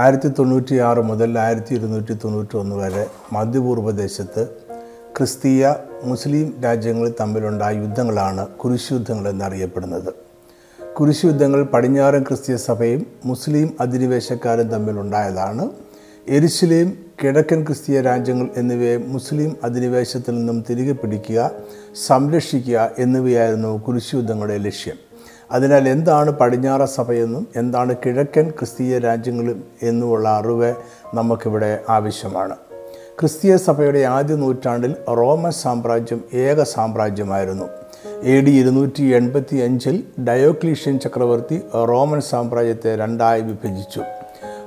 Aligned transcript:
ആയിരത്തി 0.00 0.28
തൊണ്ണൂറ്റി 0.28 0.78
ആറ് 0.78 1.00
മുതൽ 1.00 1.38
ആയിരത്തി 1.38 1.74
ഇരുന്നൂറ്റി 1.74 2.14
തൊണ്ണൂറ്റി 2.14 2.56
ഒന്ന് 2.56 2.76
വരെ 2.76 3.06
മധ്യപൂർവദേശത്ത് 3.32 4.48
ക്രിസ്തീയ 5.16 5.74
മുസ്ലിം 6.02 6.54
രാജ്യങ്ങൾ 6.64 7.14
തമ്മിലുണ്ടായ 7.20 7.74
യുദ്ധങ്ങളാണ് 7.76 8.46
കുരിശുയുദ്ധങ്ങൾ 8.46 9.28
എന്നറിയപ്പെടുന്നത്. 9.28 10.10
കുരിശുയുദ്ധങ്ങൾ 10.98 11.62
പടിഞ്ഞാറൻ 11.64 12.22
ക്രിസ്തീയ 12.22 12.56
സഭയും 12.56 13.06
മുസ്ലിം 13.24 13.76
അധിനിവേശക്കാരും 13.80 14.68
തമ്മിലുണ്ടായതാണ്. 14.68 15.70
എരിശിലെയും 16.28 16.90
കിഴക്കൻ 17.22 17.66
ക്രിസ്തീയ 17.66 18.00
രാജ്യങ്ങൾ 18.00 18.48
എന്നിവയെ 18.56 18.96
മുസ്ലിം 18.96 19.56
അധിനിവേശത്തിൽ 19.64 20.34
നിന്നും 20.34 20.64
തിരികെ 20.70 20.92
പിടിക്കുക 20.92 21.50
സംരക്ഷിക്കുക 22.08 22.90
എന്നിവയായിരുന്നു 22.98 23.82
കുരിശുയുദ്ധങ്ങളുടെ 23.86 24.58
ലക്ഷ്യം. 24.58 25.11
അതിനാൽ 25.52 25.88
എന്താണ് 25.88 26.30
പടിഞ്ഞാറ 26.30 26.84
സഭയെന്നും 26.84 27.48
എന്താണ് 27.56 27.94
കിഴക്കൻ 28.06 28.50
ക്രിസ്തീയ 28.50 28.98
രാജ്യങ്ങളും 28.98 29.64
എന്നുമുള്ള 29.82 30.28
അറിവ് 30.28 30.74
നമുക്കിവിടെ 31.14 31.80
ആവശ്യമാണ്. 31.88 32.56
ക്രിസ്തീയ 33.20 33.56
സഭയുടെ 33.56 33.98
ആദ്യ 33.98 34.34
നൂറ്റാണ്ടിൽ 34.34 34.94
റോമൻ 35.08 35.50
സാമ്രാജ്യം 35.50 36.24
ഏക 36.34 36.62
സാമ്രാജ്യമായിരുന്നു. 36.62 37.64
എ 38.22 38.40
ഡി 38.40 38.50
ഇരുന്നൂറ്റി 38.50 39.02
എൺപത്തി 39.02 39.56
അഞ്ചിൽ 39.56 40.04
ഡയോക്ലീഷ്യൻ 40.28 40.98
ചക്രവർത്തി 40.98 41.62
റോമൻ 41.88 42.20
സാമ്രാജ്യത്തെ 42.20 42.96
രണ്ടായി 42.96 43.40
വിഭജിച്ചു. 43.40 44.02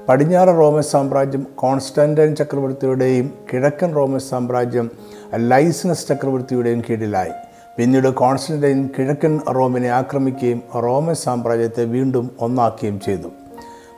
പടിഞ്ഞാറ് 0.10 0.50
റോമൻ 0.50 0.82
സാമ്രാജ്യം 0.82 1.48
കോൺസ്റ്റാന്റൈൻ 1.56 2.36
ചക്രവർത്തിയുടെയും 2.36 3.34
കിഴക്കൻ 3.54 3.96
റോമൻ 3.96 4.20
സാമ്രാജ്യം 4.20 4.92
ലൈസനസ് 5.36 6.08
ചക്രവർത്തിയുടെയും 6.08 6.84
കീഴിലായി. 6.90 7.32
പിന്നീട് 7.78 8.14
കോൺസ്റ്റന്റൈൻ 8.14 8.90
കിഴക്കൻ 9.00 9.40
റോമിനെ 9.50 9.90
ആക്രമിക്കുകയും 9.90 10.62
റോമൻ 10.76 11.16
സാമ്രാജ്യത്തെ 11.16 11.84
വീണ്ടും 11.84 12.32
ഒന്നാക്കുകയും 12.40 13.00
ചെയ്തു. 13.00 13.28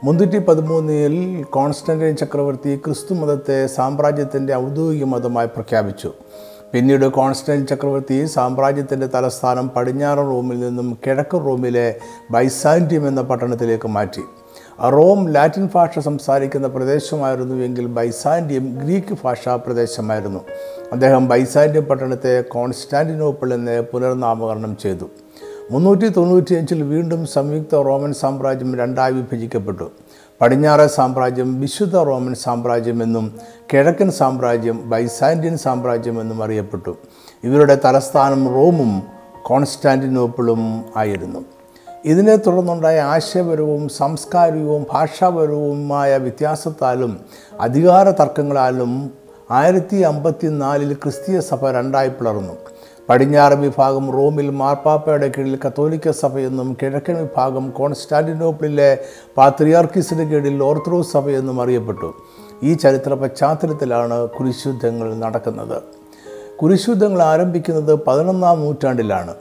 മുന്നൂറ്റി 0.04 0.38
പതിമൂന്നിൽ 0.38 1.44
കോൺസ്റ്റന്റൈൻ 1.44 2.16
ചക്രവർത്തി 2.16 2.82
ക്രിസ്തു 2.86 3.14
മതത്തെ 3.14 3.68
സാമ്രാജ്യത്തിന്റെ 3.68 4.56
ഔദ്യോഗിക 4.56 5.04
മതമായി 5.04 5.48
പ്രഖ്യാപിച്ചു. 5.48 6.14
പിന്നീട് 6.74 7.06
കോൺസ്റ്റൈൻ 7.06 7.68
ചക്രവർത്തി 7.68 8.26
സാമ്രാജ്യത്തിന്റെ 8.26 9.08
തലസ്ഥാനം 9.08 9.70
പടിഞ്ഞാറൻ 9.70 10.26
റോമിൽ 10.26 10.60
നിന്നും 10.60 10.98
കിഴക്കൻ 11.06 11.46
റോമിലെ 11.46 11.96
ബൈസാന്റിയം 12.32 13.08
എന്ന 13.08 13.22
പട്ടണത്തിലേക്ക് 13.22 13.88
മാറ്റി. 13.88 14.22
റോം 14.84 15.30
ലാറ്റിൻ 15.30 15.70
ഭാഷ 15.76 16.00
സംസാരിക്കുന്ന 16.00 16.68
പ്രദേശമായിരുന്നുവെങ്കിൽ 16.68 17.86
ബൈസാൻഡിയം 17.86 18.80
ഗ്രീക്ക് 18.84 19.18
ഭാഷാ 19.24 19.56
പ്രദേശമായിരുന്നു. 19.56 20.40
അദ്ദേഹം 20.92 21.28
ബൈസാൻഡിയം 21.28 21.86
പട്ടണത്തെ 21.86 22.42
കോൺസ്റ്റാന്റിനോപ്പിൾ 22.42 23.54
എന്ന് 23.54 23.82
പുനർനാമകരണം 23.82 24.78
ചെയ്തു. 24.78 25.10
മുന്നൂറ്റി 25.72 26.08
തൊണ്ണൂറ്റിയഞ്ചിൽ 26.08 26.84
വീണ്ടും 26.84 27.26
സംയുക്ത 27.26 27.76
റോമൻ 27.76 28.14
സാമ്രാജ്യം 28.14 28.78
രണ്ടായി 28.78 29.14
വിഭജിക്കപ്പെട്ടു. 29.14 29.92
പടിഞ്ഞാറ് 30.42 30.90
സാമ്രാജ്യം 30.90 31.62
വിശുദ്ധ 31.62 31.96
റോമൻ 31.96 32.34
സാമ്രാജ്യമെന്നും 32.36 33.36
കിഴക്കൻ 33.74 34.12
സാമ്രാജ്യം 34.12 34.90
ബൈസാൻഡിയൻ 34.90 35.58
സാമ്രാജ്യം 35.58 36.22
എന്നും 36.22 36.44
അറിയപ്പെട്ടു. 36.44 36.98
ഇവരുടെ 37.44 37.78
തലസ്ഥാനം 37.86 38.48
റോമും 38.54 39.04
കോൺസ്റ്റാന്റിനോപ്പിളും 39.44 40.84
ആയിരുന്നു. 40.96 41.57
ഇതിനെ 42.12 42.36
തുടർന്നുണ്ടായ 42.36 42.98
ആശയപരവും 43.14 43.90
സാംസ്കാരികവും 43.90 44.86
ഭാഷാപരവുമായ 44.92 46.18
വ്യത്യാസത്താലും 46.18 47.14
അധികാര 47.62 48.10
തർക്കങ്ങളാലും 48.20 48.92
ആയിരത്തി 49.52 49.98
അമ്പത്തി 50.12 50.48
നാലിൽ 50.62 50.94
ക്രിസ്തീയ 50.94 51.40
സഭ 51.40 51.70
രണ്ടായി 51.78 52.10
പിളർന്നു. 52.10 52.54
പടിഞ്ഞാറ് 53.10 53.54
വിഭാഗം 53.54 54.06
റോമിൽ 54.12 54.50
മാർപ്പാപ്പയുടെ 54.62 55.28
കീഴിൽ 55.36 55.60
കത്തോലിക്ക 55.66 56.12
സഭയെന്നും 56.12 56.78
കിഴക്കൻ 56.82 57.18
വിഭാഗം 57.18 57.70
കോൺസ്റ്റാന്റിനോപ്പിളിലെ 57.70 58.90
പാത്രിയാർക്കിസിന് 59.38 60.26
കീഴിൽ 60.32 60.64
ഓർത്തഡോക്സ് 60.64 61.14
സഭയെന്നും 61.14 61.62
അറിയപ്പെട്ടു. 61.62 62.14
ഈ 62.64 62.74
ചരിത്ര 62.74 63.14
പശ്ചാത്തലത്തിലാണ് 63.14 64.20
കുരിശുദ്ധങ്ങൾ 64.38 65.10
നടക്കുന്നത്. 65.24 65.78
കുരിശുദ്ധങ്ങൾ 66.62 67.22
ആരംഭിക്കുന്നത് 67.32 67.94
പതിനൊന്നാം 68.08 68.62
നൂറ്റാണ്ടിലാണ്. 68.66 69.36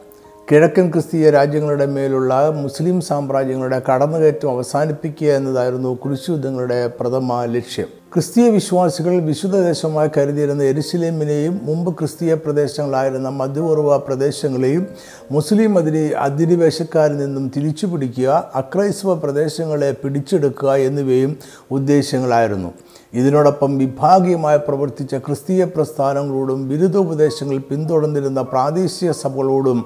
കിഴക്കൻ 0.51 0.91
ക്രിസ്തീയ 0.91 1.31
രാജ്യങ്ങളുടെ 1.31 1.87
മേലുള്ള 1.87 2.51
മുസ്ലിം 2.51 3.01
സാമ്രാജ്യങ്ങളുടെ 3.01 3.83
കടന്നുകയറ്റം 3.89 4.51
അവസാനിപ്പിക്കുക 4.51 5.29
എന്നതായിരുന്നു 5.29 5.91
കുരിശുദ്ധങ്ങളുടെ 5.95 6.87
പ്രഥമ 7.01 7.45
ലക്ഷ്യം. 7.45 7.89
ക്രിസ്തീയ 8.13 8.51
വിശ്വാസികൾ 8.51 9.21
വിശുദ്ധ 9.21 9.57
ദേശമായി 9.57 10.11
കരുതിയിരുന്ന 10.17 10.63
എരുസലേമിനെയും 10.63 11.61
മുമ്പ് 11.63 11.99
ക്രിസ്തീയ 11.99 12.35
പ്രദേശങ്ങളായിരുന്ന 12.35 13.29
മധ്യപൂർവ 13.29 13.97
പ്രദേശങ്ങളെയും 13.97 14.87
മുസ്ലിം 15.33 15.79
അതിരി 15.79 16.13
അധിനിവേശക്കാരിൽ 16.13 17.19
നിന്നും 17.19 17.53
തിരിച്ചു 17.57 17.87
പിടിക്കുക 17.87 18.53
അക്രൈസ്തവ 18.55 19.15
പ്രദേശങ്ങളെ 19.15 19.93
പിടിച്ചെടുക്കുക 19.93 20.75
എന്നിവയും 20.75 21.37
ഉദ്ദേശങ്ങളായിരുന്നു. 21.71 22.73
ഇതിനോടൊപ്പം 23.15 23.79
വിഭാഗീയമായി 23.79 24.59
പ്രവർത്തിച്ച 24.59 25.15
ക്രിസ്തീയ 25.15 25.65
പ്രസ്ഥാനങ്ങളോടും 25.65 26.69
ബിരുദോപദേശങ്ങൾ 26.69 27.59
പിന്തുടർന്നിരുന്ന 27.59 28.43
പ്രാദേശിക 28.43 29.11
സഭകളോടും 29.11 29.79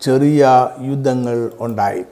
ചെറിയ 0.00 0.42
യുദ്ധങ്ങൾ 0.90 1.50
ഉണ്ടായി. 1.60 2.04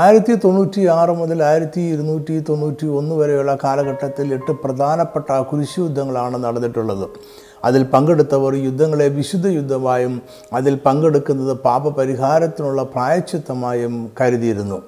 ആയിരത്തി 0.00 0.34
തൊണ്ണൂറ്റി 0.44 0.82
ആറ് 0.86 1.12
മുതൽ 1.20 1.38
ആയിരത്തി 1.42 1.80
ഇരുന്നൂറ്റി 1.80 2.34
തൊണ്ണൂറ്റി 2.48 2.86
ഒന്ന് 2.98 3.14
വരെയുള്ള 3.14 3.52
കാലഘട്ടത്തിൽ 3.64 4.26
എട്ട് 4.36 4.52
പ്രധാനപ്പെട്ട 4.64 5.38
കുരിശു 5.50 5.78
യുദ്ധങ്ങളാണ് 5.80 6.44
നടന്നിട്ടുള്ളത്. 6.44 7.06
അതിൽ 7.64 7.82
പങ്കെടുത്തവർ 7.92 8.54
യുദ്ധങ്ങളെ 8.54 9.08
വിശുദ്ധ 9.08 9.46
യുദ്ധമായും 9.46 10.14
അതിൽ 10.58 10.74
പങ്കെടുക്കുന്നത് 10.86 11.54
പാപപരിഹാരത്തിനുള്ള 11.64 12.82
പ്രായച്ചിത്തമായും 12.94 13.94
കരുതിയിരുന്നു. 14.20 14.78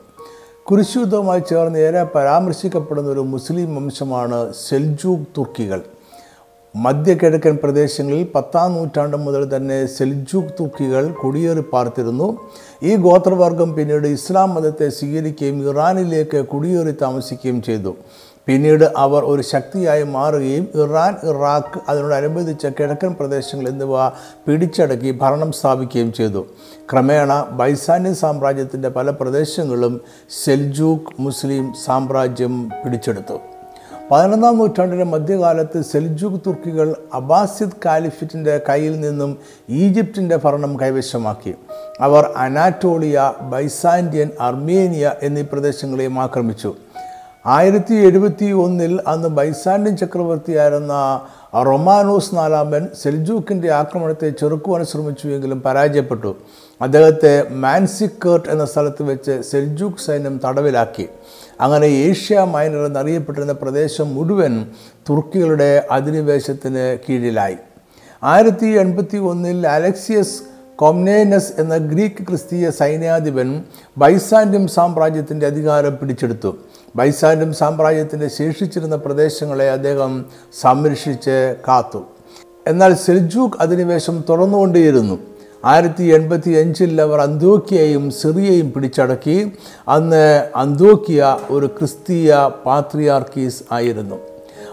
കുരിശുദ്ധവുമായി 0.69 1.43
ചേർന്ന് 1.51 1.79
ഏറെ 1.79 2.03
പരാമർശിക്കപ്പെടുന്ന 2.17 3.11
ഒരു 3.11 3.21
മുസ്ലിം 3.21 3.71
വംശമാണ് 3.77 4.39
സെൽജൂക്ക് 4.67 5.31
തുർക്കികൾ. 5.39 5.81
മധ്യകിഴക്കൻ 6.77 7.59
പ്രദേശങ്ങളിൽ 7.63 8.29
പത്താം 8.35 8.75
നൂറ്റാണ്ട് 8.75 9.17
മുതൽ 9.17 9.57
തന്നെ 9.57 9.87
സെൽജൂക്ക് 9.87 10.49
തുക്കികൾ 10.61 11.13
കുടിയേറി 11.13 11.61
പാർത്തിരുന്നു. 11.61 12.39
ഈ 12.83 12.97
ഗോത്രവർഗം 12.97 13.75
പിന്നീട് 13.75 14.07
ഇസ്ലാം 14.07 14.55
മതത്തെ 14.55 14.89
സ്വീകരിക്കുകയും 14.89 15.71
ഇറാനിലേക്ക് 15.71 16.47
കുടിയേറി 16.47 16.95
താമസിക്കുകയും 17.03 17.63
ചെയ്തു. 17.63 17.97
പിന്നീട് 18.47 18.93
അവർ 18.97 19.25
ഒരു 19.25 19.43
ശക്തിയായി 19.43 20.03
മാറുകയും 20.03 20.69
ഇറാൻ 20.75 21.15
ഇറാഖ് 21.29 21.81
അതിനോടനുബന്ധിച്ച 21.89 22.67
കിഴക്കൻ 22.67 23.13
പ്രദേശങ്ങൾ 23.13 23.69
എന്നിവ 23.69 24.09
പിടിച്ചടക്കി 24.47 25.11
ഭരണം 25.11 25.53
സ്ഥാപിക്കുകയും 25.53 26.13
ചെയ്തു. 26.13 26.47
ക്രമേണ 26.93 27.47
ബൈസാന്യ 27.51 28.13
സാമ്രാജ്യത്തിന്റെ 28.13 28.89
പല 28.89 29.11
പ്രദേശങ്ങളും 29.11 30.01
സെൽജൂക്ക് 30.45 31.23
മുസ്ലിം 31.23 31.73
സാമ്രാജ്യം 31.87 32.69
പിടിച്ചെടുത്തു. 32.85 33.50
പതിനൊന്നാം 34.10 34.59
നൂറ്റാണ്ടിന്റെ 34.59 35.04
മധ്യകാലത്ത് 35.04 35.82
സെൽജുഗ് 35.82 36.41
തുർക്കികൾ 36.47 36.97
അബാസിദ് 37.15 37.76
കാലിഫിറ്റിന്റെ 37.84 38.60
കയ്യിൽ 38.69 39.00
നിന്നും 39.00 39.38
ഈജിപ്തിന്റെ 39.71 40.37
ഭരണം 40.37 40.81
കൈവശമാക്കി. 40.81 41.54
അവർ 42.00 42.31
അനാറ്റോളിയ 42.37 43.32
ബൈസാൻഡിയൻ 43.41 44.31
അർമേനിയ 44.41 45.12
എന്നീ 45.22 45.43
പ്രദേശങ്ങളെയും 45.43 46.19
ആക്രമിച്ചു. 46.19 46.75
ആയിരത്തി 47.47 47.94
എഴുപത്തി 47.94 48.53
ഒന്നിൽ 48.53 49.00
അന്ന് 49.06 49.28
ബൈസാൻഡിയൻ 49.28 49.97
ചക്രവർത്തിയായിരുന്ന 49.97 51.21
റൊമാനോസ് 51.54 52.34
നാലാമൻ 52.34 52.88
സെൽജൂക്കിന്റെ 53.03 53.71
ആക്രമണത്തെ 53.71 54.31
ചെറുക്കുവാൻ 54.31 54.84
ശ്രമിച്ചുവെങ്കിലും 54.84 55.62
പരാജയപ്പെട്ടു. 55.62 56.37
അദ്ദേഹത്തെ 56.82 57.48
മാൻസിക്കേർട്ട് 57.50 58.48
എന്ന 58.48 58.65
സ്ഥലത്ത് 58.65 59.03
വെച്ച് 59.03 59.41
സെൽജൂക്ക് 59.50 60.04
സൈന്യം 60.06 60.41
തടവിലാക്കി. 60.44 61.09
അങ്ങനെ 61.60 61.87
ഏഷ്യ 61.87 62.41
മൈനർ 62.41 62.87
എന്നറിയപ്പെട്ടിരുന്ന 62.87 63.53
പ്രദേശം 63.53 64.15
മുഴുവൻ 64.15 64.66
തുർക്കികളുടെ 65.10 65.87
അധിനിവേശത്തിന് 65.91 66.98
കീഴിലായി. 67.09 67.56
ആയിരത്തി 68.22 68.66
എൺപത്തി 68.66 69.16
ഒന്നിൽ 69.16 69.66
അലക്സിയസ് 69.69 70.43
കൊംനേനസ് 70.76 71.53
എന്ന 71.59 71.76
ഗ്രീക്ക് 71.76 72.26
ക്രിസ്തീയ 72.28 72.71
സൈന്യാധിപൻ 72.71 73.62
ബൈസാൻഡ്യം 73.98 74.69
സാമ്രാജ്യത്തിന്റെ 74.69 75.47
അധികാരം 75.47 75.98
പിടിച്ചെടുത്തു. 76.00 76.56
ബൈസാൻഡ്യം 76.97 77.53
സാമ്രാജ്യത്തിന്റെ 77.53 78.28
ശേഷിച്ചിരുന്ന 78.28 78.97
പ്രദേശങ്ങളെ 78.97 79.71
അദ്ദേഹം 79.71 80.24
സംരക്ഷിച്ച് 80.60 81.56
കാത്തു. 81.68 82.03
എന്നാൽ 82.66 82.95
സെൽജൂക്ക് 82.95 83.56
അധിനിവേശം 83.60 84.24
തുടർന്നുകൊണ്ടേയിരുന്നു 84.28 85.29
ആയിരത്തി 85.65 86.04
എൺപത്തി 86.04 86.51
അഞ്ചിൽ 86.51 87.01
അവർ 87.01 87.21
അന്തോക്കിയയും 87.21 88.10
സിറിയയും 88.10 88.72
പിടിച്ചടക്കി. 88.72 89.53
അന്ന് 89.89 90.51
അന്തോക്കിയ 90.57 91.39
ഒരു 91.51 91.66
ക്രിസ്തീയ 91.66 92.36
പാത്രിയാർക്കീസ് 92.66 93.62
ആയിരുന്നു. 93.72 94.18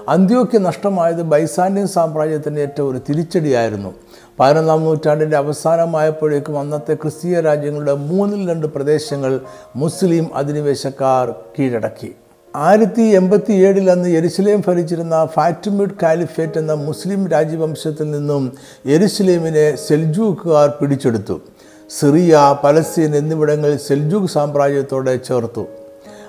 അന്ത്യോക്യ 0.09 0.57
നഷ്ടമായത് 0.57 1.21
ബൈസാന്യൻ 1.21 1.87
സാമ്രാജ്യത്തിന്റെ 1.87 2.61
ഏറ്റവും 2.61 2.91
ഒരു 2.91 3.01
തിരിച്ചടിയായിരുന്നു. 3.09 3.93
പതിനൊന്നാം 4.39 4.83
നൂറ്റാണ്ടിന്റെ 4.83 5.37
അവസാനമായപ്പോഴേക്കും 5.37 6.59
അന്നത്തെ 6.59 6.93
ക്രിസ്തീയ 6.93 7.39
രാജ്യങ്ങളുടെ 7.39 7.93
മൂന്നിൽ 7.93 8.49
രണ്ട് 8.49 8.67
പ്രദേശങ്ങൾ 8.67 9.39
മുസ്ലിം 9.75 10.35
അധിനിവേശക്കാർ 10.35 11.35
കീഴടക്കി. 11.59 12.15
ആയിരത്തി 12.55 13.01
എൺപത്തി 13.01 13.53
ഏഴിൽ 13.53 13.91
അന്ന് 13.91 14.09
എരുസലേം 14.09 14.63
ഭരിച്ചിരുന്ന 14.67 15.27
ഫാറ്റിമിഡ് 15.33 15.89
കാലിഫേറ്റ് 16.03 16.57
എന്ന 16.57 16.73
മുസ്ലിം 16.73 17.27
രാജവംശത്തിൽ 17.27 18.11
നിന്നും 18.11 18.57
എരുസലേമിനെ 18.85 19.75
സെൽജൂക്കുകാർ 19.75 20.69
പിടിച്ചെടുത്തു. 20.69 21.41
സിറിയ 21.89 22.57
പലസ്തീൻ 22.63 23.15
എന്നിവിടങ്ങളിൽ 23.15 23.77
സെൽജൂക്ക് 23.77 24.33
സാമ്രാജ്യത്തോടെ 24.33 25.15
ചേർത്തു. 25.17 25.65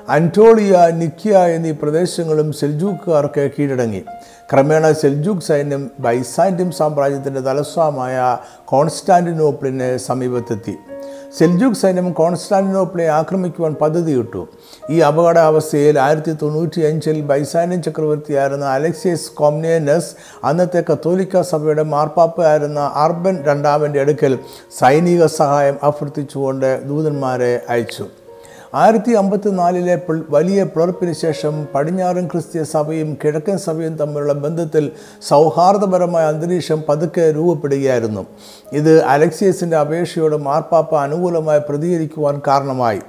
അന്റോളിയ 0.08 0.90
നിക്കിയ 0.92 1.38
എന്നീ 1.38 1.70
പ്രദേശങ്ങളും 1.70 2.52
സെൽജൂക്കുകാർക്ക് 2.52 3.50
കീഴടങ്ങി. 3.58 4.04
ക്രമേണ 4.52 4.92
സെൽജൂക്ക് 4.92 5.42
സൈന്യം 5.42 5.90
ബൈസാൻഡ്യം 6.00 6.70
സാമ്രാജ്യത്തിന്റെ 6.72 7.40
തലസ്ഥാനമായ 7.40 8.38
കോൺസ്റ്റാന്റിനോപ്പിളിന് 8.64 9.96
സമീപത്തെത്തി. 9.98 10.76
സെൽജൂക്ക് 11.36 11.78
സൈന്യം 11.80 12.06
കോൺസ്റ്റാന്റിനോപ്പിളെ 12.12 13.06
ആക്രമിക്കുവാൻ 13.16 13.72
പദ്ധതിയിട്ടു 13.80 14.42
ഈ 14.90 14.98
അപകടാവസ്ഥയിൽ 15.00 15.96
ആയിരത്തി 15.98 16.32
തൊണ്ണൂറ്റി 16.42 16.80
അഞ്ചിൽ 16.80 17.18
ബൈസാനിയൻ 17.30 17.80
ചക്രവർത്തിയായിരുന്ന 17.82 18.66
അലക്സിയസ് 18.76 19.32
കോംനേനസ് 19.40 20.10
അന്നത്തെ 20.44 20.82
കത്തോലിക്ക 20.90 21.42
സഭയുടെ 21.50 21.84
മാർപ്പാപ്പയായിരുന്ന 21.94 22.80
അർബൻ 23.04 23.36
രണ്ടാമന്റെ 23.48 24.00
അടുക്കൽ 24.00 24.38
സൈനിക 24.78 25.26
സഹായം 25.40 25.78
അഭ്യർത്ഥിച്ചുകൊണ്ട് 25.82 26.70
ദൂതന്മാരെ 26.88 27.52
അയച്ചു. 27.68 28.06
ആയിരത്തി 28.74 29.12
അമ്പത്തി 29.12 29.48
നാലിലെ 29.48 30.02
വലിയ 30.30 30.64
പിളർപ്പിന് 30.64 31.12
ശേഷം 31.12 31.66
പടിഞ്ഞാറൻ 31.74 32.26
ക്രിസ്തീയ 32.26 32.62
സഭയും 32.62 33.18
കിഴക്കൻ 33.24 33.58
സഭയും 33.58 33.96
തമ്മിലുള്ള 33.96 34.32
ബന്ധത്തിൽ 34.32 34.90
സൗഹാർദ്ദപരമായ 35.28 36.26
അന്തരീക്ഷം 36.26 36.84
പതുക്കെ 36.88 37.32
രൂപപ്പെടുകയായിരുന്നു. 37.36 38.26
ഇത് 38.72 39.04
അലക്സിയസിന്റെ 39.04 39.76
അപേക്ഷയോട് 39.76 40.36
മാർപ്പാപ്പ 40.36 40.94
അനുകൂലമായി 40.96 41.60
പ്രതികരിക്കുവാൻ 41.68 42.42
കാരണമായി. 42.46 43.00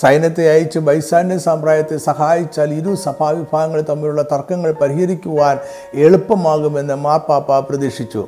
സൈന്യത്തെ 0.00 0.44
അയച്ച് 0.52 0.78
ബൈസാന്യ 0.78 1.36
സാമ്രാജ്യത്തെ 1.38 1.96
സഹായിച്ചാൽ 1.96 2.70
ഇരു 2.78 2.92
സഭാവിഭാഗങ്ങൾ 2.94 3.80
തമ്മിലുള്ള 3.80 4.22
തർക്കങ്ങൾ 4.22 4.70
പരിഹരിക്കുവാൻ 4.80 5.56
എളുപ്പമാകുമെന്ന് 5.94 6.94
മാർപ്പാപ്പ 6.94 7.58
പ്രതീക്ഷിച്ചു. 7.58 8.22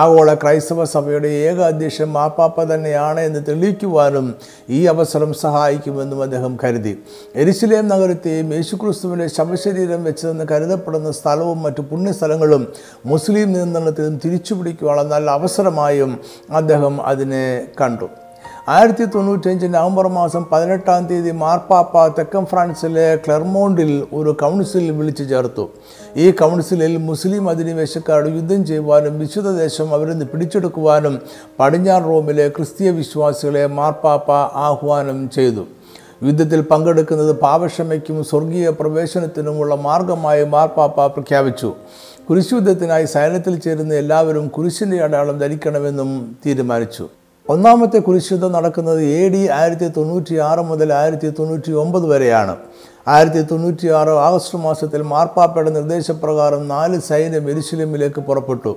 ആഗോള 0.00 0.34
ക്രൈസ്തവ 0.34 0.84
സഭയുടെ 0.84 1.28
ഏക 1.28 1.58
അധ്യക്ഷൻ 1.60 2.08
മാർപ്പാപ്പ 2.18 2.64
തന്നെയാണ് 2.74 3.20
എന്ന് 3.20 3.40
തെളിയിക്കുവാനും 3.48 4.34
ഈ 4.70 4.86
അവസരം 4.86 5.34
സഹായിക്കുമെന്നും 5.44 6.22
അദ്ദേഹം 6.22 6.58
കരുതി. 6.64 6.94
എരിശിലേം 7.34 7.88
നഗരത്തെയും 7.88 8.54
യേശുക്രിസ്തുവിന്റെ 8.54 9.26
ശവശരീരം 9.26 10.04
വെച്ചതെന്ന് 10.04 10.44
കരുതപ്പെടുന്ന 10.52 11.12
സ്ഥലവും 11.12 11.62
മറ്റു 11.62 11.84
പുണ്യസ്ഥലങ്ങളും 11.90 12.64
മുസ്ലിം 13.06 13.52
നിയന്ത്രണത്തിലും 13.52 14.20
തിരിച്ചുപിടിക്കുവാനുള്ള 14.24 15.16
നല്ല 15.16 15.30
അവസരമായും 15.30 16.18
അദ്ദേഹം 16.50 17.06
അതിനെ 17.06 17.44
കണ്ടു. 17.80 18.08
ആയിരത്തി 18.72 19.04
തൊണ്ണൂറ്റഞ്ച് 19.04 19.66
നവംബർ 19.66 20.06
മാസം 20.16 20.42
പതിനെട്ടാം 20.52 21.06
തീയതി 21.06 21.30
മാർപ്പാപ്പ 21.42 22.02
തെക്കൻ 22.06 22.44
ഫ്രാൻസിലെ 22.46 23.04
ക്ലെർമോണ്ടിൽ 23.16 23.92
ഒരു 24.12 24.30
കൗൺസിൽ 24.42 24.90
വിളിച്ചു 24.98 25.24
ചേർത്തു. 25.24 25.64
ഈ 26.16 26.26
കൗൺസിലിൽ 26.40 26.96
മുസ്ലിം 26.96 27.48
അധിനിവേശക്കാരോട് 27.48 28.28
യുദ്ധം 28.34 28.66
ചെയ്യുവാനും 28.66 29.18
വിശുദ്ധ 29.18 29.50
ദേശം 29.50 29.94
അവരിൽ 29.94 30.12
നിന്ന് 30.12 30.26
പിടിച്ചെടുക്കുവാനും 30.26 31.14
പടിഞ്ഞാറ് 31.60 32.04
റോമിലെ 32.04 32.48
ക്രിസ്തീയ 32.48 32.90
വിശ്വാസികളെ 32.90 33.66
മാർപ്പാപ്പ 33.66 34.30
ആഹ്വാനം 34.66 35.30
ചെയ്തു. 35.36 35.64
യുദ്ധത്തിൽ 36.28 36.60
പങ്കെടുക്കുന്നത് 36.60 37.32
പാപക്ഷമയ്ക്കും 37.44 38.24
സ്വർഗീയ 38.24 38.70
പ്രവേശനത്തിനുമുള്ള 38.80 39.74
മാർഗമായി 39.74 40.44
മാർപ്പാപ്പ 40.56 41.06
പ്രഖ്യാപിച്ചു. 41.06 41.70
കുരിശുദ്ധത്തിനായി 42.30 43.04
സൈന്യത്തിൽ 43.04 43.56
ചേരുന്ന 43.66 43.94
എല്ലാവരും 43.94 44.48
കുരിശിന്റെ 44.48 44.98
അടയാളം 45.06 45.38
ധരിക്കണമെന്നും 45.38 46.36
തീരുമാനിച്ചു. 46.46 47.06
ഒന്നാമത്തെ 47.52 47.98
കുരിശുദ്ധം 47.98 48.50
നടക്കുന്നത് 48.52 48.98
എ 49.02 49.28
ഡി 49.34 49.40
ആയിരത്തി 49.58 49.86
തൊണ്ണൂറ്റി 49.96 50.34
ആറ് 50.46 50.62
മുതൽ 50.70 50.88
ആയിരത്തി 50.92 51.28
തൊണ്ണൂറ്റി 51.38 51.70
ഒമ്പത് 51.82 52.06
വരെയാണ്. 52.10 52.54
ആയിരത്തി 53.08 53.42
തൊണ്ണൂറ്റി 53.50 53.86
ആറ് 53.98 54.14
ആഗസ്റ്റ് 54.24 54.58
മാസത്തിൽ 54.64 55.02
മാർപ്പാപ്പയുടെ 55.12 55.70
നിർദ്ദേശപ്രകാരം 55.76 56.68
നാല് 56.68 56.98
സൈന്യം 57.00 57.50
എരുശലേമിലേക്ക് 57.50 58.20
പുറപ്പെട്ടു. 58.20 58.72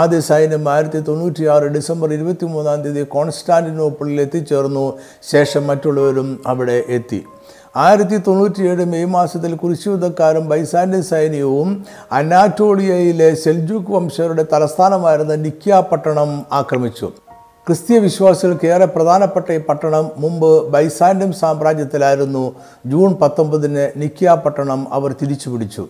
ആദ്യ 0.00 0.20
സൈന്യം 0.20 0.68
ആയിരത്തി 0.74 1.00
തൊണ്ണൂറ്റി 1.08 1.46
ആറ് 1.54 1.70
ഡിസംബർ 1.76 2.12
ഇരുപത്തി 2.18 2.48
മൂന്നാം 2.56 2.82
തീയതി 2.82 3.04
കോൺസ്റ്റാന്റിനോപ്പിളിൽ 3.16 4.20
എത്തിച്ചേർന്നു. 4.26 4.84
ശേഷം 5.32 5.66
മറ്റുള്ളവരും 5.66 6.28
അവിടെ 6.46 6.78
എത്തി. 6.98 7.22
ആയിരത്തി 7.76 8.16
തൊണ്ണൂറ്റിയേഴ് 8.28 8.84
മെയ് 8.94 9.10
മാസത്തിൽ 9.16 9.52
കുരിശുദ്ധക്കാരും 9.56 10.48
ബൈസാൻഡ്യൻ 10.48 11.02
സൈന്യവും 11.02 11.68
അനാറ്റോളിയയിലെ 12.20 13.34
സെൽജുക്ക് 13.46 13.90
വംശരുടെ 13.90 14.46
തലസ്ഥാനമായിരുന്ന 14.54 15.34
നിക്കിയ 15.48 15.82
പട്ടണം 15.92 16.32
ആക്രമിച്ചു. 16.52 17.10
ക്രിസ്തീയ 17.66 17.98
വിശ്വാസികൾക്ക് 17.98 18.66
ഏറെ 18.66 18.84
പ്രധാനപ്പെട്ട 18.84 19.52
ഈ 19.52 19.56
പട്ടണം 19.56 20.10
മുമ്പ് 20.16 20.68
ബൈസാൻഡ്യം 20.70 21.32
സാമ്രാജ്യത്തിലായിരുന്നു. 21.32 22.54
ജൂൺ 22.86 23.14
പത്തൊമ്പതിന് 23.14 23.90
നിക്കിയ 23.96 24.36
പട്ടണം 24.44 24.86
അവർ 24.94 25.14
തിരിച്ചു 25.22 25.50
പിടിച്ചു. 25.50 25.88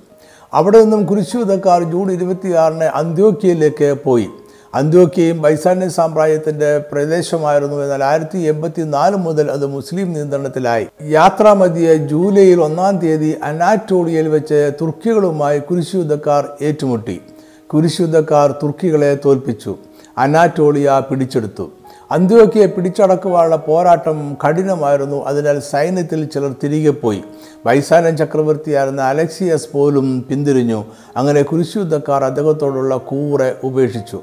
അവിടെ 0.55 0.81
നിന്നും 0.83 1.07
കുരിശുവിധക്കാർ 1.07 1.83
ജൂൺ 1.85 2.13
ഇരുപത്തിയാറിന് 2.13 2.85
അന്ത്യോക്കിയയിലേക്ക് 2.85 3.97
പോയി. 4.05 4.29
അന്ത്യോക്കിയയും 4.75 5.43
ബൈസാൻഡ്യൻ 5.43 5.91
സാമ്രാജ്യത്തിന്റെ 5.91 6.79
പ്രദേശമായിരുന്നു 6.79 7.83
എന്നാൽ 7.83 8.05
ആയിരത്തി 8.05 8.39
എൺപത്തി 8.39 8.83
നാല് 8.83 9.17
മുതൽ 9.17 9.51
അത് 9.51 9.67
മുസ്ലിം 9.67 10.13
നിയന്ത്രണത്തിലായി. 10.13 10.87
യാത്രാമതിയെ 11.03 11.95
ജൂലൈയിൽ 11.95 12.61
ഒന്നാം 12.61 12.99
തീയതി 12.99 13.37
അനാറ്റോളിയയിൽ 13.43 14.29
വെച്ച് 14.29 14.73
തുർക്കികളുമായി 14.81 15.59
കുരിശുയുദ്ധക്കാർ 15.59 16.49
ഏറ്റുമുട്ടി. 16.63 17.21
കുരിശുദ്ധക്കാർ 17.67 18.55
തുർക്കികളെ 18.63 19.19
തോൽപ്പിച്ചു. 19.25 19.77
അനാറ്റോളിയ 20.19 21.03
പിടിച്ചെടുത്തു. 21.11 21.71
അന്ത്യോക്കിയെ 22.11 22.67
പിടിച്ചടക്കുവാനുള്ള 22.67 23.57
പോരാട്ടം 23.57 24.37
കഠിനമായിരുന്നു. 24.49 25.25
അതിനാൽ 25.25 25.61
സൈന്യത്തിൽ 25.61 26.25
ചിലർ 26.25 26.55
തിരികെ 26.65 26.91
പോയി. 26.91 27.23
വൈസാനൻ 27.67 28.17
ചക്രവർത്തിയായിരുന്ന 28.17 29.03
അലക്സിയസ് 29.03 29.69
പോലും 29.73 30.27
പിന്തിരിഞ്ഞു. 30.29 30.85
അങ്ങനെ 31.17 31.43
കുരിശുദ്ധക്കാർ 31.43 32.25
അദ്ദേഹത്തോടുള്ള 32.25 32.97
കൂറെ 32.97 33.55
ഉപേക്ഷിച്ചു. 33.65 34.21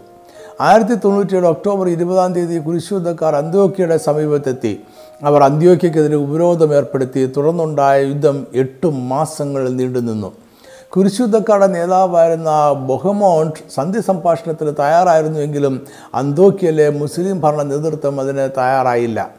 ആയിരത്തി 0.62 0.96
തൊണ്ണൂറ്റിയേഴ് 0.96 1.48
ഒക്ടോബർ 1.48 1.90
ഇരുപതാം 1.90 2.34
തീയതി 2.34 2.58
കുരിശുദ്ധക്കാർ 2.58 3.36
അന്ത്യോക്കിയുടെ 3.36 3.98
സമീപത്തെത്തി. 3.98 4.80
അവർ 5.24 5.44
അന്ത്യോക്കിയക്കെതിരെ 5.44 6.16
ഉപരോധം 6.16 6.74
ഏർപ്പെടുത്തി. 6.74 7.26
തുടർന്നുണ്ടായ 7.38 8.04
യുദ്ധം 8.04 8.48
എട്ട് 8.56 8.88
മാസങ്ങൾ 8.88 9.70
നീണ്ടുനിന്നു. 9.70 10.32
കുരിശുദ്ധക്കാരുടെ 10.94 11.68
നേതാവായിരുന്ന 11.68 12.52
ബൊഹമോണ്ട് 12.74 13.60
സന്ധി 13.76 14.00
സംഭാഷണത്തിന് 14.00 14.72
തയ്യാറായിരുന്നുവെങ്കിലും 14.80 15.82
അന്തോക്കിയയിലെ 16.16 16.90
മുസ്ലിം 16.90 17.42
ഭരണ 17.42 17.62
നേതൃത്വം 17.62 18.20
അതിന് 18.20 18.50
തയ്യാറായില്ല. 18.58 19.30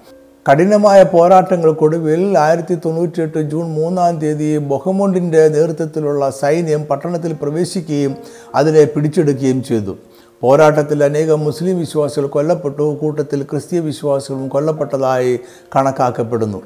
കഠിനമായ 0.51 1.03
പോരാട്ടങ്ങൾക്കൊടുവിൽ 1.03 2.39
ആയിരത്തി 2.39 2.75
തൊണ്ണൂറ്റിയെട്ട് 2.75 3.39
ജൂൺ 3.39 3.67
മൂന്നാം 3.71 4.21
തീയതി 4.21 4.59
ബൊഹമോണ്ടിന്റെ 4.59 5.49
നേതൃത്വത്തിലുള്ള 5.49 6.31
സൈന്യം 6.31 6.85
പട്ടണത്തിൽ 6.85 7.33
പ്രവേശിക്കുകയും 7.33 8.17
അതിനെ 8.55 8.85
പിടിച്ചെടുക്കുകയും 8.85 9.63
ചെയ്തു. 9.63 9.97
പോരാട്ടത്തിൽ 10.43 11.05
അനേകം 11.05 11.41
മുസ്ലിം 11.45 11.79
വിശ്വാസികൾ 11.79 12.27
കൊല്ലപ്പെട്ടു. 12.27 12.83
കൂട്ടത്തിൽ 13.01 13.43
ക്രിസ്തീയ 13.43 13.81
വിശ്വാസികളും 13.81 14.49
കൊല്ലപ്പെട്ടതായി 14.49 15.39
കണക്കാക്കപ്പെടുന്നു. 15.77 16.63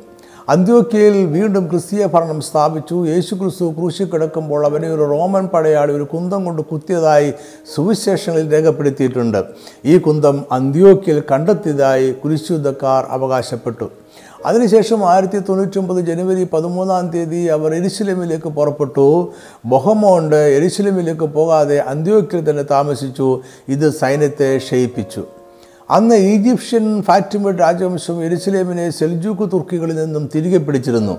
അന്ത്യോക്യയിൽ 0.48 1.26
വീണ്ടും 1.26 1.68
ക്രിസ്തീയ 1.70 2.06
ഭരണം 2.06 2.40
സ്ഥാപിച്ചു. 2.40 3.06
യേശു 3.06 3.34
ക്രിസ്തു 3.34 3.74
ക്രൂശിൽ 3.78 4.04
കിടക്കുമ്പോൾ 4.04 4.66
അവനെ 4.66 4.88
ഒരു 4.94 5.02
റോമൻ 5.02 5.46
പടയാളി 5.46 5.92
ഒരു 5.92 6.02
കുന്തം 6.02 6.44
കൊണ്ട് 6.44 6.62
കുത്തിയതായി 6.62 7.32
സുവിശേഷങ്ങളിൽ 7.74 8.52
രേഖപ്പെടുത്തിയിട്ടുണ്ട്. 8.52 9.44
ഈ 9.84 9.98
കുന്തം 9.98 10.44
അന്ത്യോക്യയിൽ 10.52 11.22
കണ്ടെത്തിയതായി 11.32 12.12
കുരിശുദ്ധക്കാർ 12.12 13.06
അവകാശപ്പെട്ടു. 13.10 13.90
അതിനുശേഷം 14.46 15.10
ആയിരത്തി 15.10 15.38
തൊണ്ണൂറ്റൊമ്പത് 15.38 16.00
ജനുവരി 16.00 16.48
പതിമൂന്നാം 16.52 17.08
തീയതി 17.08 17.46
അവർ 17.46 17.74
എരിശിലമിലേക്ക് 17.74 18.48
പുറപ്പെട്ടു. 18.48 19.32
ബൊഹമോണ്ട് 19.66 20.36
എരിശിലമിലേക്ക് 20.36 21.26
പോകാതെ 21.38 21.78
അന്ത്യോക്കിൽ 21.78 22.50
തന്നെ 22.50 22.62
താമസിച്ചു. 22.62 23.40
ഇത് 23.68 23.92
സൈന്യത്തെ 23.92 24.58
ക്ഷയിപ്പിച്ചു. 24.58 25.24
അന്ന് 25.90 26.14
ഈജിപ്ഷ്യൻ 26.14 27.02
ഫാറ്റിമഡ് 27.02 27.60
രാജവംശം 27.60 28.24
എരുസലേമിനെ 28.24 28.90
സെൽജൂക്ക് 28.90 29.52
തുർക്കികളിൽ 29.52 29.96
നിന്നും 29.96 30.30
തിരികെ 30.34 30.58
പിടിച്ചിരുന്നു. 30.58 31.18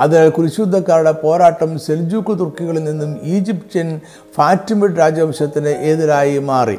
അതിനാൽ 0.00 0.28
കുരിശുദ്ധക്കാരുടെ 0.28 1.12
പോരാട്ടം 1.12 1.78
സെൽജൂക്ക് 1.78 2.38
തുർക്കികളിൽ 2.38 2.84
നിന്നും 2.84 3.18
ഈജിപ്ഷ്യൻ 3.22 4.00
ഫാറ്റിമഡ് 4.34 4.98
രാജവംശത്തിന് 4.98 5.68
എതിരായി 5.68 6.38
മാറി. 6.38 6.78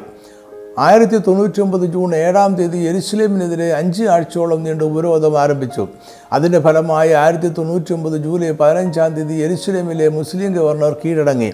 ആയിരത്തി 0.78 1.16
തൊണ്ണൂറ്റി 1.16 1.60
ഒമ്പത് 1.60 1.80
ജൂൺ 1.80 2.14
ഏഴാം 2.14 2.54
തീയതി 2.54 2.78
എരുസലേമിനെതിരെ 2.78 3.72
അഞ്ച് 3.72 4.04
ആഴ്ചയോളം 4.04 4.62
നീണ്ട 4.64 4.82
ഉപരോധം 4.82 5.40
ആരംഭിച്ചു. 5.40 5.88
അതിന്റെ 6.32 6.60
ഫലമായി 6.60 7.12
ആയിരത്തി 7.12 7.48
തൊണ്ണൂറ്റി 7.48 7.92
ഒമ്പത് 7.92 8.22
ജൂലൈ 8.22 8.50
പതിനഞ്ചാം 8.50 9.14
തീയതി 9.14 9.34
എരുസലേമിലെ 9.34 10.08
മുസ്ലിം 10.08 10.52
ഗവർണർ 10.52 10.96
കീഴടങ്ങി. 11.04 11.52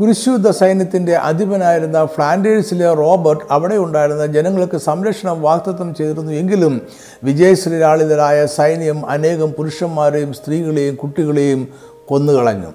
കുരിശുദ്ധ 0.00 0.50
സൈന്യത്തിന്റെ 0.50 1.16
അധിപനായിരുന്ന 1.16 2.06
ഫ്ലാൻഡേഴ്സിലെ 2.06 2.94
റോബർട്ട് 2.94 3.44
അവിടെ 3.50 3.74
ഉണ്ടായിരുന്ന 3.74 4.26
ജനങ്ങൾക്ക് 4.26 4.76
സംരക്ഷണം 4.76 5.42
വാഗ്ദത്തം 5.42 5.94
ചെയ്തിരുന്നു 5.94 6.32
എങ്കിലും 6.32 6.80
വിജയശ്രീരാളിതരായ 7.24 8.46
സൈന്യം 8.46 9.10
അനേകം 9.10 9.50
പുരുഷന്മാരെയും 9.50 10.32
സ്ത്രീകളെയും 10.32 10.94
കുട്ടികളെയും 10.94 11.68
കൊന്നുകളഞ്ഞു. 12.08 12.70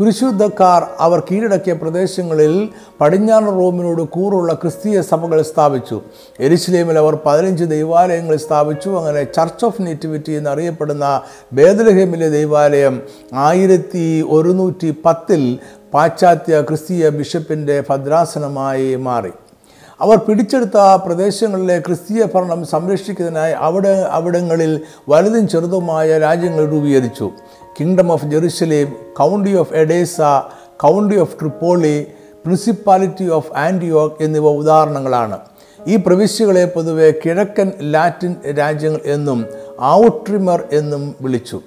കുരിശുദ്ധക്കാർ 0.00 0.86
അവർ 1.00 1.20
കീഴടക്കിയ 1.20 1.72
പ്രദേശങ്ങളിൽ 1.72 2.68
പടിഞ്ഞാറൻ 3.00 3.46
റോമിനോട് 3.46 4.02
കൂറുള്ള 4.02 4.54
ക്രിസ്തീയ 4.54 5.02
സഭകൾ 5.02 5.42
സ്ഥാപിച്ചു. 5.42 6.00
എരിശിലേമിൽ 6.40 6.98
അവർ 6.98 7.18
പതിനഞ്ച് 7.26 7.64
ദൈവാലയങ്ങൾ 7.64 8.36
സ്ഥാപിച്ചു. 8.36 8.90
അങ്ങനെ 8.90 9.24
ചർച്ച് 9.24 9.64
ഓഫ് 9.64 9.82
നേറ്റിവിറ്റി 9.82 10.32
എന്നറിയപ്പെടുന്ന 10.32 11.20
ബേദലഹേമിലെ 11.52 12.28
ദൈവാലയം 12.28 13.02
ആയിരത്തി 13.34 14.24
ഒരുന്നൂറ്റി 14.30 14.94
പത്തിൽ 15.06 15.58
പാശ്ചാത്യ 15.94 16.62
ക്രിസ്തീയ 16.62 17.08
ബിഷപ്പിന്റെ 17.08 17.84
ഭദ്രാസനമായി 17.90 18.94
മാറി. 18.94 19.30
അവർ 20.00 20.16
പിടിച്ചെടുത്ത 20.16 20.78
പ്രദേശങ്ങളിലെ 21.06 21.78
ക്രിസ്തീയ 21.78 22.24
ഭരണം 22.34 22.66
സംരക്ഷിക്കുന്നതിനായി 22.66 23.52
അവിടെ 23.52 24.06
അവിടങ്ങളിൽ 24.10 24.80
വലുതും 25.08 25.48
ചെറുതുമായ 25.48 26.18
രാജ്യങ്ങൾ 26.18 26.64
രൂപീകരിച്ചു. 26.70 27.30
Kingdom 27.80 28.12
of 28.12 28.26
Jerusalem 28.26 28.88
County 29.16 29.56
of 29.56 29.74
Edessa 29.74 30.20
County 30.76 31.16
of 31.16 31.40
Tripoli 31.40 32.06
Principality 32.44 33.28
of 33.28 33.52
ആന്റിയോക്ക് 33.56 34.22
എന്നിവ 34.22 34.48
ഉദാഹരണങ്ങളാണ്. 34.48 35.38
ഈ 35.86 35.96
പ്രവിശ്യകളെ 35.96 36.64
പൊതുവെ 36.64 37.14
കിഴക്കൻ 37.24 37.72
ലാറ്റിൻ 37.80 38.34
രാജ്യങ്ങൾ 38.58 39.00
എന്നും 39.04 39.46
ഔട്രിമർ 39.82 40.68
എന്നും 40.72 41.14
വിളിച്ചു. 41.20 41.60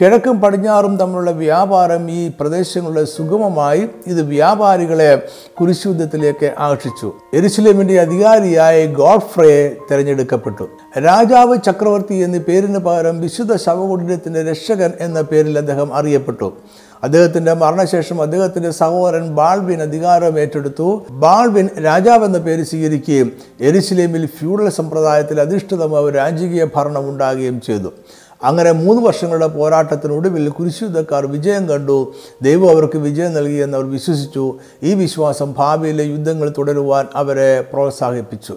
കിഴക്കും 0.00 0.40
പടിഞ്ഞാറും 0.40 0.96
തമ്മിലുള്ള 0.96 1.30
വ്യാപാരം 1.30 2.10
ഈ 2.10 2.30
പ്രദേശങ്ങളുടെ 2.40 3.04
സുഗമമായി 3.04 3.88
ഇത് 4.06 4.22
വ്യാപാരികളെ 4.22 5.22
കുരിശുദ്ധത്തിലേക്ക് 5.60 6.54
ആകർഷിച്ചു. 6.58 7.12
എരുസലേമിന്റെ 7.34 8.00
അധികാരിയായ 8.00 8.86
ഗോഡ്ഫ്രയെ 8.86 9.76
തിരഞ്ഞെടുക്കപ്പെട്ടു. 9.90 10.68
രാജാവ് 10.98 11.56
ചക്രവർത്തി 11.66 12.14
എന്ന 12.14 12.38
പേരിന് 12.38 12.78
പകരം 12.78 13.20
വിശുദ്ധ 13.20 13.56
ശവകുടീരത്തിന്റെ 13.56 14.50
രക്ഷകൻ 14.50 14.92
എന്ന 15.00 15.20
പേരിൽ 15.20 15.58
അദ്ദേഹം 15.58 15.94
അറിയപ്പെട്ടു. 15.94 16.52
അദ്ദേഹത്തിന്റെ 17.02 17.52
മരണശേഷം 17.52 18.22
അദ്ദേഹത്തിന്റെ 18.22 18.70
സഹോദരൻ 18.70 19.34
ബാൾവിൻ 19.34 19.82
അധികാരം 19.82 20.38
ഏറ്റെടുത്തു. 20.38 21.02
ബാൾവിൻ 21.10 21.68
രാജാവ് 21.84 22.24
എന്ന 22.24 22.38
പേര് 22.38 22.62
സ്വീകരിക്കുകയും 22.62 23.32
എരുസലേമിൽ 23.60 24.26
ഫ്യൂഡൽ 24.26 24.68
സമ്പ്രദായത്തിൽ 24.68 25.40
അധിഷ്ഠിതമായ 25.40 26.10
രാജകീയ 26.10 26.66
ഭരണം 26.76 27.08
ഉണ്ടാകുകയും 27.08 27.60
ചെയ്തു. 27.60 27.92
അങ്ങനെ 28.44 28.72
മൂന്ന് 28.72 29.02
വർഷങ്ങളുടെ 29.02 29.46
പോരാട്ടത്തിനൊടുവിൽ 29.46 30.48
കുരിശുദ്ധക്കാർ 30.48 31.26
വിജയം 31.26 31.68
കണ്ടു. 31.68 32.12
ദൈവം 32.42 32.70
അവർക്ക് 32.70 32.98
വിജയം 32.98 33.34
നൽകിയെന്ന് 33.34 33.78
അവർ 33.78 33.90
വിശ്വസിച്ചു. 33.90 34.58
ഈ 34.82 34.94
വിശ്വാസം 34.94 35.54
ഭാവിയിലെ 35.58 36.04
യുദ്ധങ്ങൾ 36.04 36.52
തുടരുവാൻ 36.58 37.06
അവരെ 37.14 37.60
പ്രോത്സാഹിപ്പിച്ചു. 37.60 38.54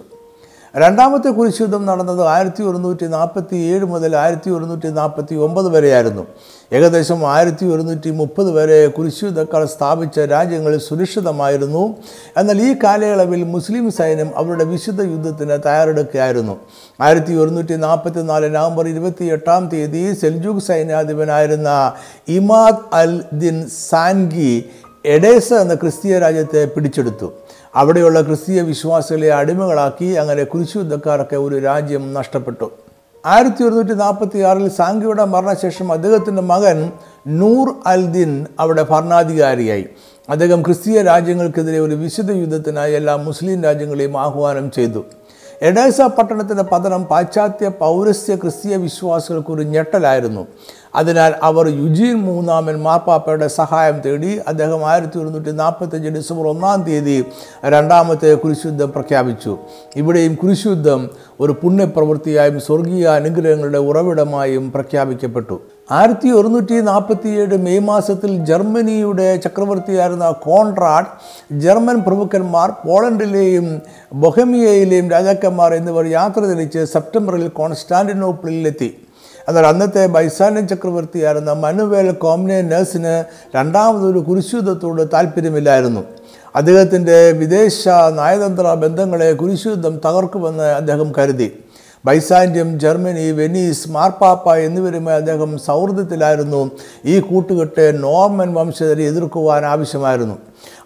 രണ്ടാമത്തെ 0.76 1.28
കുരിശുദ്ധം 1.28 1.86
നടന്നത് 1.86 2.26
ആയിരത്തി 2.26 2.62
ഒരുന്നൂറ്റി 2.62 3.06
നാൽപ്പത്തി 3.06 3.56
ഏഴ് 3.56 3.84
മുതൽ 3.84 4.16
ആയിരത്തി 4.16 4.50
ഒരുന്നൂറ്റി 4.50 4.88
നാൽപ്പത്തി 4.88 5.34
ഒമ്പത് 5.34 5.68
വരെയായിരുന്നു. 5.68 6.26
ഏകദേശം 6.76 7.20
ആയിരത്തി 7.30 7.64
ഒരുന്നൂറ്റി 7.64 8.10
മുപ്പത് 8.10 8.50
വരെ 8.50 8.86
കുരിശുദ്ധക്കാർ 8.86 9.64
സ്ഥാപിച്ച 9.64 10.18
രാജ്യങ്ങളിൽ 10.18 10.78
സുരക്ഷിതമായിരുന്നു. 10.78 11.96
എന്നാൽ 12.36 12.60
ഈ 12.62 12.74
കാലയളവിൽ 12.84 13.42
മുസ്ലിം 13.44 13.90
സൈന്യം 13.90 14.30
അവരുടെ 14.36 14.64
വിശുദ്ധ 14.64 15.02
യുദ്ധത്തിന് 15.02 15.58
തയ്യാറെടുക്കുകയായിരുന്നു. 15.66 16.56
ആയിരത്തി 17.00 17.32
ഒരുന്നൂറ്റി 17.32 17.76
നാൽപ്പത്തി 17.76 18.22
നാല് 18.22 18.54
നവംബർ 18.54 18.88
ഇരുപത്തി 18.88 19.24
എട്ടാം 19.24 19.68
തീയതി 19.68 20.14
സെൽജൂക്ക് 20.14 20.60
സൈന്യാധിപനായിരുന്ന 20.60 21.92
ഇമാദ് 22.28 22.94
അൽ 22.94 23.22
ദിൻ 23.32 23.66
സാൻഗി 23.90 24.64
എഡേസ 25.06 25.52
എന്ന 25.52 25.74
ക്രിസ്തീയ 25.74 26.18
രാജ്യത്തെ 26.18 26.64
പിടിച്ചെടുത്തു. 26.64 27.32
അവിടെയുള്ള 27.76 28.22
ക്രിസ്തീയ 28.22 28.62
വിശ്വാസികളെ 28.62 29.32
അടിമകളാക്കി 29.32 30.08
അങ്ങനെ 30.14 30.44
കുരിശുദ്ധക്കാർക്ക് 30.44 31.36
ഒരു 31.36 31.58
രാജ്യം 31.58 32.14
നഷ്ടപ്പെട്ടു. 32.14 32.70
ആയിരത്തി 33.26 33.62
ഒരുന്നൂറ്റി 33.62 33.94
നാൽപ്പത്തി 33.94 34.38
ആറിൽ 34.38 34.68
സാങ്കിയുടെ 34.68 35.24
മരണശേഷം 35.24 35.92
അദ്ദേഹത്തിന്റെ 35.92 36.42
മകൻ 36.42 36.92
നൂർ 37.26 37.74
അൽ 37.86 38.06
ദിൻ 38.06 38.46
അവിടെ 38.60 38.82
ഭരണാധികാരിയായി. 38.82 39.84
അദ്ദേഹം 40.28 40.62
ക്രിസ്തീയ 40.62 41.02
രാജ്യങ്ങൾക്കെതിരെ 41.02 41.78
ഒരു 41.78 41.94
വിശുദ്ധ 41.94 42.30
യുദ്ധത്തിനായി 42.30 42.92
എല്ലാ 42.92 43.16
മുസ്ലിം 43.16 43.62
രാജ്യങ്ങളെയും 43.62 44.20
ആഹ്വാനം 44.20 44.70
ചെയ്തു. 44.70 45.04
എഡേസ 45.62 46.00
പട്ടണത്തിന്റെ 46.00 46.62
പതനം 46.62 47.04
പാശ്ചാത്യ 47.04 47.68
പൗരസ്യ 47.68 48.36
ക്രിസ്തീയ 48.36 48.76
വിശ്വാസികൾക്ക് 48.76 49.52
ഒരു 49.52 49.62
ഞെട്ടലായിരുന്നു. 49.62 50.46
അതിനാൽ 50.94 51.32
അവർ 51.42 51.66
യുജീൻ 51.66 52.16
മൂന്നാമൻ 52.22 52.82
മാർപ്പാപ്പയുടെ 52.82 53.46
സഹായം 53.46 54.00
തേടി 54.00 54.40
അദ്ദേഹം 54.48 54.86
ആയിരത്തി 54.88 55.18
ഒരുന്നൂറ്റി 55.18 55.50
നാൽപ്പത്തഞ്ച് 55.50 56.08
ഡിസംബർ 56.08 56.46
ഒന്നാം 56.46 56.82
തീയതി 56.82 57.24
രണ്ടാമത്തെ 57.64 58.34
കുരിശുദ്ധം 58.34 58.92
പ്രഖ്യാപിച്ചു. 58.92 59.58
ഇവിടെയും 59.96 60.34
കുരിശുദ്ധം 60.34 61.10
ഒരു 61.40 61.52
പുണ്യപ്രവൃത്തിയായും 61.52 62.60
സ്വർഗീയ 62.60 63.06
അനുഗ്രഹങ്ങളുടെ 63.06 63.78
ഉറവിടമായും 63.78 64.72
പ്രഖ്യാപിക്കപ്പെട്ടു. 64.72 65.60
ആയിരത്തി 65.90 66.28
ഒരുന്നൂറ്റി 66.28 66.80
നാൽപ്പത്തിയേഴ് 66.80 67.56
മെയ് 67.56 67.80
മാസത്തിൽ 67.80 68.44
ജർമ്മനിയുടെ 68.44 69.36
ചക്രവർത്തിയായിരുന്ന 69.36 70.30
കോൺറാഡ് 70.30 71.06
ജർമ്മൻ 71.52 72.02
പ്രഭുക്കന്മാർ 72.02 72.70
പോളണ്ടിലെയും 72.70 73.80
ബൊഹമിയയിലെയും 74.14 75.10
രാജാക്കന്മാർ 75.10 75.74
എന്നിവർ 75.74 76.06
യാത്ര 76.06 76.40
തിരിച്ച് 76.40 76.84
സെപ്റ്റംബറിൽ 76.84 77.48
കോൺസ്റ്റാന്റിനോപ്പിളിലെത്തി. 77.48 78.90
എന്നാൽ 79.48 79.66
അന്നത്തെ 79.66 80.06
ബൈസാനൻ 80.06 80.68
ചക്രവർത്തിയായിരുന്ന 80.68 81.52
മനുവേൽ 81.52 82.10
കോംനെ 82.10 82.62
നേഴ്സിന് 82.62 83.24
രണ്ടാമതൊരു 83.56 84.18
കുരിശുദ്ധത്തോട് 84.18 85.02
താല്പര്യമില്ലായിരുന്നു. 85.12 86.00
അദ്ദേഹത്തിന്റെ 86.56 87.32
വിദേശ 87.32 87.88
നയതന്ത്ര 87.88 88.74
ബന്ധങ്ങളെ 88.74 89.32
കുരിശുദ്ധം 89.32 90.00
തകർക്കുമെന്ന് 90.04 90.64
അദ്ദേഹം 90.64 91.12
കരുതി. 91.18 91.64
ബൈസാൻഡ്യം 92.04 92.80
ജർമ്മനി 92.80 93.30
വെനീസ് 93.30 93.90
മാർപ്പാപ്പ 93.90 94.56
എന്നിവരുമായി 94.56 95.16
അദ്ദേഹം 95.16 95.58
സൗഹൃദത്തിലായിരുന്നു. 95.58 96.70
ഈ 97.04 97.20
കൂട്ടുകെട്ട് 97.20 98.02
നോർമൻ 98.02 98.54
വംശജരെ 98.54 99.04
എതിർക്കുവാൻ 99.04 99.64
ആവശ്യമായിരുന്നു. 99.66 100.38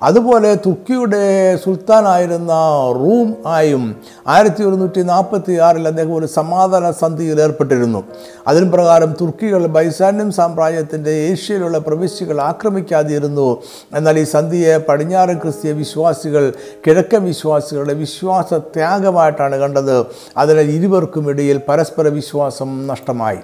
അതുപോലെ 0.03 0.55
തുർക്കിയുടെ 0.55 1.57
സുൽത്താനായിരുന്ന 1.57 2.53
റൂം 2.95 3.35
ആയും 3.47 3.97
ആയിരത്തി 4.27 4.63
ഒരുന്നൂറ്റി 4.63 5.03
നാൽപ്പത്തി 5.03 5.53
ആറിൽ 5.59 5.89
അദ്ദേഹം 5.89 6.17
ഒരു 6.17 6.27
സമാധാന 6.27 6.91
സന്ധിയിൽ 6.91 7.41
ഏർപ്പെട്ടിരുന്നു. 7.41 8.05
അതിന് 8.49 8.73
പ്രകാരം 8.73 9.15
തുർക്കികൾ 9.21 9.67
ബൈസാന്യം 9.67 10.33
സാമ്രാജ്യത്തിന്റെ 10.33 11.11
ഏഷ്യയിലുള്ള 11.11 11.79
പ്രവിശ്യകൾ 11.79 12.41
ആക്രമിക്കാതിരുന്നു. 12.41 13.63
എന്നാൽ 13.95 14.19
ഈ 14.19 14.25
സന്ധിയെ 14.25 14.79
പടിഞ്ഞാറൻ 14.79 15.39
ക്രിസ്തീയ 15.39 15.73
വിശ്വാസികൾ 15.73 16.53
കിഴക്കൻ 16.87 17.25
വിശ്വാസികളുടെ 17.25 17.95
വിശ്വാസ 17.95 18.55
ത്യാഗമായിട്ടാണ് 18.55 19.57
കണ്ടത്. 19.57 20.07
അതിനാൽ 20.37 20.71
ഇരുവർക്കും 20.71 21.31
ഇടയിൽ 21.31 21.61
പരസ്പര 21.69 22.09
വിശ്വാസം 22.09 22.87
നഷ്ടമായി. 22.87 23.39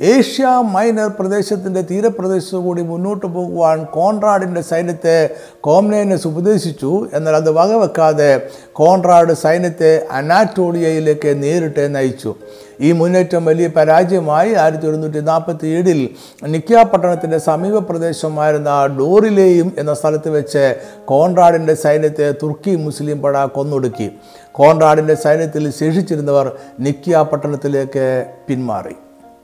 ഏഷ്യ 0.00 0.46
മൈനർ 0.62 1.08
പ്രദേശത്തിന്റെ 1.08 1.82
തീരപ്രദേശത്തു 1.82 2.56
കൂടി 2.56 2.82
മുന്നോട്ട് 2.82 3.26
പോകുവാൻ 3.26 3.84
കോൺറാഡിന്റെ 3.84 4.60
സൈന്യത്തെ 4.60 5.30
കോംനേനസ് 5.60 6.26
ഉപദേശിച്ചു. 6.26 7.08
എന്നാൽ 7.12 7.36
അത് 7.36 7.50
വകവെക്കാതെ 7.50 8.42
കോൺറാഡ് 8.72 9.32
സൈന്യത്തെ 9.32 10.06
അനാറ്റോളിയയിലേക്ക് 10.10 11.42
നേരിട്ട് 11.42 11.94
നയിച്ചു. 11.94 12.34
ഈ 12.80 12.92
മുന്നേറ്റം 12.92 13.44
വലിയ 13.44 13.66
പരാജയമായി 13.66 14.54
ആയിരത്തി 14.54 14.86
ഒരുന്നൂറ്റി 14.86 15.20
നാൽപ്പത്തി 15.20 15.66
ഏഴിൽ 15.66 16.08
നിക്കിയ 16.46 16.82
പട്ടണത്തിന്റെ 16.82 17.38
സമീപ 17.38 17.78
പ്രദേശമായിരുന്ന 17.78 18.96
ഡോറിലേയും 18.98 19.72
എന്ന 19.78 19.94
സ്ഥലത്ത് 19.94 20.28
വെച്ച് 20.28 20.76
കോൺറാഡിന്റെ 21.04 21.74
സൈന്യത്തെ 21.74 22.34
തുർക്കി 22.42 22.76
മുസ്ലിം 22.76 23.22
പട 23.22 23.44
കൊന്നൊടുക്കി. 23.44 24.10
കോൺറാഡിന്റെ 24.52 25.14
സൈന്യത്തിൽ 25.14 25.70
ശേഷിച്ചിരുന്നവർ 25.70 26.52
നിക്കിയ 26.80 27.26
പട്ടണത്തിലേക്ക് 27.32 28.26
പിന്മാറി. 28.48 28.94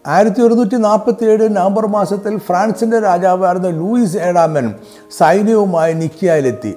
ആയിരത്തി 0.07 0.41
ഒരുന്നൂറ്റി 0.41 0.75
നാൽപ്പത്തി 0.75 1.25
ഏഴ് 1.25 1.57
നവംബർ 1.57 1.87
മാസത്തിൽ 1.87 2.39
ഫ്രാൻസിന്റെ 2.39 3.01
രാജാവായിരുന്ന 3.01 3.69
ലൂയിസ് 3.69 4.17
ഏഴാമൻ 4.17 4.75
സൈന്യവുമായി 5.19 5.93
നിക്കിയയിലെത്തി. 5.93 6.75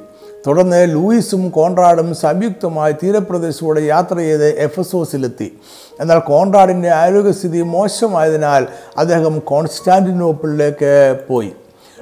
തുടർന്ന് 0.47 0.93
ലൂയിസും 0.93 1.49
കോൺറാഡും 1.49 2.15
സംയുക്തമായി 2.15 2.91
തീരപ്രദേശത്തൂടെ 2.91 3.81
യാത്ര 3.81 4.17
ചെയ്ത് 4.17 4.47
എഫസോസിലെത്തി. 4.47 5.59
എന്നാൽ 5.99 6.19
കോൺറാഡിന്റെ 6.19 6.89
ആരോഗ്യസ്ഥിതി 6.89 7.61
മോശമായതിനാൽ 7.61 8.67
അദ്ദേഹം 8.97 9.39
കോൺസ്റ്റാന്റിനോപ്പിളിലേക്ക് 9.39 11.19
പോയി. 11.29 11.51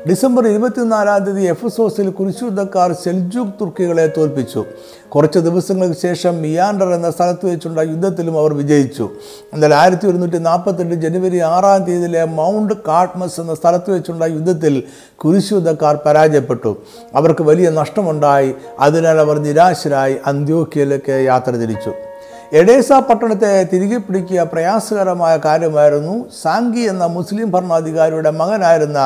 ഡിസംബർ 0.10 0.48
ഇരുപത്തിനാലാം 0.48 1.24
തീയതി 1.24 1.42
എഫസോസിൽ 1.42 2.10
കുരിശുദ്ധക്കാർ 2.10 2.94
സെൽജൂക്ക് 2.94 3.52
തുർക്കികളെ 3.62 4.14
തോൽപ്പിച്ചു. 4.18 4.66
കുറച്ച് 5.10 5.40
ദിവസങ്ങൾക്ക് 5.40 6.02
ശേഷം 6.02 6.38
മിയാണ്ടർ 6.38 6.90
എന്ന 6.90 7.12
സ്ഥലത്ത് 7.12 7.46
വെച്ചുള്ള 7.46 7.82
യുദ്ധത്തിലും 7.82 8.40
അവർ 8.40 8.54
വിജയിച്ചു. 8.54 9.10
എന്നാൽ 9.54 9.74
ആയിരത്തി 9.74 10.08
ഒരുന്നൂറ്റി 10.08 10.38
നാൽപ്പത്തെട്ട് 10.38 10.96
ജനുവരി 10.96 11.40
ആറാം 11.40 11.84
തീയതിയിലെ 11.84 12.26
മൗണ്ട് 12.26 12.74
കാട്ട്മസ് 12.88 13.40
എന്ന 13.40 13.56
സ്ഥലത്ത് 13.56 13.92
വെച്ചുള്ള 13.92 14.26
യുദ്ധത്തിൽ 14.26 14.84
കുരിശുദ്ധക്കാർ 15.16 16.00
പരാജയപ്പെട്ടു. 16.06 16.78
അവർക്ക് 17.16 17.44
വലിയ 17.44 17.70
നഷ്ടമുണ്ടായി. 17.70 18.56
അതിനാൽ 18.80 19.20
അവർ 19.20 19.40
നിരാശരായി 19.40 20.16
അന്ത്യോക്കിയയിലേക്ക് 20.26 21.12
യാത്ര 21.12 21.52
തിരിച്ചു. 21.52 21.94
എഡേസ 22.60 22.92
പട്ടണത്തെ 22.94 23.50
തിരികെ 23.72 23.98
പിടിക്കുക 23.98 24.42
പ്രയാസകരമായ 24.44 25.40
കാര്യമായിരുന്നു. 25.46 26.16
സാങ്കി 26.42 26.80
എന്ന 26.80 27.06
മുസ്ലിം 27.06 27.52
ഭരണാധികാരിയുടെ 27.52 28.32
മകനായിരുന്ന 28.32 29.00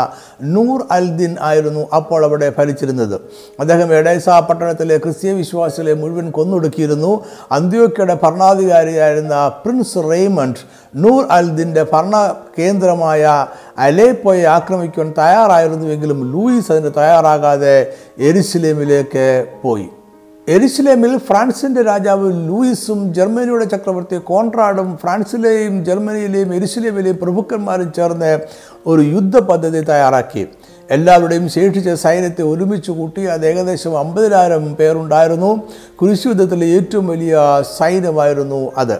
നൂർ 0.53 0.87
അൽദിൻ 0.91 1.35
ആയിരുന്നു 1.41 1.87
അപ്പോൾ 1.93 2.25
അവിടെ 2.25 2.47
ഭരിച്ചിരുന്നത്. 2.57 3.13
അദ്ദേഹം 3.59 3.93
എഡേസ 3.93 4.29
പട്ടണത്തിലെ 4.29 4.97
ക്രിസ്തീയ 4.97 5.33
വിശ്വാസികളെ 5.33 5.93
മുഴുവൻ 5.93 6.31
കൊന്നൊടുക്കിയിരുന്നു. 6.31 7.11
അന്ത്യോക്കയുടെ 7.51 8.15
ഭരണാധികാരിയായിരുന്ന 8.23 9.35
പ്രിൻസ് 9.65 10.03
റെയ്മണ്ട് 10.11 10.63
നൂർ 11.03 11.21
അൽദിന്റെ 11.31 11.83
ഭരണ 11.93 12.15
കേന്ദ്രമായ 12.59 13.45
അലേപ്പോയെ 13.77 14.45
ആക്രമിക്കാൻ 14.57 15.13
തയ്യാറായിരുന്നുവെങ്കിലും 15.19 16.19
ലൂയിസ് 16.33 16.71
അതിന് 16.71 16.91
തയ്യാറാകാതെ 16.97 17.75
എരുസലേമിലേക്ക് 18.19 19.27
പോയി. 19.61 19.87
എരുസലേമിൽ 20.47 21.17
ഫ്രാൻസിന്റെ 21.17 21.81
രാജാവ് 21.81 22.27
ലൂയിസും 22.47 23.13
ജർമ്മനിയുടെ 23.13 23.65
ചക്രവർത്തി 23.65 24.15
കോൺട്രാഡും 24.15 24.97
ഫ്രാൻസിലെയും 25.01 25.85
ജർമ്മനിയിലെയും 25.85 26.53
എരുസലേമിലെയും 26.53 27.17
പ്രഭുക്കന്മാരും 27.21 27.93
ചേർന്ന് 27.95 28.39
ഒരു 28.87 29.01
യുദ്ധ 29.01 29.39
പദ്ധതി 29.39 29.79
തയ്യാറാക്കി. 29.79 30.43
എല്ലാവരുടെയും 30.91 31.49
ശേഷിച്ച 31.49 31.89
സൈന്യത്തെ 31.89 32.43
ഒരുമിച്ച് 32.43 32.91
കൂട്ടി 32.91 33.25
അത് 33.25 33.45
ഏകദേശം 33.45 33.99
അമ്പതിനായിരം 33.99 34.75
പേരുണ്ടായിരുന്നു. 34.75 35.51
കുരിശുയുദ്ധത്തിലെ 35.99 36.67
ഏറ്റവും 36.67 37.07
വലിയ 37.07 37.37
സൈന്യമായിരുന്നു 37.77 38.71
അത്. 38.77 38.97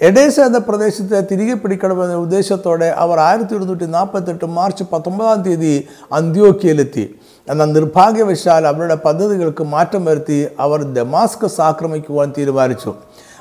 എഡേസ 0.00 0.40
എന്ന 0.40 0.58
പ്രദേശത്തെ 0.58 1.20
തിരികെ 1.30 1.54
പിടിക്കണമെന്ന 1.54 2.14
ഉദ്ദേശത്തോടെ 2.14 2.86
അവർ 2.86 3.18
ആയിരത്തി 3.18 3.54
ഒരുന്നൂറ്റി 3.54 3.84
നാൽപ്പത്തെട്ട് 3.84 4.44
മാർച്ച് 4.44 4.84
പത്തൊമ്പതാം 4.92 5.42
തീയതി 5.42 5.88
അന്ത്യോക്കിയയിലെത്തി 6.12 7.04
എന്നാൽ 7.48 7.72
നിർഭാഗ്യവശാൽ 7.72 8.66
അവരുടെ 8.66 8.94
പദ്ധതികൾക്ക് 8.94 9.64
മാറ്റം 9.64 10.04
വരുത്തി 10.04 10.46
അവർ 10.60 10.82
ദമാസ്കസ് 10.82 11.60
ആക്രമിക്കുവാൻ 11.60 12.32
തീരുമാനിച്ചു. 12.38 12.94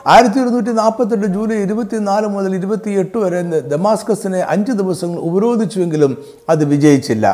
ആയിരത്തി 0.08 0.40
ഒരുന്നൂറ്റി 0.40 0.72
നാൽപ്പത്തെട്ട് 0.72 1.26
ജൂലൈ 1.26 1.56
ഇരുപത്തിനാല് 1.56 2.28
മുതൽ 2.28 2.56
ഇരുപത്തിയെട്ട് 2.56 3.18
വരെ 3.18 3.42
ദമാസ്കസിനെ 3.60 4.46
അഞ്ച് 4.50 4.72
ദിവസങ്ങൾ 4.72 5.20
ഉപരോധിച്ചുവെങ്കിലും 5.20 6.18
അത് 6.50 6.66
വിജയിച്ചില്ല. 6.66 7.26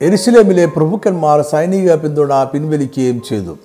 എരുസലേമിലെ 0.00 0.66
പ്രഭുക്കന്മാർ 0.66 1.42
സൈനിക 1.42 1.94
പിന്തുണ 1.94 2.44
പിൻവലിക്കുകയും 2.44 3.22
ചെയ്തു. 3.28 3.56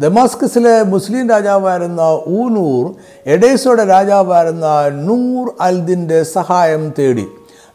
ദമാസ്കസിലെ 0.00 0.82
മുസ്ലിം 0.82 1.28
രാജാവായിരുന്ന 1.28 2.00
ഊനൂർ 2.26 2.94
എഡേസോടെ 3.26 3.84
രാജാവായിരുന്ന 3.84 4.66
നൂർ 4.88 5.52
അൽദിന്റെ 5.60 6.22
സഹായം 6.22 6.92
തേടി. 6.98 7.26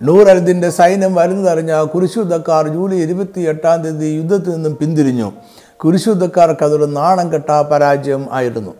നൂർ 0.01 0.29
അൽദിന്റെ 0.29 0.70
സൈന്യം 0.70 1.15
വരുന്നതറിഞ്ഞ 1.15 1.84
കുരിശുദ്ധക്കാർ 1.84 2.68
ജൂലൈ 2.68 2.98
ഇരുപത്തി 2.98 3.41
എട്ടാം 3.41 3.82
തീയതി 3.84 4.06
യുദ്ധത്തിൽ 4.06 4.51
നിന്നും 4.51 4.75
പിന്തിരിഞ്ഞു. 4.75 5.32
കുരിശുദ്ധക്കാർക്ക് 5.77 6.63
അതൊരു 6.63 6.84
നാണം 6.84 7.34
കെട്ട 7.34 7.62
പരാജയം 7.62 8.27
ആയിരുന്നു. 8.32 8.74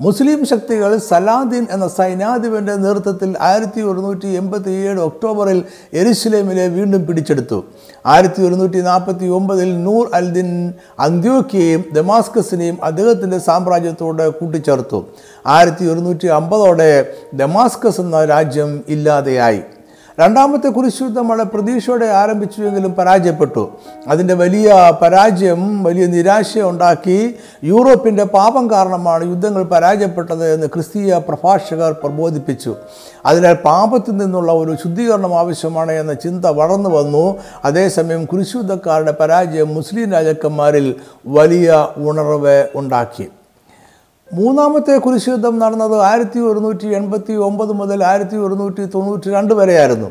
മുസ്ലിം 0.00 0.46
ശക്തികൾ 0.46 0.96
സലാദീൻ 0.96 1.66
എന്ന 1.70 1.88
സൈനാധിപന്റെ 1.88 2.74
നേതൃത്വത്തിൽ 2.74 3.34
ആയിരത്തി 3.40 3.80
ഒരുന്നൂറ്റി 3.80 4.26
എൺപത്തി 4.26 4.70
ഏഴ് 4.70 5.00
ഒക്ടോബറിൽ 5.00 5.64
എരുസലേമിലെ 5.94 6.68
വീണ്ടും 6.68 7.06
പിടിച്ചെടുത്തു. 7.06 7.64
ആയിരത്തി 8.06 8.42
ഒരുന്നൂറ്റി 8.42 8.80
നാൽപ്പത്തി 8.80 9.26
ഒമ്പതിൽ 9.26 9.84
നൂർ 9.84 10.10
അൽദിൻ 10.14 10.72
അന്ത്യോക്കിയെയും 11.00 11.84
ദമാസ്കസിനെയും 11.92 12.78
അദ്ദേഹത്തിന്റെ 12.84 13.38
സാമ്രാജ്യത്തോട് 13.38 14.28
കൂട്ടിച്ചേർത്തു. 14.28 15.04
ആയിരത്തി 15.46 15.84
ഒരുന്നൂറ്റി 15.84 16.26
അമ്പതോടെ 16.26 17.14
ദമാസ്കസ് 17.34 18.00
എന്ന 18.00 18.24
രാജ്യം 18.24 18.84
ഇല്ലാതെയായി. 18.88 19.62
രണ്ടാമത്തെ 20.20 20.68
കുരിശുദ്ധം 20.68 21.28
വളരെ 21.28 21.48
പ്രതീക്ഷയോടെ 21.48 22.06
ആരംഭിച്ചുവെങ്കിലും 22.06 22.92
പരാജയപ്പെട്ടു. 22.94 23.62
അതിന്റെ 24.08 24.34
വലിയ 24.34 24.68
പരാജയം 25.02 25.84
വലിയ 25.84 26.06
നിരാശ 26.06 26.58
ഉണ്ടാക്കി 26.70 27.18
യൂറോപ്പിന്റെ 27.64 28.24
പാപം 28.24 28.70
കാരണമാണ് 28.70 29.24
യുദ്ധങ്ങൾ 29.30 29.62
പരാജയപ്പെട്ടത് 29.62 30.54
എന്ന് 30.54 30.66
ക്രിസ്തീയ 30.66 31.20
പ്രഭാഷകർ 31.28 31.92
പ്രബോധിപ്പിച്ചു. 31.92 32.76
അതിനാൽ 33.26 33.54
പാപത്തിൽ 33.54 34.16
നിന്നുള്ള 34.16 34.52
ഒരു 34.52 34.76
ശുദ്ധീകരണം 34.82 35.38
ആവശ്യമാണ് 35.38 35.92
എന്ന 35.92 36.14
ചിന്ത 36.14 36.46
വളർന്നു 36.46 36.90
വന്നു. 36.90 37.36
അതേസമയം 37.64 38.24
കുരിശുദ്ധക്കാരുടെ 38.24 39.12
പരാജയം 39.20 39.74
മുസ്ലിം 39.74 40.10
രാജാക്കന്മാരിൽ 40.12 40.94
വലിയ 41.26 41.88
ഉണർവ് 41.96 42.56
ഉണ്ടാക്കി. 42.74 43.28
മൂന്നാമത്തെ 44.32 44.96
കുരിശുദ്ധം 44.96 45.58
നടന്നത് 45.58 46.00
ആയിരത്തി 46.00 46.38
ഒരുന്നൂറ്റി 46.38 46.88
എൺപത്തി 46.94 47.32
ഒമ്പത് 47.32 47.72
മുതൽ 47.72 48.04
ആയിരത്തി 48.04 48.36
ഒരുന്നൂറ്റി 48.36 48.84
തൊണ്ണൂറ്റി 48.84 49.28
രണ്ട് 49.30 49.54
വരെയായിരുന്നു. 49.54 50.08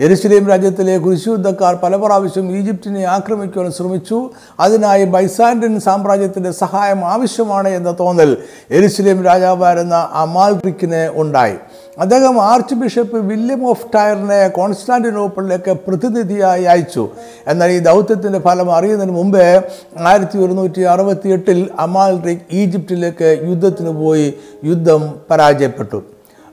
എരുസലേം 0.00 0.48
രാജ്യത്തിലെ 0.48 0.98
കുരിശുദ്ധക്കാർ 0.98 1.74
പല 1.82 1.96
പ്രാവശ്യം 1.96 2.46
ഈജിപ്തിനെ 2.58 3.04
ആക്രമിക്കുവാൻ 3.04 3.72
ശ്രമിച്ചു. 3.72 4.30
അതിനായി 4.60 5.04
ബൈസാൻഡിൻ 5.04 5.80
സാമ്രാജ്യത്തിന്റെ 5.80 6.50
സഹായം 6.50 7.04
ആവശ്യമാണ് 7.04 7.68
എന്ന 7.68 7.96
തോന്നൽ 8.00 8.36
എരുസലേം 8.70 9.22
രാജാവായിരുന്ന 9.22 10.08
അമാൽറിക്കിന് 10.12 11.10
ഉണ്ടായി. 11.14 11.56
അദ്ദേഹം 12.00 12.42
ആർച്ച് 12.42 12.74
ബിഷപ്പ് 12.74 13.16
വില്യം 13.16 13.68
ഓഫ് 13.68 13.86
ടയറിനെ 13.94 14.48
കോൺസ്റ്റാന്റിനോപ്പിളിലേക്ക് 14.48 15.72
പ്രതിനിധിയായി 15.86 16.64
അയച്ചു. 16.64 17.08
എന്നാൽ 17.46 17.70
ഈ 17.70 17.78
ദൗത്യത്തിന്റെ 17.78 18.38
ഫലം 18.38 18.74
അറിയുന്നതിന് 18.74 19.14
മുമ്പേ 19.14 19.62
ആയിരത്തി 19.98 20.38
ഒരുന്നൂറ്റി 20.38 20.80
അറുപത്തി 20.80 21.28
എട്ടിൽ 21.28 21.70
അമാൽറിക് 21.78 22.46
ഈജിപ്തിലേക്ക് 22.52 23.40
യുദ്ധത്തിന് 23.48 23.90
പോയി. 23.90 24.34
യുദ്ധം 24.64 25.02
പരാജയപ്പെട്ടു. 25.30 26.02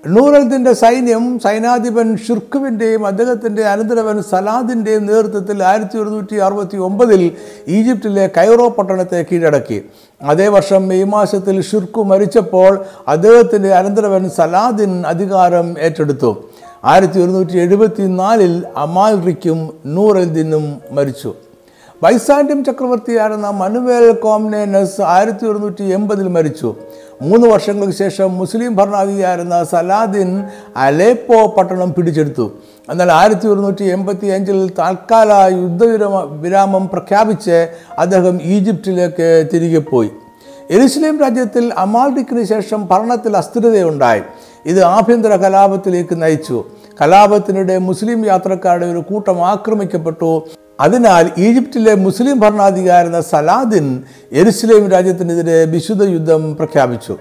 നൂറൽദിന്റെ 0.08 0.74
സൈന്യം 0.74 1.40
സൈനാധിപൻ 1.40 2.18
ഷുർഖുവിന്റെയും 2.18 3.08
അദ്ദേഹത്തിന്റെ 3.08 3.64
അനന്തരവൻ 3.64 4.22
സലാദിന്റെയും 4.22 5.06
നേതൃത്വത്തിൽ 5.06 5.64
ആയിരത്തി 5.64 5.98
ഒരുന്നൂറ്റി 5.98 6.36
അറുപത്തി 6.36 6.78
ഒമ്പതിൽ 6.78 7.32
ഈജിപ്തിലെ 7.68 8.30
കൈറോ 8.38 8.70
പട്ടണത്തെ 8.70 9.26
കീഴടക്കി. 9.32 9.86
അതേ 10.22 10.48
വർഷം 10.48 10.88
മെയ് 10.88 11.04
മാസത്തിൽ 11.04 11.62
ഷുർഖു 11.62 12.04
മരിച്ചപ്പോൾ 12.04 12.86
അദ്ദേഹത്തിന്റെ 13.08 13.74
അനന്തരവൻ 13.74 14.30
സലാദിൻ 14.30 15.04
അധികാരം 15.08 15.80
ഏറ്റെടുത്തു. 15.80 16.32
ആയിരത്തി 16.84 17.20
ഒരുന്നൂറ്റി 17.20 17.58
എഴുപത്തി 17.58 18.02
നാലിൽ 18.02 18.64
അമാൽറിക്കും 18.78 19.74
നൂറൽദിനും 19.86 20.82
മരിച്ചു. 20.92 21.34
ബൈസാൻഡ്യം 22.04 22.64
ചക്രവർത്തിയായിരുന്ന 22.64 23.50
മനുവേൽ 23.50 24.12
കോംനേനസ് 24.12 25.02
ആയിരത്തി 25.02 25.46
ഒരുന്നൂറ്റി 25.46 25.84
എൺപതിൽ 25.84 26.28
മരിച്ചു. 26.28 26.76
മൂന്ന് 27.22 27.48
വർഷങ്ങൾക്ക് 27.48 27.94
ശേഷം 27.94 28.38
മുസ്ലിം 28.38 28.76
ഭരണാധികാരിയായിരുന്ന 28.76 29.64
സലാദിൻ 29.64 30.46
അലേപ്പോ 30.78 31.48
പട്ടണം 31.48 31.94
പിടിച്ചെടുത്തു. 31.94 32.52
എന്നാൽ 32.90 33.12
ആയിരത്തി 33.12 33.48
ഒരുന്നൂറ്റി 33.48 33.84
എൺപത്തി 33.84 34.28
അഞ്ചിൽ 34.28 34.72
താൽക്കാല 34.80 35.54
യുദ്ധവിരമ 35.54 36.20
വിരാമം 36.42 36.88
പ്രഖ്യാപിച്ച് 36.88 37.58
അദ്ദേഹം 37.98 38.40
ഈജിപ്തിലേക്ക് 38.42 39.48
തിരികെ 39.54 39.80
പോയി. 39.80 40.10
എരുസലേം 40.70 41.20
രാജ്യത്തിൽ 41.20 41.74
അമാൽഡിക്കിന് 41.78 42.44
ശേഷം 42.44 42.88
ഭരണത്തിൽ 42.92 43.38
അസ്ഥിരതയുണ്ടായി. 43.38 44.22
ഇത് 44.66 44.84
ആഭ്യന്തര 44.84 45.36
കലാപത്തിലേക്ക് 45.36 46.22
നയിച്ചു. 46.22 46.64
കലാപത്തിനിടെ 47.02 47.78
മുസ്ലിം 47.78 48.26
യാത്രക്കാരുടെ 48.26 48.86
ഒരു 48.86 49.00
കൂട്ടം 49.00 49.48
ആക്രമിക്കപ്പെട്ടു. 49.48 50.48
അതിനാൽ 50.80 51.32
ഈജിപ്തിലെ 51.38 51.96
മുസ്ലിം 51.96 52.40
ഭരണാധികാരിയായിരുന്ന 52.40 53.22
സലാദിൻ 53.22 54.04
എരുസലേം 54.32 54.90
രാജ്യത്തിനെതിരെ 54.90 55.66
വിശുദ്ധ 55.66 56.04
യുദ്ധം 56.04 56.56
പ്രഖ്യാപിച്ചു. 56.56 57.18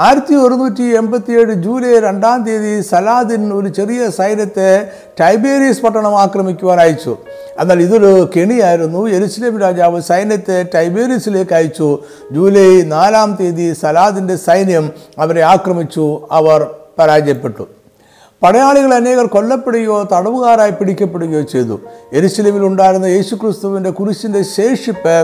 ആയിരത്തി 0.00 0.34
ഒരുന്നൂറ്റി 0.34 0.82
എൺപത്തിയേഴ് 0.82 1.52
ജൂലൈ 1.52 2.00
രണ്ടാം 2.00 2.44
തീയതി 2.44 2.80
സലാദിൻ 2.80 3.52
ഒരു 3.52 3.68
ചെറിയ 3.68 4.10
സൈന്യത്തെ 4.10 4.90
ടൈബേരിയസ് 5.20 5.82
പട്ടണം 5.82 6.20
ആക്രമിക്കുവാൻ 6.20 6.80
അയച്ചു. 6.80 7.16
എന്നാൽ 7.60 7.80
ഇതൊരു 7.80 8.30
കെണിയായിരുന്നു. 8.36 9.06
എരുസലേം 9.08 9.60
രാജാവ് 9.60 10.00
സൈന്യത്തെ 10.00 10.66
ടൈബേരിയസിലേക്ക് 10.74 11.54
അയച്ചു. 11.54 11.98
ജൂലൈ 12.32 12.82
നാലാം 12.82 13.36
തീയതി 13.40 13.72
സലാദിന്റെ 13.72 14.36
സൈന്യം 14.36 14.92
അവരെ 15.18 15.42
ആക്രമിച്ചു. 15.42 16.28
അവർ 16.32 16.66
പരാജയപ്പെട്ടു. 16.98 17.68
പടയാളികൾ 18.42 18.94
അനേകർ 18.94 19.26
കൊല്ലപ്പെടുകയോ 19.26 20.08
തടവുകാരായി 20.12 20.70
പിടിക്കപ്പെടുകയോ 20.70 21.42
ചെയ്തു. 21.42 21.80
എരിശിലിമിൽ 22.12 22.64
ഉണ്ടായിരുന്ന 22.66 23.06
യേശുക്രിസ്തുവിന്റെ 23.06 23.90
കുരിശിന്റെ 23.90 24.42
ശേഷിപ്പ് 24.42 25.16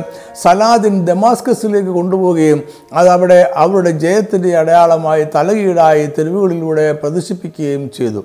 സലാദിൻ 0.43 1.05
ദമാസ്കസിലേക്ക് 1.07 1.89
കൊണ്ടുപോവുകയും 1.89 2.63
അത് 2.93 3.09
അവിടെ 3.09 3.53
അവരുടെ 3.57 3.91
ജയത്തിന്റെ 3.91 4.57
അടയാളമായി 4.57 5.25
തലകീടായി 5.35 6.07
തെരുവുകളിലൂടെ 6.19 6.93
പ്രദർശിപ്പിക്കുകയും 6.93 7.91
ചെയ്തു. 7.99 8.25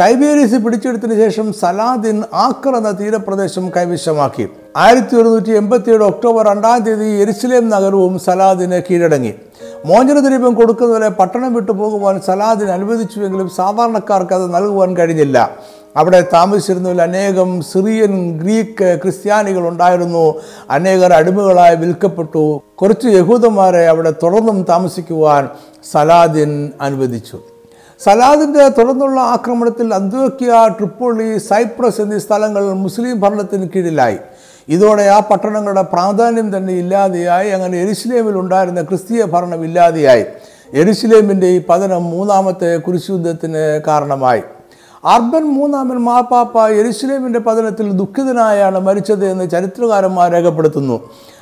ടൈബേരിയസ് 0.00 0.54
പിടിച്ചെടുത്തതിന് 0.54 1.16
ശേഷം 1.16 1.52
സലാദിൻ 1.52 2.22
ആക്കർ 2.32 2.76
എന്ന 2.76 2.90
തീരപ്രദേശം 3.00 3.70
കൈവശമാക്കി. 3.76 4.48
ആയിരത്തി 4.76 5.16
ഒരുന്നൂറ്റി 5.16 5.50
എൺപത്തിയേഴ് 5.50 6.02
ഒക്ടോബർ 6.02 6.46
രണ്ടാം 6.46 6.78
തീയതി 6.78 7.04
എരുസലേം 7.04 7.68
നഗരവും 7.68 8.18
സലാദിന് 8.18 8.82
കീഴടങ്ങി. 8.90 9.34
മോചനദ്രവ്യം 9.84 10.54
കൊടുക്കുന്നവരെ 10.54 11.08
പട്ടണം 11.08 11.54
വിട്ടു 11.54 11.72
പോകുവാൻ 11.72 12.20
സലാദിന് 12.20 12.70
അനുവദിച്ചുവെങ്കിലും 12.70 13.48
സാധാരണക്കാർക്ക് 13.48 14.32
അത് 14.32 14.54
നൽകുവാൻ 14.54 14.96
കഴിഞ്ഞില്ല. 14.96 15.50
അവിടെ 15.96 16.26
താമസിച്ചിരുന്നതിൽ 16.32 17.02
അനേകം 17.02 17.62
സിറിയൻ 17.62 18.38
ഗ്രീക്ക് 18.38 18.98
ക്രിസ്ത്യാനികൾ 19.02 19.68
ഉണ്ടായിരുന്നു. 19.68 20.34
അനേകർ 20.70 21.12
അടിമകളായി 21.12 21.76
വിൽക്കപ്പെട്ടു. 21.76 22.60
കുറച്ച് 22.74 23.08
യഹൂദന്മാരെ 23.08 23.86
അവിടെ 23.86 24.10
തുടർന്നും 24.22 24.62
താമസിക്കുവാൻ 24.62 25.48
സലാദിൻ 25.92 26.70
അനുവദിച്ചു. 26.80 27.38
സലാദിന്റെ 28.04 28.68
തുടർന്നുള്ള 28.68 29.20
ആക്രമണത്തിൽ 29.20 29.94
അന്ത്യോക്കിയ 29.94 30.52
ട്രിപ്പോളി 30.78 31.38
സൈപ്രസ് 31.38 32.00
എന്നീ 32.00 32.18
സ്ഥലങ്ങൾ 32.18 32.72
മുസ്ലിം 32.72 33.20
ഭരണത്തിന് 33.20 33.68
കീഴിലായി. 33.68 34.18
ഇതോടെ 34.68 35.02
ആ 35.02 35.18
പട്ടണങ്ങളുടെ 35.20 35.82
പ്രാധാന്യം 35.82 36.56
തന്നെ 36.56 36.72
ഇല്ലാതെയായി. 36.72 37.50
അങ്ങനെ 37.50 37.78
എരുസലേമിൽ 37.78 38.36
ഉണ്ടായിരുന്ന 38.38 38.82
ക്രിസ്തീയ 38.82 39.24
ഭരണം 39.24 39.64
ഇല്ലാതെയായി. 39.64 40.24
എരുസലേമിന്റെ 40.74 41.46
ഈ 41.46 41.62
പതനം 41.68 42.04
മൂന്നാമത്തെ 42.04 42.76
കുരിശുദ്ധത്തിന് 42.76 43.80
കാരണമായി. 43.86 44.42
അർബൻ 45.04 45.42
മൂന്നാമൻ 45.42 45.96
മാപ്പാപ്പ 45.96 46.68
എരുസലേമിന്റെ 46.68 47.38
പതനത്തിൽ 47.38 47.92
ദുഃഖിതനായാണ് 47.92 48.78
മരിച്ചത് 48.78 49.26
എന്ന് 49.26 49.50
ചരിത്രകാരന്മാർ 49.50 50.32
രേഖപ്പെടുത്തുന്നു. 50.32 51.00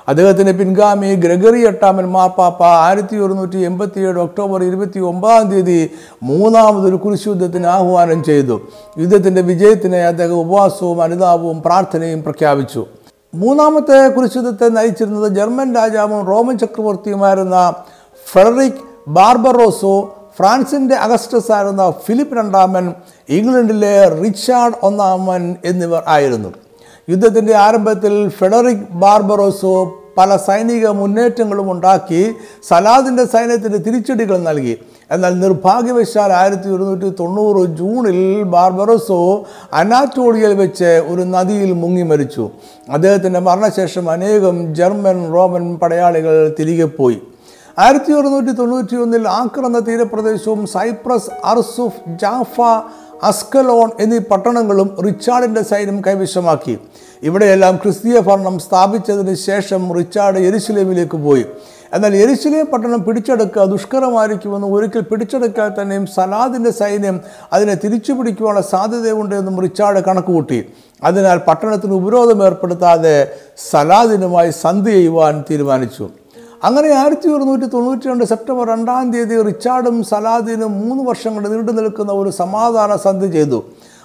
അദ്ദേഹത്തിന്റെ 0.09 0.53
പിൻഗാമി 0.53 1.15
ഗ്രഗറി 1.15 1.67
എട്ടാമൻ 1.67 2.05
മാപ്പാപ്പ 2.05 2.63
ആയിരത്തി 2.63 3.17
ഒരുന്നൂറ്റി 3.17 3.57
എൺപത്തിയേഴ് 3.57 4.19
ഒക്ടോബർ 4.19 4.65
ഇരുപത്തി 4.65 4.99
ഒമ്പതാം 4.99 5.51
തീയതി 5.51 5.91
മൂന്നാമതൊരു 6.23 6.97
കുരിശുദ്ധത്തിന് 6.97 7.67
ആഹ്വാനം 7.67 8.25
ചെയ്തു. 8.25 8.61
യുദ്ധത്തിന്റെ 8.99 9.41
വിജയത്തിനായി 9.41 10.03
അദ്ദേഹം 10.03 10.35
ഉപവാസവും 10.35 11.03
അനുതാപവും 11.03 11.63
പ്രാർത്ഥനയും 11.63 12.23
പ്രഖ്യാപിച്ചു. 12.23 12.87
മൂന്നാമത്തെ 13.35 14.09
കുരിശുദ്ധത്തെ 14.09 14.69
നയിച്ചിരുന്നത് 14.69 15.33
ജർമ്മൻ 15.33 15.75
രാജാവും 15.75 16.27
റോമൻ 16.27 16.59
ചക്രവർത്തിയുമായിരുന്ന 16.59 17.73
ഫെഡറിക് 18.33 18.83
ബാർബറോസോ 19.09 20.17
ഫ്രാൻസിന്റെ 20.41 20.95
അഗസ്റ്റസ് 20.95 21.53
ആയിരുന്ന 21.53 21.91
ഫിലിപ്പ് 22.07 22.37
രണ്ടാമൻ 22.37 22.95
ഇംഗ്ലണ്ടിലെ 23.29 24.09
റിച്ചാർഡ് 24.09 24.75
ഒന്നാമൻ 24.83 25.57
എന്നിവർ 25.65 26.03
ആയിരുന്നു. 26.07 26.49
യുദ്ധത്തിന്റെ 27.09 27.57
ആരംഭത്തിൽ 27.57 28.29
ഫെഡറിക് 28.29 28.87
ബാർബറോസോ 28.91 29.97
പല 30.19 30.37
സൈനിക 30.37 30.87
മുന്നേറ്റങ്ങളും 30.87 31.71
ഉണ്ടാക്കി 31.71 32.33
സലാദിന്റെ 32.69 33.25
സൈന്യത്തിന് 33.25 33.79
തിരിച്ചടികൾ 33.87 34.39
നൽകി. 34.39 34.79
എന്നാൽ 35.11 35.41
നിർഭാഗ്യവശാൽ 35.41 36.33
ആയിരത്തി 36.33 36.69
ഒരുന്നൂറ്റി 36.69 37.09
തൊണ്ണൂറ് 37.21 37.69
ജൂണിൽ 37.79 38.43
ബാർബറോസോ 38.43 39.47
അനാറ്റോളിയയിൽ 39.73 40.55
വെച്ച് 40.55 41.05
ഒരു 41.09 41.23
നദിയിൽ 41.23 41.73
മുങ്ങി 41.73 42.03
മരിച്ചു. 42.03 42.51
അദ്ദേഹത്തിന്റെ 42.93 43.41
മരണശേഷം 43.41 44.11
അനേകം 44.11 44.75
ജർമ്മൻ 44.75 45.33
റോമൻ 45.33 45.77
പടയാളികൾ 45.77 46.57
തിരികെ 46.61 46.85
പോയി. 46.85 47.21
ആയിരത്തി 47.83 48.13
ഒരുന്നൂറ്റി 48.19 48.53
തൊണ്ണൂറ്റി 48.61 48.97
ഒന്നിൽ 49.03 49.25
ആക്ര 49.41 49.63
എന്ന 49.69 49.81
തീരപ്രദേശവും 49.89 50.63
സൈപ്രസ് 50.73 51.31
അർസുഫ് 51.51 52.01
ജാഫ 52.23 52.57
അസ്കലോൺ 53.29 53.89
എന്നീ 54.03 54.19
പട്ടണങ്ങളും 54.31 54.89
റിച്ചാർഡിന്റെ 55.07 55.63
സൈന്യം 55.71 55.99
കൈവശമാക്കി. 56.07 56.75
ഇവിടെയെല്ലാം 57.29 57.75
ക്രിസ്തീയ 57.83 58.19
ഭരണം 58.29 58.57
സ്ഥാപിച്ചതിന് 58.67 59.35
ശേഷം 59.49 59.83
റിച്ചാർഡ് 59.99 60.41
എരുസലേമിലേക്ക് 60.49 61.19
പോയി. 61.27 61.45
എന്നാൽ 61.97 62.13
എരുസലേം 62.23 62.67
പട്ടണം 62.73 63.01
പിടിച്ചെടുക്കുക 63.07 63.63
ദുഷ്കരമായിരിക്കുമെന്ന് 63.75 64.69
ഒരിക്കൽ 64.77 65.03
പിടിച്ചെടുക്കാൻ 65.11 65.71
തന്നെയും 65.79 66.05
സലാദിന്റെ 66.17 66.73
സൈന്യം 66.83 67.17
അതിനെ 67.53 67.75
തിരിച്ചു 67.85 68.13
പിടിക്കുവാനുള്ള 68.13 68.63
സാധ്യതയുണ്ട് 68.75 69.35
എന്നും 69.41 69.57
റിച്ചാർഡ് 69.67 70.03
കണക്കുകൂട്ടി. 70.09 70.61
അതിനാൽ 71.09 71.39
പട്ടണത്തിന് 71.49 71.95
ഉപരോധം 72.01 72.41
ഏർപ്പെടുത്താതെ 72.47 73.17
സലാദിനുമായി 73.71 74.51
സന്ധി 74.65 74.91
ചെയ്യുവാൻ 74.91 75.37
തീരുമാനിച്ചു. 75.51 76.07
അങ്ങനെ 76.65 76.89
ആയിരത്തി 76.89 77.29
ഒരുന്നൂറ്റി 77.29 77.67
തൊണ്ണൂറ്റി 77.67 78.09
രണ്ട് 78.09 78.25
സെപ്റ്റംബർ 78.25 78.69
രണ്ടാം 78.69 79.13
തീയതി 79.13 79.43
റിച്ചാർഡും 79.43 80.05
സലാദിനും 80.05 80.73
മൂന്ന് 80.81 81.03
വർഷം 81.11 81.35
കൊണ്ട് 81.35 81.49
നീണ്ടു 81.53 81.73
നിൽക്കുന്ന 81.73 82.13
ഒരു 82.13 82.31
സമാധാന 82.31 82.97
സന്ധി 82.97 83.29
ചെയ്തു. 83.37 83.65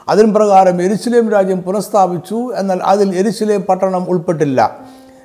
അതിന് 0.10 0.34
പ്രകാരം 0.36 0.82
എരിശിലേം 0.82 1.30
രാജ്യം 1.30 1.62
പുനഃസ്ഥാപിച്ചു. 1.62 2.52
എന്നാൽ 2.56 2.80
അതിൽ 2.84 3.16
എരിശിലേം 3.18 3.62
പട്ടണം 3.70 4.06
ഉൾപ്പെട്ടില്ല. 4.10 4.60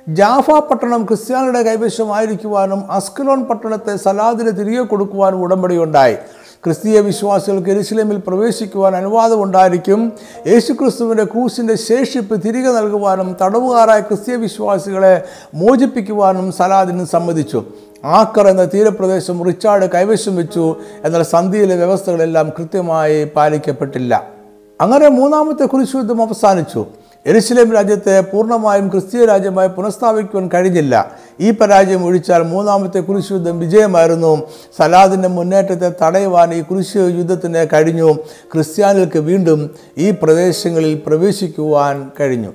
ജാഫ 0.09 0.51
പട്ടണം 0.51 1.05
ക്രിസ്ത്യാനിയുടെ 1.05 1.63
കൈവശമായിരിക്കുവാനും 1.63 2.91
അസ്കലോൺ 2.91 3.43
പട്ടണത്തെ 3.45 3.95
സലാദിന് 3.95 4.51
തിരികെ 4.59 4.83
കൊടുക്കുവാനും 4.83 5.41
ഉടമ്പടിയുണ്ടായി. 5.41 6.15
ക്രിസ്തീയ 6.63 6.99
വിശ്വാസികൾക്ക് 6.99 7.69
എരുസലേമിൽ 7.69 8.17
പ്രവേശിക്കുവാൻ 8.27 8.95
അനുവാദമുണ്ടായിരിക്കും. 8.95 10.13
യേശു 10.47 10.73
ക്രിസ്തുവിന്റെ 10.73 11.23
ക്രൂസിന്റെ 11.23 11.75
ശേഷിപ്പ് 11.75 12.43
തിരികെ 12.47 12.71
നൽകുവാനും 12.71 13.37
തടവുകാരായ 13.41 13.99
ക്രിസ്തീയ 13.99 14.35
വിശ്വാസികളെ 14.35 15.23
മോചിപ്പിക്കുവാനും 15.53 16.51
സലാദിന് 16.51 17.05
സമ്മതിച്ചു. 17.05 17.63
ആക്കർ 18.05 18.47
എന്ന 18.47 18.65
തീരപ്രദേശം 18.73 19.45
റിച്ചാർഡ് 19.45 19.89
കൈവശം 19.91 20.35
വെച്ചു 20.35 20.75
എന്നാൽ 21.03 21.23
സന്ധിയിലെ 21.23 21.75
വ്യവസ്ഥകളെല്ലാം 21.75 22.49
കൃത്യമായി 22.49 23.23
പാലിക്കപ്പെട്ടില്ല. 23.23 24.27
അങ്ങനെ 24.81 25.09
മൂന്നാമത്തെ 25.09 25.65
കുരിശുദ്ധം 25.65 26.21
അവസാനിച്ചു. 26.21 26.85
എരുസലേം 27.25 27.71
രാജ്യത്തെ 27.71 28.21
പൂർണമായും 28.21 28.87
ക്രിസ്തീയ 28.87 29.25
രാജ്യമായി 29.25 29.67
പുനഃസ്ഥാപിക്കുവാൻ 29.67 30.49
കഴിഞ്ഞില്ല. 30.53 31.11
ഈ 31.39 31.51
പരാജയം 31.51 32.05
ഒഴിച്ചാൽ 32.05 32.43
മൂന്നാമത്തെ 32.43 32.99
കുരിശ് 32.99 33.31
യുദ്ധം 33.31 33.59
വിജയമായിരുന്നു. 33.59 34.47
സലാദിന്റെ 34.77 35.29
മുന്നേറ്റത്തെ 35.29 35.93
തടയുവാൻ 36.01 36.53
ഈ 36.53 36.61
കുരിശ് 36.61 36.95
യുദ്ധത്തിന് 36.95 37.67
കഴിഞ്ഞു. 37.73 38.13
ക്രിസ്ത്യാനികൾക്ക് 38.53 39.19
വീണ്ടും 39.19 39.75
ഈ 39.97 40.11
പ്രദേശങ്ങളിൽ 40.11 41.01
പ്രവേശിക്കുവാൻ 41.05 42.11
കഴിഞ്ഞു. 42.19 42.53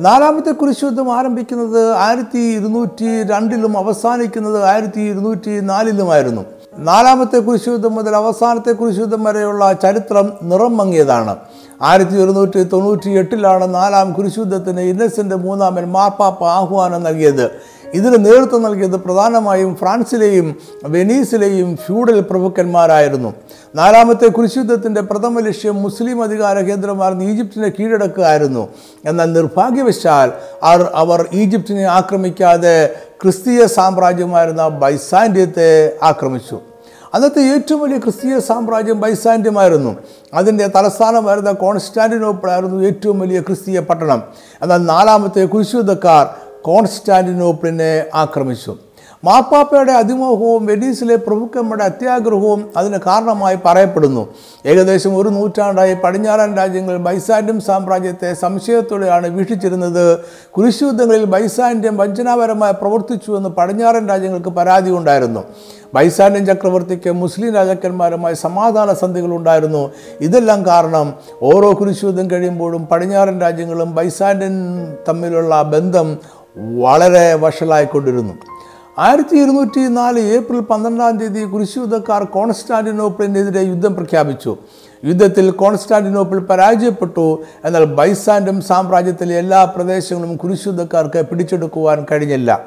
നാലാമത്തെ 0.00 0.50
കുരിശുദ്ധം 0.50 1.18
ആരംഭിക്കുന്നത് 1.18 1.92
ആയിരത്തി 1.92 2.38
ഇരുന്നൂറ്റി 2.38 3.22
രണ്ടിലും 3.22 3.78
അവസാനിക്കുന്നത് 3.78 4.64
ആയിരത്തി 4.64 5.00
ഇരുന്നൂറ്റി 5.00 5.60
നാലിലുമായിരുന്നു. 5.60 6.44
നാലാമത്തെ 6.78 7.38
കുരിശുദ്ധം 7.38 7.94
മുതൽ 7.94 8.16
അവസാനത്തെ 8.16 8.72
കുരിശുദ്ധം 8.72 9.24
വരെയുള്ള 9.24 9.72
ചരിത്രം 9.72 10.32
നിറം 10.42 10.76
മങ്ങിയതാണ്. 10.76 11.36
ആയിരത്തി 11.82 12.16
ഒരുന്നൂറ്റി 12.16 12.62
തൊണ്ണൂറ്റി 12.62 13.10
എട്ടിലാണ് 13.10 13.74
നാലാം 13.74 14.12
കുരിശുദ്ധത്തിന് 14.12 14.80
ഇന്നസെന്റ് 14.80 15.34
മൂന്നാമൻ 15.34 15.84
മാർപ്പാപ്പ 15.84 16.44
ആഹ്വാനം 16.44 17.02
നൽകിയത്. 17.02 17.50
ഇതിന് 17.94 18.26
നേതൃത്വം 18.26 18.62
നൽകിയത് 18.62 18.96
പ്രധാനമായും 18.96 19.76
ഫ്രാൻസിലെയും 19.76 20.56
വെനീസിലെയും 20.84 21.76
ഫ്യൂഡൽ 21.76 22.20
പ്രഭുക്കന്മാരായിരുന്നു. 22.20 23.34
നാലാമത്തെ 23.74 24.26
കുരിശുദ്ധത്തിന്റെ 24.26 25.00
പ്രഥമ 25.00 25.40
ലക്ഷ്യം 25.40 25.82
മുസ്ലിം 25.82 26.22
അധികാര 26.22 26.60
കേന്ദ്രമായിരുന്ന 26.60 27.22
ഈജിപ്തിനെ 27.22 27.68
കീഴടക്കുകയായിരുന്നു. 27.68 28.68
എന്നാൽ 29.04 29.32
നിർഭാഗ്യവശാൽ 29.32 30.32
അവർ 30.94 31.28
ഈജിപ്തിനെ 31.32 31.84
ആക്രമിക്കാതെ 31.84 32.94
ക്രിസ്തീയ 33.22 33.66
സാമ്രാജ്യമായിരുന്ന 33.66 34.68
ബൈസാൻഡ്യത്തെ 34.68 35.96
ആക്രമിച്ചു. 36.02 36.60
അന്നത്തെ 37.14 37.42
ഏറ്റവും 37.54 37.80
വലിയ 37.80 37.98
ക്രിസ്തീയ 37.98 38.38
സാമ്രാജ്യം 38.38 39.00
ബൈസാൻഡ്യമായിരുന്നു 39.00 39.96
അതിന്റെ 40.34 40.66
തലസ്ഥാനമായിരുന്ന 40.76 41.52
കോൺസ്റ്റാന്റിനോപ്പിൾ 41.52 42.50
ആയിരുന്നു 42.50 42.84
ഏറ്റവും 42.84 43.18
വലിയ 43.18 43.40
ക്രിസ്തീയ 43.40 43.80
പട്ടണം. 43.80 44.22
എന്നാൽ 44.62 44.78
നാലാമത്തെ 44.78 45.44
കുരിശുദ്ധക്കാർ 45.44 46.43
കോൺസ്റ്റാന്റിനോപ്പിളിനെ 46.64 48.04
ആക്രമിച്ചു. 48.14 48.76
മാർപ്പാപ്പയുടെ 49.24 49.92
അതിമോഹവും 49.92 50.66
വെനീസിലെ 50.66 51.16
പ്രഭുക്കന്മാരുടെ 51.16 51.84
അത്യാഗ്രഹവും 51.84 52.70
അതിന് 52.76 52.98
കാരണമായി 53.06 53.58
പറയപ്പെടുന്നു. 53.64 54.34
ഏകദേശം 54.66 55.16
ഒരു 55.16 55.28
നൂറ്റാണ്ടായി 55.28 55.94
പടിഞ്ഞാറൻ 55.94 56.56
രാജ്യങ്ങൾ 56.56 56.96
ബൈസാൻഡ്യം 56.96 57.60
സാമ്രാജ്യത്തെ 57.60 58.34
സംശയത്തോടെയാണ് 58.34 59.28
വീക്ഷിച്ചിരുന്നത്. 59.28 60.18
കുരിശുദ്ധങ്ങളിൽ 60.50 61.24
ബൈസാൻഡ്യം 61.24 61.96
വഞ്ചനാപരമായി 61.96 62.72
പ്രവർത്തിച്ചുവെന്ന് 62.72 63.48
പടിഞ്ഞാറൻ 63.48 64.08
രാജ്യങ്ങൾക്ക് 64.08 64.48
പരാതി 64.48 64.90
ഉണ്ടായിരുന്നു. 64.90 65.44
ബൈസാൻഡ്യൻ 65.94 66.46
ചക്രവർത്തിക്ക് 66.46 67.10
മുസ്ലിം 67.12 67.54
രാജാക്കന്മാരുമായി 67.54 68.34
സമാധാന 68.34 68.92
സന്ധികൾ 68.92 69.34
ഉണ്ടായിരുന്നു. 69.34 69.90
ഇതെല്ലാം 70.20 70.66
കാരണം 70.66 71.14
ഓരോ 71.42 71.72
കുരിശുദ്ധം 71.72 72.30
കഴിയുമ്പോഴും 72.30 72.86
പടിഞ്ഞാറൻ 72.86 73.40
രാജ്യങ്ങളും 73.40 73.94
ബൈസാൻഡ്യൻ 73.94 74.54
തമ്മിലുള്ള 75.08 75.62
ബന്ധം 75.62 76.18
വളരെ 76.56 77.34
വഷളായിക്കൊണ്ടിരുന്നു. 77.34 78.34
ആയിരത്തി 78.98 79.36
ഇരുന്നൂറ്റി 79.36 79.80
നാല് 79.80 80.20
ഏപ്രിൽ 80.20 80.60
പന്ത്രണ്ടാം 80.60 81.18
തീയതി 81.18 81.44
കുരിശുദ്ധക്കാർ 81.44 82.24
കോൺസ്റ്റാന്റിനോപ്പിളിനെതിരെ 82.24 83.62
യുദ്ധം 83.62 83.94
പ്രഖ്യാപിച്ചു. 83.94 84.56
യുദ്ധത്തിൽ 85.04 85.50
കോൺസ്റ്റാന്റിനോപ്പിൾ 85.50 86.38
പരാജയപ്പെട്ടു. 86.38 87.42
എന്നാൽ 87.64 87.84
ബൈസാൻഡം 87.84 88.60
സാമ്രാജ്യത്തിലെ 88.60 89.38
എല്ലാ 89.38 89.64
പ്രദേശങ്ങളും 89.64 90.36
കുരിശുദ്ധക്കാർക്ക് 90.36 91.26
പിടിച്ചെടുക്കുവാൻ 91.26 92.06
കഴിഞ്ഞില്ല. 92.12 92.64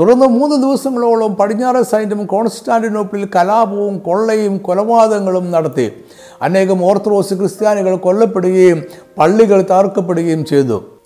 തുടർന്ന് 0.00 0.26
മൂന്ന് 0.26 0.56
ദിവസങ്ങളോളം 0.56 1.34
പടിഞ്ഞാറ് 1.34 1.82
സൈന്യം 1.82 2.26
കോൺസ്റ്റാന്റിനോപ്പിളിൽ 2.26 3.28
കലാപവും 3.36 3.98
കൊള്ളയും 3.98 4.58
കൊലപാതകങ്ങളും 4.58 5.50
നടത്തി. 5.50 5.92
അനേകം 6.42 6.84
ഓർത്തഡോക്സ് 6.84 7.34
ക്രിസ്ത്യാനികൾ 7.34 7.96
കൊല്ലപ്പെടുകയും 7.96 8.82
പള്ളികൾ 9.18 9.62
തകർക്കപ്പെടുകയും 9.62 10.44
ചെയ്തു. 10.44 10.99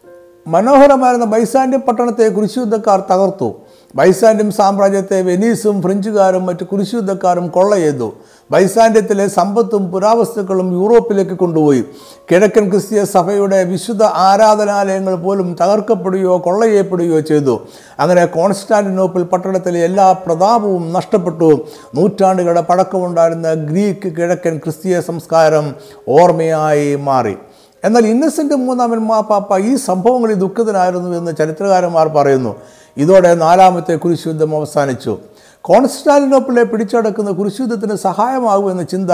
മനോഹരമായിരുന്ന 0.46 1.24
ബൈസാൻഡ്യം 1.24 1.80
പട്ടണത്തെ 1.80 2.28
കുരിശുദ്ധക്കാർ 2.28 3.02
തകർത്തു. 3.10 3.54
ബൈസാൻഡ്യം 3.96 4.50
സാമ്രാജ്യത്തെ 4.50 5.22
വെനീസും 5.22 5.82
ഫ്രഞ്ചുകാരും 5.82 6.46
മറ്റ് 6.46 6.66
കുരിശുദ്ധക്കാരും 6.66 7.48
കൊള്ള 7.48 7.76
ചെയ്തു 7.76 8.12
ബൈസാൻഡ്യത്തിലെ 8.50 9.26
സമ്പത്തും 9.28 9.92
പുരാവസ്തുക്കളും 9.92 10.72
യൂറോപ്പിലേക്ക് 10.72 11.30
കൊണ്ടുപോയി. 11.30 11.84
കിഴക്കൻ 12.30 12.70
ക്രിസ്തീയ 12.70 13.04
സഭയുടെ 13.04 13.64
വിശുദ്ധ 13.64 14.02
ആരാധനാലയങ്ങൾ 14.02 15.16
പോലും 15.16 15.56
തകർക്കപ്പെടുകയോ 15.60 16.38
കൊള്ള 16.38 16.66
ചെയ്യപ്പെടുകയോ 16.66 17.20
ചെയ്തു. 17.20 17.60
അങ്ങനെ 18.00 18.26
കോൺസ്റ്റാന്റിനോപ്പിൾ 18.26 19.22
പട്ടണത്തിലെ 19.22 19.84
എല്ലാ 19.84 20.12
പ്രതാപവും 20.12 20.92
നഷ്ടപ്പെട്ടു. 20.92 21.66
നൂറ്റാണ്ടുകളുടെ 21.94 22.60
പഴക്കമുണ്ടായിരുന്ന 22.60 23.54
ഗ്രീക്ക് 23.54 24.16
കിഴക്കൻ 24.16 24.58
ക്രിസ്തീയ 24.58 25.00
സംസ്കാരം 25.00 25.74
ഓർമ്മയായി 26.08 26.96
മാറി. 26.96 27.36
എന്നാൽ 27.84 28.06
ഇന്നസെന്റ് 28.06 28.54
മൂന്നാമൻ 28.54 28.98
മാപ്പാപ്പ 28.98 29.58
ഈ 29.58 29.76
സംഭവങ്ങളിൽ 29.76 30.34
ദുഃഖിതനായിരുന്നു 30.34 31.18
എന്ന് 31.18 31.32
ചരിത്രകാരന്മാർ 31.38 32.08
പറയുന്നു. 32.08 32.56
ഇതോടെ 32.96 33.34
നാലാമത്തെ 33.34 33.96
കുരിശുദ്ധം 33.96 34.56
അവസാനിച്ചു. 34.56 35.18
കോൺസ്റ്റാന്റിനോപ്പിളെ 35.60 36.62
പിടിച്ചടക്കുന്ന 36.62 37.30
കുരിശുദ്ധത്തിന് 37.30 37.96
സഹായമാകുമെന്ന 37.96 38.82
ചിന്ത 38.82 39.10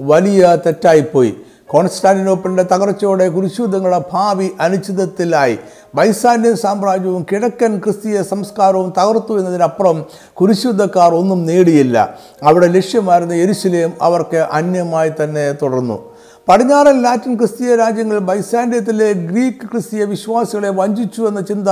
വലിയ 0.00 0.58
തെറ്റായിപ്പോയി. 0.66 1.36
കോൺസ്റ്റാന്റിനോപ്പിളിന്റെ 1.66 2.62
തകർച്ചയോടെ 2.62 3.28
കുരിശുദ്ധങ്ങളുടെ 3.28 4.04
ഭാവി 4.12 4.48
അനിശ്ചിതത്തിലായി. 4.60 5.58
ബൈസാന്റിയൻ 5.94 6.56
സാമ്രാജ്യവും 6.56 7.26
കിഴക്കൻ 7.32 7.78
ക്രിസ്തീയ 7.78 8.22
സംസ്കാരവും 8.22 8.92
തകർത്തു 8.98 9.38
എന്നതിനപ്പുറം 9.38 10.04
കുരിശുദ്ധക്കാർ 10.34 11.14
ഒന്നും 11.14 11.46
നേടിയില്ല. 11.46 12.14
അവിടെ 12.42 12.66
ലക്ഷ്യമായിരുന്ന 12.66 13.34
എരിശിലയും 13.34 13.92
അവർക്ക് 14.02 14.36
അന്യമായി 14.36 15.12
തന്നെ 15.24 15.52
തുടർന്നു. 15.52 16.13
പടിഞ്ഞാറൻ 16.48 17.02
ലാറ്റിൻ 17.02 17.36
ക്രിസ്തീയ 17.36 17.76
രാജ്യങ്ങൾ 17.76 18.18
ബൈസാൻഡ്യത്തിലെ 18.18 19.12
ഗ്രീക്ക് 19.12 19.66
ക്രിസ്തീയ 19.70 20.04
വിശ്വാസികളെ 20.04 20.70
വഞ്ചിച്ചു 20.70 21.22
എന്ന 21.22 21.40
ചിന്ത 21.40 21.68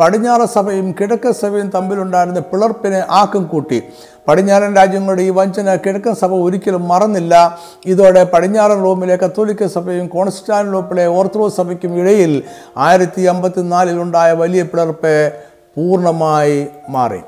പടിഞ്ഞാറ 0.00 0.44
സഭയും 0.44 0.92
കിഴക്കൻ 1.00 1.32
സഭയും 1.32 1.68
തമ്മിലുണ്ടായിരുന്ന 1.74 2.40
പിളർപ്പിനെ 2.40 3.04
ആക്കം 3.10 3.44
കൂട്ടി. 3.46 3.82
പടിഞ്ഞാറൻ 4.28 4.76
രാജ്യങ്ങളുടെ 4.76 5.22
ഈ 5.22 5.30
വഞ്ചന 5.30 5.74
കിഴക്കൻ 5.76 6.14
സഭ 6.14 6.32
ഒരിക്കലും 6.34 6.88
മറന്നില്ല. 6.88 7.34
ഇതോടെ 7.86 8.24
പടിഞ്ഞാറൻ 8.24 8.82
റോമിലെ 8.82 9.16
കത്തോലിക്ക 9.16 9.66
സഭയും 9.66 10.08
കോൺസ്റ്റാന്റിനോപ്പിലെ 10.08 11.06
ഓർത്തഡോക്സ് 11.06 11.56
സഭയ്ക്കും 11.56 12.00
ഇടയിൽ 12.00 12.42
ആയിരത്തി 12.76 13.22
അമ്പത്തിനാലിലുണ്ടായ 13.22 14.32
വലിയ 14.32 14.62
പിളർപ്പ് 14.62 15.32
പൂർണമായി 15.76 16.66
മാറി. 16.88 17.22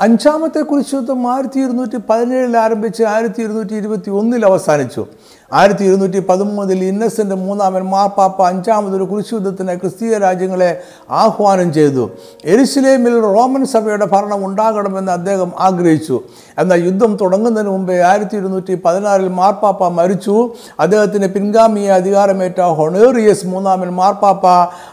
അഞ്ചാമത്തെ 0.00 0.60
കുരിശുദ്ധം 0.60 1.32
ആയിരത്തി 1.32 1.58
ഇരുന്നൂറ്റി 1.60 1.98
പതിനേഴിൽ 2.10 2.56
ആരംഭിച്ച് 2.58 3.02
ആയിരത്തി 3.02 3.40
ഇരുന്നൂറ്റി 3.42 3.74
ഇരുപത്തി 3.74 4.10
ഒന്നിൽ 4.10 4.46
അവസാനിച്ചു. 4.46 5.06
ആയിരത്തി 5.52 5.84
ഇരുന്നൂറ്റി 5.84 6.18
പതിമൂന്നിൽ 6.18 6.84
ഇന്നസെന്റ് 6.84 7.34
മൂന്നാമൻ 7.34 7.82
മാർപ്പാപ്പ 7.82 8.46
അഞ്ചാമതൊരു 8.46 9.04
കുരിശുദ്ധത്തിന് 9.04 9.80
ക്രിസ്തീയ 9.80 10.18
രാജ്യങ്ങളെ 10.18 10.80
ആഹ്വാനം 11.10 11.72
ചെയ്തു. 11.72 12.10
എരുസലേമിൽ 12.44 13.20
റോമൻ 13.20 13.66
സഭയുടെ 13.66 14.06
ഭരണം 14.06 14.46
ഉണ്ടാകണമെന്ന് 14.46 15.12
അദ്ദേഹം 15.12 15.52
ആഗ്രഹിച്ചു. 15.58 16.20
എന്നാൽ 16.58 16.84
യുദ്ധം 16.84 17.18
തുടങ്ങുന്നതിന് 17.20 17.70
മുമ്പേ 17.70 18.02
ആയിരത്തി 18.02 18.36
ഇരുന്നൂറ്റി 18.36 18.80
പതിനാറിൽ 18.84 19.28
മാർപ്പാപ്പ 19.28 19.88
മരിച്ചു. 19.88 20.50
അദ്ദേഹത്തിന്റെ 20.80 21.28
പിൻഗാമിയെ 21.28 21.92
അധികാരമേറ്റ 21.92 22.60
ഹൊണേറിയസ് 22.60 23.46
മൂന്നാമൻ 23.46 23.88
മാർപ്പാപ്പ 23.88 24.46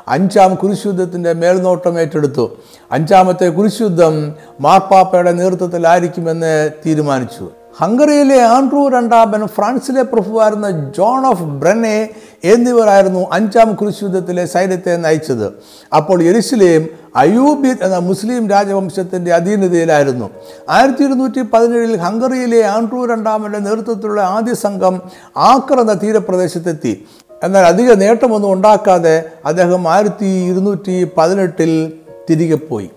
അഞ്ചാം 0.08 0.56
കുരിശുദ്ധത്തിന്റെ 0.56 1.34
മേൽനോട്ടം 1.34 2.00
ഏറ്റെടുത്തു. 2.00 2.50
അഞ്ചാമത്തെ 2.92 3.50
കുരിശുദ്ധം 3.50 4.34
മാർപ്പാപ്പയുടെ 4.62 5.32
നേതൃത്വത്തിലായിരിക്കുമെന്ന് 5.32 6.70
തീരുമാനിച്ചു. 6.86 7.59
ഹംഗറിയിലെ 7.82 8.42
ആൻഡ്രൂ 8.42 8.88
രണ്ടാമൻ 8.88 9.48
ഫ്രാൻസിലെ 9.48 10.02
പ്രഭുവായിരുന്ന 10.02 10.70
ജോൺ 10.98 11.26
ഓഫ് 11.26 11.44
ബ്രനെ 11.44 12.10
എന്നിവരായിരുന്നു 12.44 13.28
അഞ്ചാം 13.32 13.74
കുരിശുദ്ധത്തിലെ 13.74 14.46
സൈന്യത്തെ 14.46 14.98
നയിച്ചത്. 14.98 15.46
അപ്പോൾ 15.96 16.24
യെരുസലേം 16.24 16.90
അയൂബി 17.16 17.72
എന്ന 17.82 17.98
മുസ്ലിം 17.98 18.50
രാജവംശത്തിന്റെ 18.50 19.34
അധീനതയിലായിരുന്നു. 19.34 20.30
ആയിരത്തി 20.70 21.04
ഇരുന്നൂറ്റി 21.04 21.42
പതിനേഴിൽ 21.42 21.98
ഹംഗറിയിലെ 21.98 22.62
ആൻഡ്രൂ 22.66 23.06
രണ്ടാമന്റെ 23.06 23.60
നേതൃത്വത്തിലുള്ള 23.60 24.22
ആദ്യ 24.22 24.54
സംഘം 24.54 25.02
ആക്ര 25.38 25.80
എന്ന 25.80 25.94
തീരപ്രദേശത്തെത്തി. 25.94 27.06
എന്നാൽ 27.44 27.66
അധിക 27.66 27.92
നേട്ടമൊന്നും 27.94 28.54
ഉണ്ടാക്കാതെ 28.54 29.24
അദ്ദേഹം 29.46 29.92
ആയിരത്തി 29.92 30.26
ഇരുന്നൂറ്റി 30.26 31.12
പതിനെട്ടിൽ 31.18 31.94
തിരികെ 32.30 32.56
പോയി. 32.56 32.90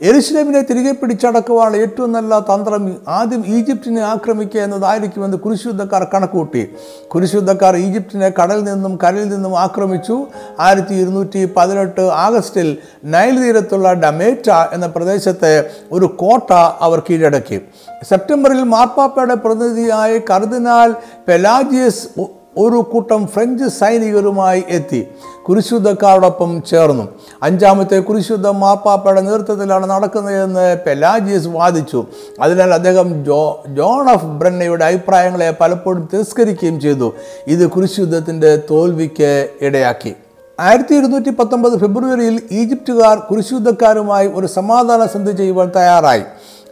എരുസലേമിനെ 0.00 0.60
തിരികെ 0.60 0.92
പിടിച്ചടക്കുവാനുള്ള 0.92 1.76
ഏറ്റവും 1.76 2.12
നല്ല 2.12 2.38
തന്ത്രം 2.38 2.96
ആദ്യം 3.08 3.46
ഈജിപ്തിനെ 3.46 4.02
ആക്രമിക്കുക 4.02 4.60
എന്നതായിരിക്കുമെന്ന് 4.60 5.38
കുരിശുദ്ധക്കാർ 5.38 6.04
കണക്കുകൂട്ടി. 6.04 6.68
കുരിശുദ്ധക്കാർ 7.08 7.76
ഈജിപ്തിനെ 7.76 8.28
കടലിൽ 8.28 8.64
നിന്നും 8.64 8.98
കരയിൽ 9.04 9.28
നിന്നും 9.28 9.58
ആക്രമിച്ചു. 9.58 10.26
ആയിരത്തി 10.60 10.94
ഇരുന്നൂറ്റി 10.94 11.52
പതിനെട്ട് 11.56 12.00
ആഗസ്റ്റിൽ 12.00 12.76
നൈൽ 13.04 13.42
തീരത്തുള്ള 13.42 13.92
ഡമേറ്റ 13.92 14.50
എന്ന 14.72 14.86
പ്രദേശത്തെ 14.86 15.70
ഒരു 15.92 16.06
കോട്ട 16.06 16.52
അവർ 16.80 17.00
കീഴടക്കി. 17.10 17.60
സെപ്റ്റംബറിൽ 18.02 18.62
മാർപ്പാപ്പയുടെ 18.62 19.34
പ്രതിനിധിയായി 19.34 20.22
കർദിനാൽ 20.30 20.94
പെലാജിയസ് 21.28 22.08
ഒരു 22.56 22.76
കൂട്ടം 22.92 23.26
ഫ്രഞ്ച് 23.26 23.68
സൈനികരുമായി 23.68 24.64
എത്തി. 24.68 25.06
കുരിശുദ്ധക്കാരോടൊപ്പം 25.48 26.62
ചേർന്നു. 26.70 27.08
അഞ്ചാമത്തെ 27.42 27.98
കുരിശുദ്ധം 27.98 28.60
മാപ്പാപ്പയുടെ 28.60 29.20
നേതൃത്വത്തിലാണ് 29.20 29.90
നടക്കുന്നതെന്ന് 29.90 30.76
പെലാജിയസ് 30.86 31.46
വാദിച്ചു. 31.46 32.06
അതിനാൽ 32.42 32.74
അദ്ദേഹം 32.74 33.24
ജോ 33.24 33.62
ജോൺ 33.68 34.10
ഓഫ് 34.10 34.24
ബ്രന്നയുടെ 34.24 34.84
അഭിപ്രായങ്ങളെ 34.84 35.56
പലപ്പോഴും 35.60 36.08
തിരസ്കരിക്കുകയും 36.12 36.80
ചെയ്തു. 36.80 37.14
ഇത് 37.46 37.70
കുരിശുദ്ധത്തിന്റെ 37.70 38.62
തോൽവിക്ക് 38.70 39.48
ഇടയാക്കി. 39.60 40.14
ആയിരത്തി 40.60 40.94
ഇരുന്നൂറ്റി 40.94 41.30
പത്തൊമ്പത് 41.30 41.80
ഫെബ്രുവരിയിൽ 41.80 42.42
ഈജിപ്തുകാർ 42.50 43.18
കുരിശുദ്ധക്കാരുമായി 43.18 44.30
ഒരു 44.34 44.46
സമാധാന 44.46 45.06
സന്ധി 45.06 45.32
ചെയ്യുവാൻ 45.32 45.72
തയ്യാറായി. 45.76 46.22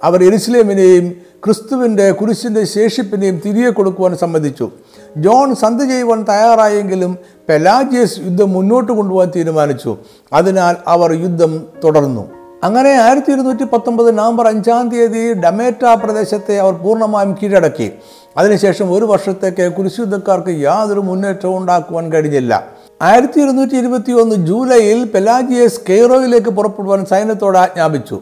അവർ 0.04 0.24
എരുസലേമിനെയും 0.24 1.16
ക്രിസ്തുവിന്റെ 1.44 2.10
കുരിശിന്റെ 2.10 2.64
ശേഷിപ്പിനെയും 2.64 3.42
തിരികെ 3.46 3.70
കൊടുക്കുവാൻ 3.70 4.16
സമ്മതിച്ചു. 4.16 4.70
ജോൺ 5.16 5.54
സന്ധി 5.54 5.86
ചെയ്യുവാൻ 5.86 6.24
തയ്യാറായെങ്കിലും 6.28 7.18
പെലാജിയസ് 7.48 8.18
യുദ്ധം 8.18 8.52
മുന്നോട്ട് 8.52 8.92
കൊണ്ടുപോകാൻ 8.92 9.32
തീരുമാനിച്ചു. 9.36 9.96
അതിനാൽ 10.32 10.76
അവർ 10.86 11.12
യുദ്ധം 11.12 11.66
തുടർന്നു. 11.84 12.30
അങ്ങനെ 12.64 12.90
ആയിരത്തി 12.90 13.32
ഇരുന്നൂറ്റി 13.32 13.64
പത്തൊമ്പത് 13.64 14.18
നവംബർ 14.18 14.46
അഞ്ചാം 14.46 14.88
തീയതി 14.88 15.32
ഡമേറ്റ 15.32 15.94
പ്രദേശത്തെ 16.04 16.58
അവർ 16.58 16.72
പൂർണമായും 16.72 17.36
കീഴടക്കി. 17.42 17.92
അതിനുശേഷം 18.36 18.92
ഒരു 18.92 19.04
വർഷത്തേക്ക് 19.04 19.72
കുരിശുദ്ധക്കാർക്ക് 19.72 20.48
യാതൊരു 20.48 21.00
മുന്നേറ്റവും 21.00 21.56
ഉണ്ടാക്കുവാൻ 21.56 22.12
കഴിഞ്ഞില്ല. 22.12 22.66
ആയിരത്തി 23.02 23.40
ഇരുന്നൂറ്റി 23.40 23.74
ഇരുപത്തി 23.76 24.12
ഒന്ന് 24.12 24.36
ജൂലൈയിൽ 24.36 25.04
പെലാജിയസ് 25.04 25.80
കെയ്റോയിലേക്ക് 25.88 26.50
പുറപ്പെടുവാൻ 26.50 27.04
സൈന്യത്തോട് 27.04 27.58
ആജ്ഞാപിച്ചു. 27.58 28.20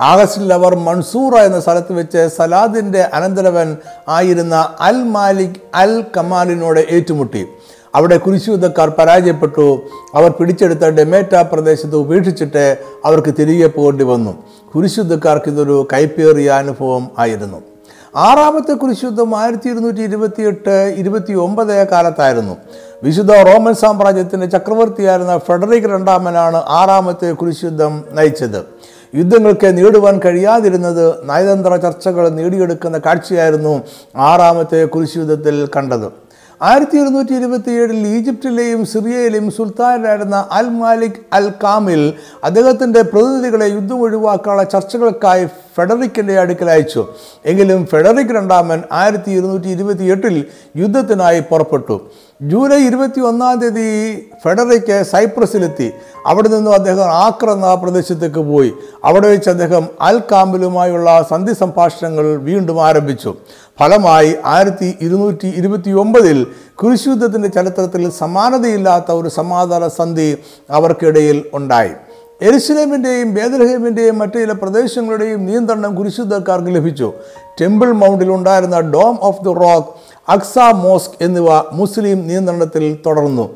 ആഗസ്റ്റിൽ 0.00 0.54
അവർ 0.54 0.74
മൺസൂറ 0.74 1.36
എന്ന 1.36 1.60
സ്ഥലത്ത് 1.60 1.92
വെച്ച് 1.92 2.28
സലാദിന്റെ 2.28 3.02
അനന്തരവൻ 3.02 3.76
ആയിരുന്ന 4.08 4.74
അൽ 4.80 5.02
മാലിക് 5.02 5.60
അൽ 5.74 6.04
കമാലിനോട് 6.16 6.80
ഏറ്റുമുട്ടി. 6.90 7.46
അവിടെ 7.94 8.16
കുരിശുദ്ധക്കാർ 8.16 8.88
പരാജയപ്പെട്ടു. 8.88 9.82
അവർ 10.14 10.30
പിടിച്ചെടുത്ത 10.30 10.80
ഡെമേറ്റ 10.80 11.42
പ്രദേശത്ത് 11.42 11.96
ഉപേക്ഷിച്ചിട്ട് 11.96 12.76
അവർക്ക് 13.04 13.34
തിരികെ 13.38 13.66
പോകേണ്ടി 13.66 14.04
വന്നു. 14.04 14.42
കുരിശുദ്ധക്കാർക്ക് 14.74 15.50
ഇതൊരു 15.50 15.88
കൈപ്പേറിയ 15.92 16.50
അനുഭവം 16.50 17.10
ആയിരുന്നു. 17.18 17.62
ആറാമത്തെ 18.16 18.72
കുരിശുദ്ധം 18.72 19.38
ആയിരത്തി 19.38 19.68
ഇരുന്നൂറ്റി 19.68 20.00
ഇരുപത്തിയെട്ട് 20.00 20.94
ഇരുപത്തി 20.96 21.32
ഒമ്പത് 21.32 21.88
കാലത്തായിരുന്നു. 21.88 22.56
വിശുദ്ധ 23.02 23.32
റോമൻ 23.32 23.74
സാമ്രാജ്യത്തിന്റെ 23.74 24.46
ചക്രവർത്തിയായിരുന്ന 24.46 25.38
ഫെഡറിക് 25.38 25.84
രണ്ടാമനാണ് 25.84 26.56
ആറാമത്തെ 26.56 27.32
കുരിശുദ്ധം 27.32 28.04
നയിച്ചത്. 28.12 28.64
യുദ്ധങ്ങൾക്ക് 29.14 29.78
നേടുവാൻ 29.78 30.20
കഴിയാതിരുന്നത് 30.24 31.04
നയതന്ത്ര 31.30 31.76
ചർച്ചകൾ 31.76 32.28
നേടിയെടുക്കുന്ന 32.28 32.98
കാഴ്ചയായിരുന്നു 32.98 33.72
ആറാമത്തെ 34.16 34.84
കുരിശുദ്ധത്തിൽ 34.84 35.56
കണ്ടത്. 35.76 36.06
ആയിരത്തി 36.60 36.96
ഇരുന്നൂറ്റി 36.96 37.34
ഇരുപത്തിയേഴിൽ 37.34 38.06
ഈജിപ്തിലെയും 38.06 38.86
സിറിയയിലെയും 38.86 39.46
സുൽത്താനായിരുന്ന 39.50 40.48
അൽ 40.52 40.68
മാലിക് 40.68 41.20
അൽ 41.32 41.46
കാമിൽ 41.64 42.02
അദ്ദേഹത്തിന്റെ 42.44 43.02
പ്രതിനിധികളെ 43.02 43.66
യുദ്ധം 43.66 44.00
ഒഴിവാക്കാനുള്ള 44.00 44.64
ചർച്ചകൾക്കായി 44.64 45.46
ഫെഡറിക്കിന്റെ 45.76 46.38
അടുക്കൽ 46.38 46.70
അയച്ചു. 46.70 47.06
എങ്കിലും 47.46 47.86
ഫെഡറിക് 47.86 48.34
രണ്ടാമൻ 48.36 48.82
ആയിരത്തി 48.92 49.30
ഇരുന്നൂറ്റി 49.30 49.68
ഇരുപത്തി 49.68 50.04
എട്ടിൽ 50.04 50.44
യുദ്ധത്തിനായി 50.76 51.40
പുറപ്പെട്ടു. 51.40 52.00
ജൂലൈ 52.42 52.78
ഇരുപത്തി 52.86 53.20
ഒന്നാം 53.20 53.60
തീയതി 53.60 53.88
ഫെഡറിക്ക് 54.44 55.02
സൈപ്രസിലെത്തി. 55.12 55.92
അവിടെ 56.26 56.48
നിന്നും 56.48 56.74
അദ്ദേഹം 56.74 57.04
ആക്ര 57.04 57.50
എന്ന 57.50 57.74
പ്രദേശത്തേക്ക് 57.74 58.38
പോയി. 58.38 58.72
അവിടെ 59.04 59.28
വെച്ച് 59.28 59.50
അദ്ദേഹം 59.50 59.88
അൽ 60.00 60.18
കാമ്പിലുമായുള്ള 60.32 61.26
സന്ധി 61.30 61.54
സംഭാഷണങ്ങൾ 61.54 62.36
വീണ്ടും 62.36 62.84
ആരംഭിച്ചു. 62.86 63.34
ഫലമായി 63.80 64.36
ആയിരത്തി 64.44 64.98
ഇരുന്നൂറ്റി 65.00 65.48
ഇരുപത്തി 65.56 65.90
ഒമ്പതിൽ 65.90 66.46
കുരിശുദ്ധത്തിന്റെ 66.74 67.48
ചരിത്രത്തിൽ 67.48 68.10
സമാനതയില്ലാത്ത 68.10 69.12
ഒരു 69.12 69.28
സമാധാന 69.28 69.88
സന്ധി 69.88 70.38
അവർക്കിടയിൽ 70.70 71.44
ഉണ്ടായി. 71.54 71.90
എരുസലേമിന്റെയും 72.46 73.34
ബേദലഹേമിന്റെയും 73.34 74.18
മറ്റു 74.18 74.38
ചില 74.38 74.52
പ്രദേശങ്ങളുടെയും 74.52 75.46
നിയന്ത്രണം 75.46 75.94
കുരിശുദ്ധക്കാർക്ക് 75.94 76.74
ലഭിച്ചു. 76.74 77.12
ടെമ്പിൾ 77.60 77.92
മൗണ്ടിൽ 77.92 78.30
ഉണ്ടായിരുന്ന 78.30 78.80
Dome 78.80 79.18
of 79.20 79.44
the 79.44 79.52
Rock 79.60 79.88
Aqsa 80.28 80.58
Mosque 80.58 81.14
എന്നിവ 81.20 81.48
മുസ്ലിം 81.72 82.28
നിയന്ത്രണത്തിൽ 82.28 82.98
തുടർന്നു. 83.06 83.48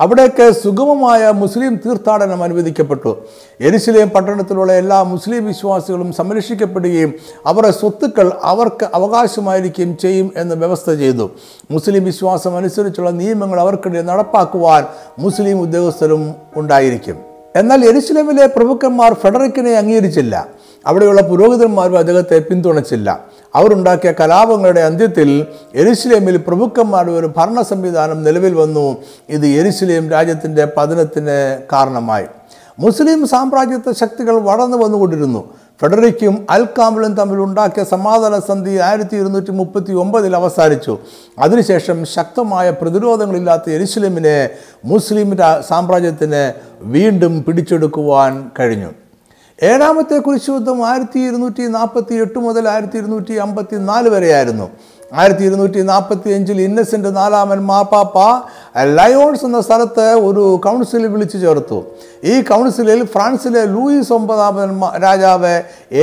അവിടേക്ക് 0.00 0.50
സുഗമമായ 0.50 1.30
മുസ്ലിം 1.30 1.80
തീർത്ഥാടനം 1.86 2.42
അനുവദിക്കപ്പെട്ടു. 2.42 3.16
എരുസലേം 3.60 4.10
പട്ടണത്തിലുള്ള 4.10 4.72
എല്ലാ 4.72 5.02
മുസ്ലിം 5.02 5.46
വിശ്വാസികളും 5.46 6.12
സംരക്ഷിക്കപ്പെടുകയും 6.12 7.12
അവരുടെ 7.46 7.72
സ്വത്തുക്കൾ 7.72 8.32
അവർക്ക് 8.42 8.88
അവകാശമായിരിക്കുകയും 8.94 9.96
ചെയ്യും 9.96 10.32
എന്ന് 10.36 10.54
വ്യവസ്ഥ 10.54 10.90
ചെയ്തു. 10.92 11.30
മുസ്ലിം 11.70 12.04
വിശ്വാസം 12.04 12.56
അനുസരിച്ചുള്ള 12.56 13.10
നിയമങ്ങൾ 13.10 13.60
അവർക്കിടയിൽ 13.60 14.02
നടപ്പാക്കുവാൻ 14.02 14.84
മുസ്ലിം 15.18 15.60
ഉദ്യോഗസ്ഥരും 15.60 16.34
ഉണ്ടായിരിക്കും. 16.56 17.31
എന്നാൽ 17.56 17.84
എരുസലമിലെ 17.84 18.46
പ്രഭുക്കന്മാർ 18.46 19.14
ഫെഡറിക്കിനെ 19.14 19.72
അംഗീകരിച്ചില്ല. 19.72 20.46
അവിടെയുള്ള 20.86 21.22
പുരോഹിതന്മാരും 21.22 21.98
അദ്ദേഹത്തെ 21.98 22.38
പിന്തുണച്ചില്ല. 22.38 23.20
അവരുണ്ടാക്കിയ 23.54 24.12
കലാപങ്ങളുടെ 24.20 24.80
അന്ത്യത്തിൽ 24.80 25.46
എരുസലേമിൽ 25.74 26.36
പ്രഭുക്കന്മാരുടെ 26.36 27.12
ഒരു 27.12 27.32
ഭരണ 27.36 27.62
സംവിധാനം 27.62 28.24
നിലവിൽ 28.24 28.54
വന്നു. 28.54 28.96
ഇത് 29.28 29.46
എരുസലേം 29.46 30.10
രാജ്യത്തിന്റെ 30.10 30.68
പതനത്തിന് 30.76 31.62
കാരണമായി. 31.72 32.24
മുസ്ലിം 32.78 33.28
സാമ്രാജ്യത്വ 33.28 33.92
ശക്തികൾ 33.92 34.36
വളർന്നു 34.36 34.76
വന്നുകൊണ്ടിരുന്നു. 34.76 35.54
ഫെഡറിക്കും 35.80 36.46
അൽ 36.50 36.64
കാമിലും 36.78 37.12
തമ്മിൽ 37.14 37.38
ഉണ്ടാക്കിയ 37.44 37.84
സമാധാന 37.84 38.38
സന്ധി 38.38 38.78
ആയിരത്തി 38.78 39.16
ഇരുന്നൂറ്റി 39.16 39.50
മുപ്പത്തി 39.50 39.92
ഒമ്പതിൽ 39.92 40.36
അവസാനിച്ചു. 40.36 40.98
അതിനുശേഷം 41.38 42.04
ശക്തമായ 42.04 42.70
പ്രതിരോധങ്ങളില്ലാത്ത 42.70 43.70
എരുസലേമിനെ 43.70 44.36
മുസ്ലിം 44.84 45.30
സാമ്രാജ്യത്തിന് 45.68 46.42
വീണ്ടും 46.94 47.44
പിടിച്ചെടുക്കുവാൻ 47.44 48.50
കഴിഞ്ഞു. 48.60 48.90
ഏഴാമത്തെ 49.62 50.18
കുരിശുദ്ധം 50.18 50.78
ആയിരത്തി 50.86 51.20
ഇരുന്നൂറ്റി 51.20 51.62
നാൽപ്പത്തി 51.62 52.14
എട്ട് 52.14 52.38
മുതൽ 52.38 52.68
ആയിരത്തി 52.68 52.96
ഇരുന്നൂറ്റി 52.96 53.32
അമ്പത്തി 53.32 53.76
നാല് 53.76 54.08
വരെയായിരുന്നു. 54.08 54.66
ആയിരത്തി 55.20 55.44
ഇരുന്നൂറ്റി 55.48 55.80
നാൽപ്പത്തി 55.90 56.30
അഞ്ചിൽ 56.36 56.60
ഇന്നസെന്റ് 56.66 57.10
നാലാമൻ 57.16 57.60
മാപ്പാപ്പ 57.70 58.18
ലയോൺസ് 58.98 59.44
എന്ന 59.48 59.58
സ്ഥലത്ത് 59.66 60.06
ഒരു 60.28 60.42
കൗൺസിൽ 60.66 61.02
വിളിച്ചു 61.14 61.38
ചേർത്തു. 61.38 61.78
ഈ 62.24 62.34
കൗൺസിലിൽ 62.50 63.00
ഫ്രാൻസിലെ 63.14 63.64
ലൂയിസ് 63.74 64.12
ഒമ്പതാമൻ 64.18 64.70
രാജാവ് 65.04 65.54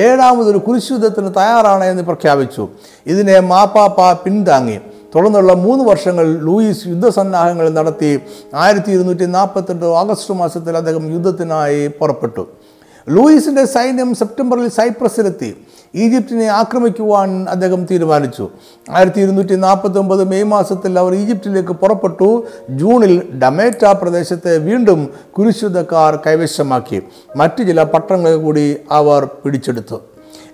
ഏഴാമതൊരു 0.03 0.57
കുരിശുദ്ധത്തിന് 0.67 1.31
തയ്യാറാണ് 1.39 1.85
എന്ന് 1.91 2.03
പ്രഖ്യാപിച്ചു. 2.03 2.65
ഇതിനെ 3.13 3.39
മാപ്പാപ്പ 3.51 4.11
പിന്താങ്ങി 4.25 4.77
തുടർന്നുള്ള 5.15 5.53
മൂന്ന് 5.65 5.83
വർഷങ്ങൾ 5.89 6.25
ലൂയിസ് 6.47 6.87
യുദ്ധസന്നാഹങ്ങൾ 6.87 7.67
നടത്തി 7.69 8.11
ആയിരത്തി 8.63 8.91
ഇരുന്നൂറ്റി 8.91 9.25
നാൽപ്പത്തെട്ട് 9.37 9.85
ഓഗസ്റ്റ് 10.01 10.33
മാസത്തിൽ 10.41 10.73
അദ്ദേഹം 10.77 11.05
യുദ്ധത്തിനായി 11.13 11.87
പുറപ്പെട്ടു. 11.87 12.43
ലൂയിസിന്റെ 13.07 13.65
സൈന്യം 13.65 14.09
സെപ്റ്റംബറിൽ 14.15 14.67
സൈപ്രസിലെത്തി. 14.67 15.49
ഈജിപ്തിനെ 15.95 16.45
ആക്രമിക്കുവാൻ 16.45 17.45
അദ്ദേഹം 17.49 17.86
തീരുമാനിച്ചു. 17.86 18.49
ആയിരത്തി 18.91 19.19
ഇരുന്നൂറ്റി 19.19 19.56
നാൽപ്പത്തി 19.56 19.99
ഒമ്പത് 19.99 20.23
മെയ് 20.23 20.43
മാസത്തിൽ 20.43 20.99
അവർ 20.99 21.15
ഈജിപ്തിലേക്ക് 21.15 21.69
പുറപ്പെട്ടു. 21.69 22.43
ജൂണിൽ 22.69 23.39
ഡമേറ്റ 23.39 23.86
പ്രദേശത്തെ 23.86 24.58
വീണ്ടും 24.58 25.10
കുരിശുദ്ധക്കാർ 25.38 26.15
കൈവശമാക്കി. 26.15 27.02
മറ്റു 27.36 27.63
ചില 27.63 27.84
പട്ടണങ്ങൾ 27.84 28.36
കൂടി 28.36 28.78
അവർ 28.91 29.25
പിടിച്ചെടുത്തു. 29.25 30.02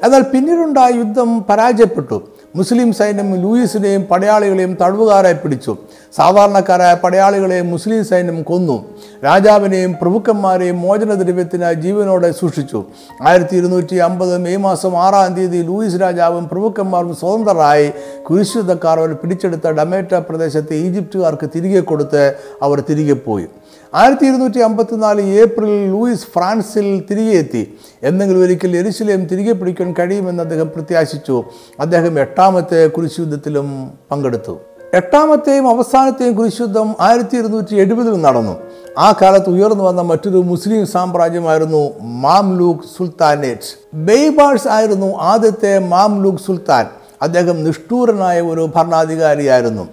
എന്നാൽ 0.04 0.22
പിന്നീടുണ്ടായ 0.22 0.92
യുദ്ധം 0.96 1.44
പരാജയപ്പെട്ടു. 1.44 2.28
മുസ്ലിം 2.58 2.90
സൈന്യം 2.94 3.30
ലൂയിസിനെയും 3.42 4.04
പടയാളികളെയും 4.12 4.74
തടവുകാരായി 4.82 5.34
പിടിച്ചു. 5.34 5.74
സാധാരണക്കാരായ 6.18 6.94
പടയാളികളെ 7.04 7.58
മുസ്ലിം 7.62 8.04
സൈന്യം 8.06 8.38
കൊന്നു. 8.44 8.78
രാജാവിനെയും 9.26 9.96
പ്രഭുക്കന്മാരെയും 10.02 10.78
മോചനദ്രവ്യത്തിനായി 10.82 11.78
ജീവനോടെ 11.86 12.30
സൂക്ഷിച്ചു. 12.32 12.80
ആയിരത്തി 13.28 13.56
ഇരുന്നൂറ്റി 13.56 13.96
അമ്പത് 14.08 14.38
മെയ് 14.46 14.58
മാസം 14.58 14.94
ആറാം 14.98 15.34
തീയതി 15.36 15.62
ലൂയിസ് 15.70 16.02
രാജാവും 16.02 16.50
പ്രഭുക്കന്മാരും 16.50 17.16
സ്വതന്ത്രരായി 17.16 17.92
കുരിശുദ്ധക്കാർ 18.30 19.00
അവർ 19.00 19.14
പിടിച്ചെടുത്ത 19.14 19.68
ഡമേറ്റ 19.68 20.16
പ്രദേശത്തെ 20.30 20.76
ഈജിപ്തുകാർക്ക് 20.76 21.50
തിരികെ 21.56 21.80
കൊടുത്ത് 21.80 22.36
അവർ 22.62 22.80
തിരികെ 22.90 23.14
പോയി. 23.14 23.48
ആയിരത്തി 23.96 24.26
ഇരുന്നൂറ്റി 24.26 24.60
അമ്പത്തിനാല് 24.60 25.22
ഏപ്രിലിൽ 25.22 25.90
ലൂയിസ് 25.90 26.22
ഫ്രാൻസിൽ 26.22 27.04
തിരികെ 27.12 27.38
എത്തി. 27.38 27.78
എന്നെങ്കിലും 28.04 28.42
ഒരിക്കൽ 28.42 28.78
എരിശിലേം 28.78 29.26
തിരികെ 29.26 29.52
പിടിക്കാൻ 29.52 29.96
കഴിയുമെന്ന് 30.00 30.44
അദ്ദേഹം 30.44 30.68
പ്രത്യാശിച്ചു. 30.68 31.44
അദ്ദേഹം 31.80 32.20
എട്ടാമത്തെ 32.20 32.88
കുരിശുദ്ധത്തിലും 32.88 33.92
പങ്കെടുത്തു. 34.12 34.60
എട്ടാമത്തെയും 34.94 35.70
അവസാനത്തെയും 35.70 36.36
കുരിശുദ്ധം 36.36 36.96
ആയിരത്തി 37.00 37.38
ഇരുന്നൂറ്റി 37.38 37.76
എഴുപതിൽ 37.76 38.22
നടന്നു. 38.22 38.58
ആ 38.98 39.16
കാലത്ത് 39.22 39.50
ഉയർന്നു 39.50 39.84
വന്ന 39.84 40.02
മറ്റൊരു 40.02 40.38
മുസ്ലിം 40.38 40.88
സാമ്രാജ്യമായിരുന്നു 40.88 42.00
മാംലൂക്ക് 42.02 42.82
സുൽത്താനേറ്റ്. 42.98 43.96
ബെയ്ബാഴ്സ് 43.96 44.68
ആയിരുന്നു 44.68 45.18
ആദ്യത്തെ 45.18 45.80
മാംലൂക്ക് 45.80 46.40
സുൽത്താൻ. 46.40 46.86
അദ്ദേഹം 47.22 47.64
നിഷ്ഠൂരനായ 47.64 48.42
ഒരു 48.42 48.70
ഭരണാധികാരിയായിരുന്നു. 48.76 49.88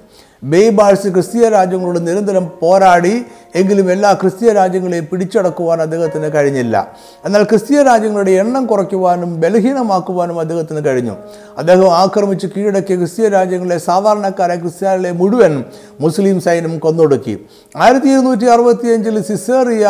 ബെയ്ബാഴ്സ് 0.44 1.08
ക്രിസ്തീയ 1.08 1.48
രാജ്യങ്ങളോട് 1.48 2.06
നിരന്തരം 2.06 2.50
പോരാടി 2.60 3.24
എങ്കിലും 3.54 3.92
എല്ലാ 3.92 4.12
ക്രിസ്തീയ 4.12 4.52
രാജ്യങ്ങളെയും 4.52 5.08
പിടിച്ചടക്കുവാൻ 5.12 5.82
അദ്ദേഹത്തിന് 5.82 6.34
കഴിഞ്ഞില്ല. 6.34 6.92
എന്നാൽ 7.24 7.42
ക്രിസ്തീയ 7.42 7.82
രാജ്യങ്ങളുടെ 7.82 8.30
എണ്ണം 8.30 8.66
കുറയ്ക്കുവാനും 8.66 9.40
ബലഹീനമാക്കുവാനും 9.40 10.40
അദ്ദേഹത്തിന് 10.40 10.84
കഴിഞ്ഞു. 10.86 11.16
അദ്ദേഹം 11.58 11.96
ആക്രമിച്ച് 11.96 12.46
കീഴടക്കിയ 12.46 12.96
ക്രിസ്തീയ 12.96 13.28
രാജ്യങ്ങളെ 13.28 13.78
സാധാരണക്കാരെ 13.78 14.56
ക്രിസ്ത്യാനികളെ 14.56 15.12
മുഴുവൻ 15.12 15.64
മുസ്ലിം 16.00 16.40
സൈന്യം 16.40 16.78
കൊന്നൊടുക്കി. 16.78 17.46
ആയിരത്തി 17.76 18.06
ഇരുന്നൂറ്റി 18.06 18.44
അറുപത്തിയഞ്ചിൽ 18.44 19.22
സിസേറിയ 19.22 19.88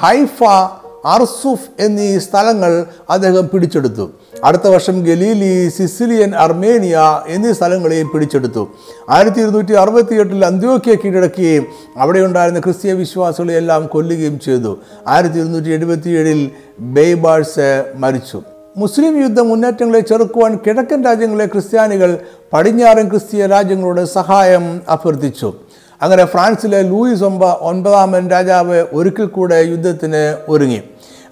ഹൈഫ 0.00 0.44
അർസുഫ് 1.04 1.82
എന്നീ 1.82 2.18
സ്ഥലങ്ങൾ 2.18 2.86
അദ്ദേഹം 3.10 3.48
പിടിച്ചെടുത്തു. 3.48 4.10
അടുത്ത 4.44 4.68
വർഷം 4.68 5.02
ഗലീലി 5.02 5.68
സിസിലിയൻ 5.68 6.34
അർമേനിയ 6.34 6.98
എന്നീ 7.28 7.52
സ്ഥലങ്ങളെയും 7.52 8.10
പിടിച്ചെടുത്തു. 8.14 8.68
ആയിരത്തി 9.10 9.40
ഇരുന്നൂറ്റി 9.40 9.72
അറുപത്തി 9.72 10.14
എട്ടിൽ 10.14 10.44
അന്ത്യോക്കിയ 10.44 10.94
കീഴടക്കുകയും 10.94 11.66
അവിടെയുണ്ടായിരുന്ന 11.96 12.60
ക്രിസ്തീയ 12.60 12.92
വിശ്വാസികളെ 12.92 13.54
എല്ലാം 13.54 13.86
കൊല്ലുകയും 13.86 14.40
ചെയ്തു. 14.40 14.78
ആയിരത്തി 15.08 15.34
ഇരുന്നൂറ്റി 15.34 15.70
എഴുപത്തിയേഴിൽ 15.70 16.50
ബെയ്ബാഴ്സ് 16.80 17.84
മരിച്ചു. 17.94 18.42
മുസ്ലിം 18.76 19.22
യുദ്ധ 19.22 19.40
മുന്നേറ്റങ്ങളെ 19.40 20.00
ചെറുക്കുവാൻ 20.00 20.58
കിഴക്കൻ 20.66 21.04
രാജ്യങ്ങളിലെ 21.04 21.46
ക്രിസ്ത്യാനികൾ 21.46 22.18
പടിഞ്ഞാറൻ 22.52 23.08
ക്രിസ്തീയ 23.08 23.46
രാജ്യങ്ങളോട് 23.46 24.04
സഹായം 24.04 24.82
അഭ്യർത്ഥിച്ചു. 24.88 25.52
അങ്ങനെ 26.02 26.24
ഫ്രാൻസിലെ 26.24 26.82
ലൂയിസ് 26.82 27.24
ഒമ്പ 27.24 27.44
ഒൻപതാമൻ 27.44 28.28
രാജാവ് 28.28 28.84
ഒരിക്കൽ 28.92 29.26
കൂടെ 29.26 29.60
യുദ്ധത്തിന് 29.60 30.36
ഒരുങ്ങി. 30.48 30.82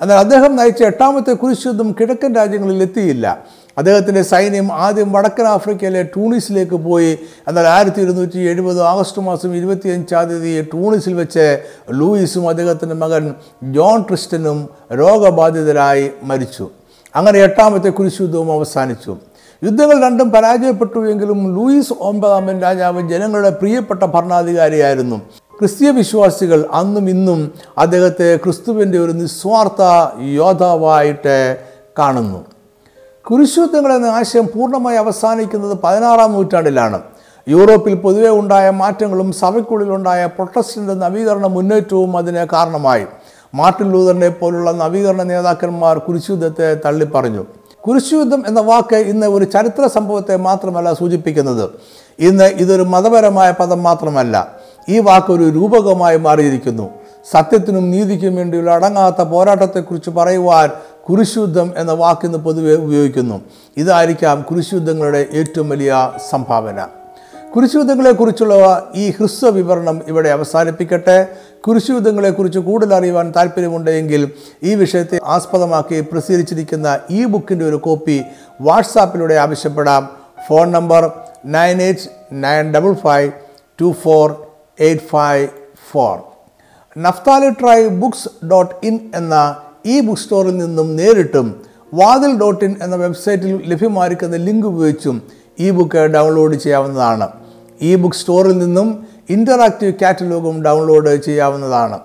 എന്നാൽ 0.03 0.19
അദ്ദേഹം 0.19 0.57
നയിച്ച 0.57 0.83
എട്ടാമത്തെ 0.83 1.33
കുരിശുദ്ധം 1.33 1.93
കിഴക്കൻ 2.01 2.35
രാജ്യങ്ങളിൽ 2.35 2.83
എത്തിയില്ല. 2.83 3.45
അദ്ദേഹത്തിന്റെ 3.79 4.23
സൈന്യം 4.23 4.73
ആദ്യം 4.73 5.13
വടക്കൻ 5.13 5.47
ആഫ്രിക്കയിലെ 5.47 6.03
ടൂണിസിലേക്ക് 6.03 6.75
പോയി. 6.75 7.19
എന്നാൽ 7.49 7.67
ആയിരത്തി 7.67 8.01
ഇരുന്നൂറ്റി 8.01 8.39
എഴുപത് 8.39 8.83
ആഗസ്റ്റ് 8.83 9.23
മാസം 9.23 9.57
ഇരുപത്തിയഞ്ചാം 9.57 10.29
തീയതി 10.29 10.69
ടൂണിസിൽ 10.75 11.15
വെച്ച് 11.15 11.63
ലൂയിസും 11.91 12.49
അദ്ദേഹത്തിന്റെ 12.49 12.95
മകൻ 12.95 13.35
ജോൺ 13.63 14.03
ക്രിസ്റ്റനും 14.03 14.69
രോഗബാധിതരായി 14.93 16.11
മരിച്ചു. 16.23 16.71
അങ്ങനെ 17.17 17.39
എട്ടാമത്തെ 17.39 17.89
കുരിശുദ്ധവും 17.89 18.53
അവസാനിച്ചു. 18.53 19.17
യുദ്ധങ്ങൾ 19.65 20.05
രണ്ടും 20.05 20.31
പരാജയപ്പെട്ടുവെങ്കിലും 20.31 21.55
ലൂയിസ് 21.55 21.93
ഒമ്പതാമൻ 22.01 22.61
രാജാവ് 22.61 23.09
ജനങ്ങളുടെ 23.09 23.51
പ്രിയപ്പെട്ട 23.51 24.03
ഭരണാധികാരിയായിരുന്നു. 24.05 25.21
ക്രിസ്തീയ 25.59 25.91
വിശ്വാസികൾ 25.91 26.69
അന്നും 26.73 27.11
ഇന്നും 27.11 27.53
അദ്ദേഹത്തെ 27.79 28.37
ക്രിസ്തുവിന്റെ 28.37 28.99
ഒരു 28.99 29.13
നിസ്വാർത്ഥ 29.13 29.83
യോദ്ധാവായിട്ട് 30.23 31.59
കാണുന്നു. 31.99 32.45
കുരിശുദ്ധങ്ങൾ 33.23 33.93
എന്ന 33.93 34.07
ആശയം 34.07 34.47
പൂർണമായി 34.47 34.97
അവസാനിക്കുന്നത് 34.97 35.79
പതിനാറാം 35.85 36.33
നൂറ്റാണ്ടിലാണ്. 36.33 37.03
യൂറോപ്പിൽ 37.49 37.95
പൊതുവെ 37.95 38.29
ഉണ്ടായ 38.29 38.71
മാറ്റങ്ങളും 38.71 39.33
സഭയ്ക്കുള്ളിലുണ്ടായ 39.33 40.27
പ്രൊട്ടസ്റ്റന്റ് 40.27 41.03
നവീകരണ 41.03 41.47
മുന്നേറ്റവും 41.47 42.17
അതിന് 42.17 42.47
കാരണമായി. 42.53 43.07
മാർട്ടിൻ 43.55 43.93
ലൂതറിനെ 43.93 44.29
പോലുള്ള 44.29 44.73
നവീകരണ 44.73 45.23
നേതാക്കന്മാർ 45.23 45.99
കുരിശുദ്ധത്തെ 45.99 46.75
തള്ളിപ്പറഞ്ഞു. 46.75 47.47
കുരിശുദ്ധം 47.89 48.45
എന്ന 48.47 48.61
വാക്ക് 48.61 48.97
ഇന്ന് 48.97 49.27
ഒരു 49.27 49.45
ചരിത്ര 49.45 49.87
സംഭവത്തെ 49.87 50.37
മാത്രമല്ല 50.37 50.93
സൂചിപ്പിക്കുന്നത്. 50.93 51.71
ഇന്ന് 52.19 52.45
ഇതൊരു 52.45 52.83
മതപരമായ 52.83 53.51
പദം 53.51 53.83
മാത്രമല്ല. 53.83 54.58
ഈ 54.89 54.99
വാക്കൊരു 54.99 55.43
രൂപകമായി 55.43 56.17
മാറിയിരിക്കുന്നു. 56.17 56.91
സത്യത്തിനും 57.31 57.91
നീതിക്കും 57.91 58.37
വേണ്ടിയുള്ള 58.37 58.71
അടങ്ങാത്ത 58.71 59.23
പോരാട്ടത്തെക്കുറിച്ച് 59.23 60.11
പറയുവാൻ 60.11 60.71
കുരിശുദ്ധം 61.09 61.73
എന്ന 61.77 61.93
വാക്കിന്ന് 61.93 62.39
പൊതുവെ 62.39 62.75
ഉപയോഗിക്കുന്നു. 62.75 63.41
ഇതായിരിക്കാം 63.77 64.43
കുരിശുദ്ധങ്ങളുടെ 64.43 65.27
ഏറ്റവും 65.33 65.69
വലിയ 65.69 66.13
സംഭാവന. 66.31 66.87
കുരിശുദ്ധങ്ങളെക്കുറിച്ചുള്ള 67.57 68.91
ഈ 68.95 69.11
ഹ്രസ്വ 69.11 69.49
വിവരണം 69.49 70.01
ഇവിടെ 70.09 70.29
അവസാനിപ്പിക്കട്ടെ. 70.29 71.27
കുരിശുദ്ധങ്ങളെക്കുറിച്ച് 71.67 72.59
കൂടുതൽ 72.59 72.95
അറിയുവാൻ 72.95 73.33
താല്പര്യമുണ്ടെങ്കിൽ 73.37 74.31
ഈ 74.63 74.75
വിഷയത്തെ 74.75 75.21
ആസ്പദമാക്കി 75.25 76.01
പ്രസിദ്ധീകരിച്ചിരിക്കുന്ന 76.01 76.99
ഈ 77.11 77.25
ബുക്കിന്റെ 77.25 77.69
ഒരു 77.69 77.77
കോപ്പി 77.77 78.23
വാട്സാപ്പിലൂടെ 78.61 79.35
ആവശ്യപ്പെടാം. 79.35 80.09
Phone 80.49 80.73
number 80.73 81.13
nine 81.45 81.83
eight 81.83 82.01
nine 82.33 82.75
double 82.75 82.93
five 82.93 83.33
two 83.81 83.95
four 84.05 84.48
eight 84.87 85.03
five 85.13 85.49
four. 85.91 86.15
Naphtali 86.99 87.51
tri 87.61 87.79
books 88.03 88.29
dot 88.53 88.75
in 88.87 88.95
എന്ന 89.15 89.35
ഈ 89.87 90.01
ബുക്ക് 90.01 90.21
സ്റ്റോറിൽ 90.21 90.57
നിന്നും 90.57 90.97
നേരിട്ടും 90.97 91.49
വാതിൽ 91.95 92.33
ഡോട്ട് 92.39 92.65
ഇൻ 92.65 92.77
എന്ന 92.83 92.97
വെബ്സൈറ്റിൽ 92.97 93.53
ലഭ്യമായിരിക്കുന്ന 93.71 94.37
ലിങ്ക് 94.37 94.67
ഉപയോഗിച്ചും 94.67 95.23
ഈ 95.61 95.71
ബുക്ക് 95.71 95.99
ഡൗൺലോഡ് 96.17 96.55
ചെയ്യാവുന്നതാണ്. 96.55 97.29
ഈ 97.83 97.95
ബുക്ക് 97.95 98.17
സ്റ്റോറിൽ 98.17 98.59
നിന്നും 98.59 98.89
ഇന്ററാക്റ്റീവ് 99.31 99.95
കാറ്റലോഗും 100.03 100.57
ഡൗൺലോഡ് 100.65 101.17
ചെയ്യാവുന്നതാണ്. 101.17 101.99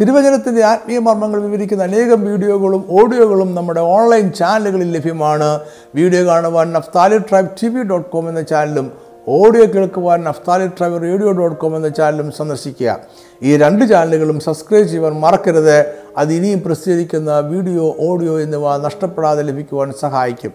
തിരുവചനത്തിന്റെ 0.00 0.62
ആത്മീയ 0.64 0.98
മർമ്മങ്ങൾ 0.98 1.40
വിവരിക്കുന്ന 1.40 1.82
അനേകം 1.82 2.20
വീഡിയോകളും 2.24 2.84
ഓഡിയോകളും 3.00 3.54
നമ്മുടെ 3.54 3.80
ഓൺലൈൻ 3.80 4.32
ചാനലുകളിൽ 4.32 4.92
ലഭ്യമാണ്. 4.92 5.60
വീഡിയോ 5.94 6.26
കാണുവാൻ 6.26 6.72
Naphtali 6.72 7.18
tribe 7.18 7.50
T 7.62 7.68
V 7.68 7.82
dot 7.82 8.10
com 8.10 8.28
എന്ന 8.28 8.42
ചാനലും 8.42 8.92
ഓഡിയോ 9.28 9.66
കേൾക്കുവാൻ 9.66 10.24
Naphtali 10.24 10.66
tribe 10.66 11.00
radio 11.00 11.32
dot 11.32 11.56
com 11.56 11.76
എന്ന 11.76 11.88
ചാനലും 11.88 12.32
സന്ദർശിക്കുക. 12.32 12.98
ഈ 13.42 13.56
രണ്ട് 13.56 13.84
ചാനലുകളും 13.84 14.40
സബ്സ്ക്രൈബ് 14.40 14.86
ചെയ്യുവാൻ 14.86 15.12
മറക്കരുത്. 15.12 15.94
അത് 16.16 16.32
ഇനിയും 16.32 16.62
പ്രസിദ്ധീകരിക്കുന്ന 16.62 17.38
വീഡിയോ 17.38 17.96
ഓഡിയോ 18.00 18.40
എന്നിവ 18.40 18.76
നഷ്ടപ്പെടാതെ 18.76 19.42
ലഭിക്കുവാൻ 19.42 19.92
സഹായിക്കും. 20.00 20.52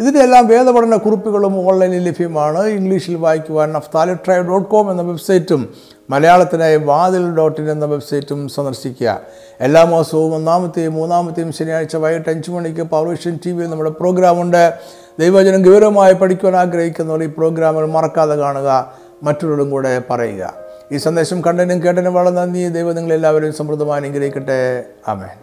ഇതിന്റെ 0.00 0.20
എല്ലാം 0.20 0.46
വേദപഠന 0.46 0.96
കുറിപ്പുകളും 0.96 1.68
ഓൺലൈനിൽ 1.68 2.04
ലഭ്യമാണ്. 2.04 2.66
ഇംഗ്ലീഷിൽ 2.66 3.14
വായിക്കുവാൻ 3.14 3.72
നഫ്താലി 3.72 4.14
ട്രൈവ് 4.14 4.48
ഡോട്ട് 4.48 4.68
കോം 4.68 4.90
എന്ന 4.90 5.02
വെബ്സൈറ്റും 5.02 5.74
മലയാളത്തിനായി 6.10 6.76
വാതിൽ 6.76 7.34
ഡോട്ട് 7.34 7.60
ഇൻ 7.60 7.70
എന്ന 7.70 7.84
വെബ്സൈറ്റും 7.84 8.48
സന്ദർശിക്കുക. 8.48 9.20
എല്ലാ 9.60 9.84
മാസവും 9.84 10.34
ഒന്നാമത്തെയും 10.34 10.92
മൂന്നാമത്തെയും 10.92 11.52
ശനിയാഴ്ച 11.52 11.96
വൈകിട്ട് 11.96 12.30
അഞ്ച് 12.30 12.50
മണിക്ക് 12.50 13.12
ഏഷ്യൻ 13.12 13.38
ടി 13.46 13.50
വിയിൽ 13.52 13.70
നമ്മുടെ 13.70 13.90
പ്രോഗ്രാമുണ്ട്. 13.90 14.72
ദൈവജനം 15.20 15.62
ഗൗരവമായി 15.62 16.12
പഠിക്കുവാൻ 16.12 16.56
ആഗ്രഹിക്കുന്നവർ 16.56 17.22
ഈ 17.22 17.26
പ്രോഗ്രാമുകൾ 17.26 17.86
മറക്കാതെ 17.86 18.34
കാണുക 18.34 18.92
മറ്റുള്ളവരും 19.22 19.70
കൂടെ 19.70 20.02
പറയുക. 20.10 20.54
ഈ 20.92 20.96
സന്ദേശം 20.96 21.44
കണ്ടനും 21.44 21.82
കേട്ടനും 21.82 22.14
വളരെ 22.14 22.34
നന്ദി. 22.34 22.68
ദൈവം 22.68 22.94
നിങ്ങളെല്ലാവരും 22.94 23.52
സമൃദ്ധമായി 23.52 24.02
അനുഗ്രഹിക്കട്ടെ. 24.02 24.84
ആമേൻ. 25.08 25.36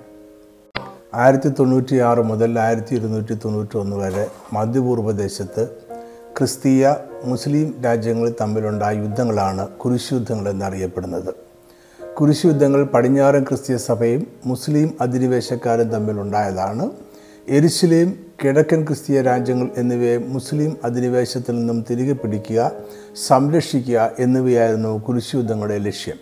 ആയിരത്തി 1.13 1.49
തൊണ്ണൂറ്റി 1.59 1.97
ആറ് 1.97 2.17
മുതൽ 2.17 2.59
ആയിരത്തി 2.59 2.95
ഇരുന്നൂറ്റി 2.95 3.33
തൊണ്ണൂറ്റി 3.33 3.77
ഒന്ന് 3.77 3.95
വരെ 3.95 4.27
മധ്യപൂർവദേശത്ത് 4.53 5.67
ക്രിസ്തീയ 6.37 6.95
മുസ്ലിം 7.23 7.75
രാജ്യങ്ങൾ 7.85 8.33
തമ്മിലുണ്ടായ 8.41 8.95
യുദ്ധങ്ങളാണ് 8.95 9.67
കുരിശുദ്ധങ്ങൾ 9.67 10.49
എന്നറിയപ്പെടുന്നത്. 10.49 11.33
കുരിശുദ്ധങ്ങൾ 12.13 12.83
പടിഞ്ഞാറൻ 12.83 13.43
ക്രിസ്തീയ 13.43 13.77
സഭയും 13.77 14.27
മുസ്ലിം 14.45 14.97
അധിനിവേശക്കാരും 15.01 15.89
തമ്മിലുണ്ടായതാണ് 15.89 16.89
എരിശിലെയും 17.49 18.19
കിഴക്കൻ 18.43 18.83
ക്രിസ്തീയ 18.83 19.21
രാജ്യങ്ങൾ 19.21 19.69
എന്നിവയെ 19.77 20.17
മുസ്ലിം 20.17 20.77
അധിനിവേശത്തിൽ 20.83 21.55
നിന്നും 21.55 21.85
തിരികെ 21.89 22.13
പിടിക്കുക 22.13 22.71
സംരക്ഷിക്കുക 23.27 24.11
എന്നിവയായിരുന്നു 24.19 25.05
കുരിശുദ്ധങ്ങളുടെ 25.07 25.77
ലക്ഷ്യം. 25.77 26.15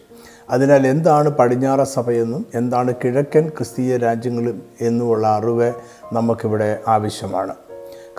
അതിനാൽ 0.50 0.88
എന്താണ് 0.88 1.30
പടിഞ്ഞാറ 1.30 1.84
സഭയെന്നും 1.84 2.46
എന്താണ് 2.56 2.94
കിഴക്കൻ 3.04 3.50
ക്രിസ്തീയ 3.50 3.98
രാജ്യങ്ങളും 3.98 4.62
എന്നുമുള്ള 4.82 5.28
അറിവ് 5.28 5.74
നമുക്കിവിടെ 6.14 6.80
ആവശ്യമാണ്. 6.88 7.54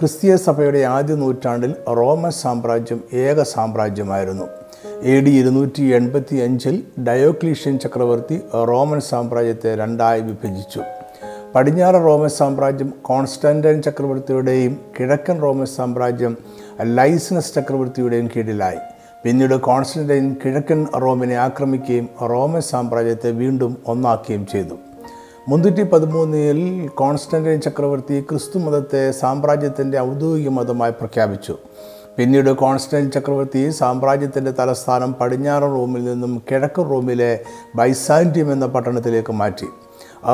ക്രിസ്തീയ 0.01 0.37
സഭയുടെ 0.37 0.79
ആദ്യ 0.79 1.15
നൂറ്റാണ്ടിൽ 1.15 1.75
റോമൻ 1.89 2.31
സാമ്രാജ്യം 2.31 3.01
ഏക 3.13 3.43
സാമ്രാജ്യമായിരുന്നു. 3.43 4.45
എ 5.03 5.21
ഡി 5.21 5.31
ഇരുന്നൂറ്റി 5.31 5.83
എൺപത്തി 5.83 6.37
അഞ്ചിൽ 6.37 6.83
ഡയോക്ലീഷ്യൻ 7.09 7.79
ചക്രവർത്തി 7.79 8.41
റോമൻ 8.55 9.01
സാമ്രാജ്യത്തെ 9.01 9.77
രണ്ടായി 9.77 10.21
വിഭജിച്ചു. 10.21 10.83
പടിഞ്ഞാറ് 11.55 11.95
റോമൻ 11.95 12.29
സാമ്രാജ്യം 12.29 12.95
കോൺസ്റ്റാന്റൈൻ 13.03 13.83
ചക്രവർത്തിയുടെയും 13.83 14.81
കിഴക്കൻ 15.01 15.43
റോമൻ 15.43 15.67
സാമ്രാജ്യം 15.67 16.37
ലൈസനസ് 16.83 17.55
ചക്രവർത്തിയുടെയും 17.55 18.31
കീഴിലായി. 18.37 18.77
പിന്നീട് 19.25 19.55
കോൺസ്റ്റന്റൈൻ 19.55 20.37
കിഴക്കൻ 20.45 20.87
റോമിനെ 21.03 21.35
ആക്രമിക്കുകയും 21.35 22.09
റോമൻ 22.23 22.61
സാമ്രാജ്യത്തെ 22.61 23.31
വീണ്ടും 23.31 23.77
ഒന്നാക്കുകയും 23.87 24.47
ചെയ്തു. 24.47 24.75
മുന്നൂറ്റി 25.49 25.83
പതിമൂന്നിൽ 25.83 26.89
കോൺസ്റ്റന്റൈൻ 26.89 27.61
ചക്രവർത്തി 27.61 28.21
ക്രിസ്തു 28.31 28.59
മതത്തെ 28.59 29.11
സാമ്രാജ്യത്തിന്റെ 29.11 29.99
ഔദ്യോഗിക 29.99 30.49
മതമായി 30.49 30.91
പ്രഖ്യാപിച്ചു. 30.91 31.59
പിന്നീട് 32.17 32.51
കോൺസ്റ്റന്റൈൻ 32.51 33.11
ചക്രവർത്തി 33.11 33.71
സാമ്രാജ്യത്തിന്റെ 33.71 34.51
തലസ്ഥാനം 34.51 35.15
പടിഞ്ഞാറൻ 35.15 35.67
റോമിൽ 35.67 36.05
നിന്നും 36.05 36.43
കിഴക്കൻ 36.51 36.91
റോമിലെ 36.91 37.41
ബൈസാന്റിയം 37.77 38.53
എന്ന 38.53 38.67
പട്ടണത്തിലേക്ക് 38.67 39.33
മാറ്റി. 39.33 39.67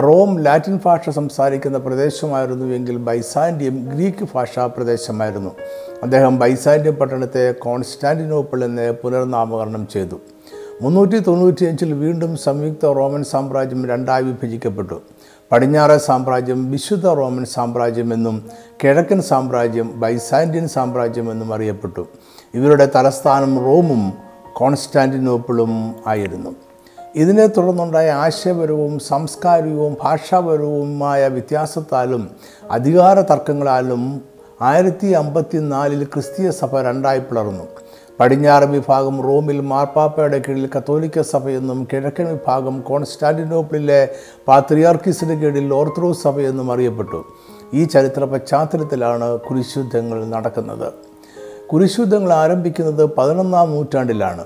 റോം 0.00 0.38
ലാറ്റിൻ 0.40 0.80
ഭാഷ 0.84 1.10
സംസാരിക്കുന്ന 1.10 1.78
പ്രദേശമായിരുന്നുവെങ്കിൽ 1.78 2.96
ബൈസാൻഡിയം 2.96 3.88
ഗ്രീക്ക് 3.94 4.28
ഭാഷാ 4.34 4.66
പ്രദേശമായിരുന്നു. 4.66 5.50
അദ്ദേഹം 6.02 6.38
ബൈസാൻഡിയം 6.38 6.94
പട്ടണത്തെ 6.94 7.52
കോൺസ്റ്റാന്റിനോപ്പിൾ 7.52 8.64
എന്ന് 8.64 8.92
പുനർനാമകരണം 8.92 9.88
ചെയ്തു. 9.92 10.20
മുന്നൂറ്റി 10.82 11.18
തൊണ്ണൂറ്റിയഞ്ചിൽ 11.18 11.92
വീണ്ടും 11.92 12.36
സംയുക്ത 12.36 12.86
റോമൻ 12.86 13.24
സാമ്രാജ്യം 13.24 13.88
രണ്ടായി 13.88 14.22
വിഭജിക്കപ്പെട്ടു. 14.22 15.02
പടിഞ്ഞാറൻ 15.52 15.98
സാമ്രാജ്യം 15.98 16.70
വിശുദ്ധ 16.70 17.06
റോമൻ 17.06 17.44
സാമ്രാജ്യം 17.44 18.14
എന്നും 18.14 18.50
കിഴക്കൻ 18.84 19.22
സാമ്രാജ്യം 19.22 20.00
ബൈസാൻഡ്യൻ 20.00 20.68
സാമ്രാജ്യം 20.68 21.30
എന്നും 21.30 21.54
അറിയപ്പെട്ടു. 21.54 22.06
ഇവരുടെ 22.54 22.88
തലസ്ഥാനം 22.94 23.58
റോമും 23.58 24.12
കോൺസ്റ്റാന്റിനോപ്പിളും 24.52 25.94
ആയിരുന്നു. 26.06 26.54
ഇതിനെ 27.16 27.46
തുടർന്നുണ്ടായ 27.46 28.10
ആശയപരവും 28.10 28.98
സാംസ്കാരികവും 28.98 29.96
ഭാഷാപരവുമായ 30.02 31.28
വ്യത്യാസത്താലും 31.28 32.30
അധികാര 32.70 33.20
തർക്കങ്ങളാലും 33.20 34.22
ആയിരത്തി 34.62 35.06
അമ്പത്തി 35.06 35.58
നാലിൽ 35.58 36.04
ക്രിസ്തീയ 36.04 36.50
സഭ 36.50 36.78
രണ്ടായി 36.78 37.18
പിളർന്നു. 37.18 37.64
പടിഞ്ഞാറ് 38.20 38.64
വിഭാഗം 38.64 39.22
റോമിൽ 39.22 39.60
മാർപ്പാപ്പയുടെ 39.60 40.42
കീഴിൽ 40.48 40.70
കത്തോലിക്ക 40.78 41.22
സഭയെന്നും 41.22 41.88
കിഴക്കൻ 41.92 42.28
വിഭാഗം 42.28 42.80
കോൺസ്റ്റാന്റിനോപ്പിളിലെ 42.80 44.08
പാത്രിയാർക്കിസിന് 44.48 45.42
കീഴിൽ 45.42 45.74
ഓർത്തഡോക്സ് 45.74 46.22
സഭയെന്നും 46.22 46.72
അറിയപ്പെട്ടു. 46.72 47.24
ഈ 47.74 47.84
ചരിത്ര 47.84 48.24
പശ്ചാത്തലത്തിലാണ് 48.24 49.38
കുരിശുദ്ധങ്ങൾ 49.38 50.24
നടക്കുന്നത്. 50.24 50.92
കുരിശുദ്ധങ്ങൾ 51.72 52.32
ആരംഭിക്കുന്നത് 52.32 53.10
പതിനൊന്നാം 53.18 53.70
നൂറ്റാണ്ടിലാണ്. 53.70 54.44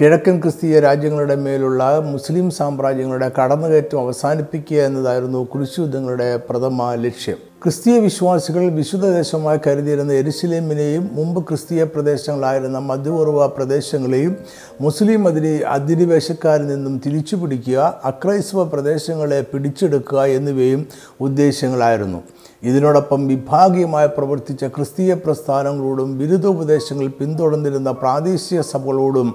കിഴക്കൻ 0.00 0.40
ക്രിസ്തീയ 0.40 0.80
രാജ്യങ്ങളുടെ 0.80 1.34
മേലുള്ള 1.34 1.98
മുസ്ലിം 1.98 2.50
സാമ്രാജ്യങ്ങളുടെ 2.50 3.30
കടന്നുകയറ്റം 3.38 4.00
അവസാനിപ്പിക്കുക 4.00 4.76
എന്നതായിരുന്നു 4.76 5.44
കുരിശുദ്ധങ്ങളുടെ 5.44 6.36
പ്രഥമ 6.36 6.94
ലക്ഷ്യം. 6.94 7.36
ക്രിസ്തീയ 7.62 7.98
വിശ്വാസികൾ 7.98 8.70
വിശുദ്ധ 8.70 9.06
ദേശമായി 9.06 9.58
കരുതിയിരുന്ന 9.66 10.12
എരുസലേമിനെയും 10.12 11.10
മുമ്പ് 11.12 11.48
ക്രിസ്തീയ 11.48 11.84
പ്രദേശങ്ങളായിരുന്ന 11.84 12.78
മധ്യപൂർവ 12.78 13.46
പ്രദേശങ്ങളെയും 13.46 14.36
മുസ്ലിം 14.80 15.28
അതിരി 15.28 15.62
അധിനിവേശക്കാരിൽ 15.62 16.66
നിന്നും 16.66 17.02
തിരിച്ചു 17.06 17.36
പിടിക്കുക 17.36 18.00
അക്രൈസ്തവ 18.04 18.64
പ്രദേശങ്ങളെ 18.64 19.40
പിടിച്ചെടുക്കുക 19.40 20.24
എന്നിവയും 20.24 20.86
ഉദ്ദേശങ്ങളായിരുന്നു. 21.20 22.22
ഇതിനോടൊപ്പം 22.62 23.26
വിഭാഗീയമായി 23.26 24.08
പ്രവർത്തിച്ച 24.08 24.64
ക്രിസ്തീയ 24.64 25.14
പ്രസ്ഥാനങ്ങളോടും 25.14 26.18
ബിരുദോപദേശങ്ങൾ 26.18 27.06
പിന്തുടർന്നിരുന്ന 27.06 27.90
പ്രാദേശിക 27.90 28.60
സഭകളോടും 28.60 29.28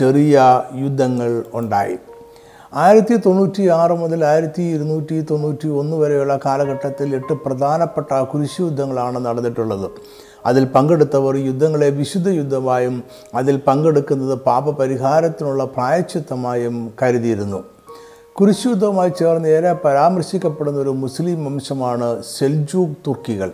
ചെറിയ 0.00 0.36
യുദ്ധങ്ങൾ 0.82 1.30
ഉണ്ടായി. 1.60 1.96
ആയിരത്തി 2.82 3.16
തൊണ്ണൂറ്റി 3.24 3.64
ആറ് 3.80 3.94
മുതൽ 4.02 4.20
ആയിരത്തി 4.30 4.62
ഇരുന്നൂറ്റി 4.76 5.16
തൊണ്ണൂറ്റി 5.30 5.68
ഒന്ന് 5.80 5.96
വരെയുള്ള 5.96 6.34
കാലഘട്ടത്തിൽ 6.46 7.08
എട്ട് 7.18 7.34
പ്രധാനപ്പെട്ട 7.44 8.12
കുരിശു 8.32 8.60
യുദ്ധങ്ങളാണ് 8.62 9.18
നടന്നിട്ടുള്ളത്. 9.26 9.88
അതിൽ 10.46 10.64
പങ്കെടുത്തവർ 10.74 11.34
യുദ്ധങ്ങളെ 11.48 11.88
വിശുദ്ധ 12.00 12.28
യുദ്ധമായും 12.40 12.96
അതിൽ 13.40 13.56
പങ്കെടുക്കുന്നത് 13.68 14.34
പാപപരിഹാരത്തിനുള്ള 14.48 15.64
പ്രായച്ചിത്തമായും 15.76 16.76
കരുതിയിരുന്നു. 17.02 17.60
കുരിശുദ്ധവുമായി 18.38 19.12
ചേർന്ന് 19.20 19.48
ഏറെ 19.56 19.72
പരാമർശിക്കപ്പെടുന്ന 19.84 20.78
ഒരു 20.84 20.92
മുസ്ലിം 21.04 21.44
വംശമാണ് 21.44 22.08
സെൽജൂക്ക് 22.36 23.00
തുർക്കികൾ. 23.06 23.52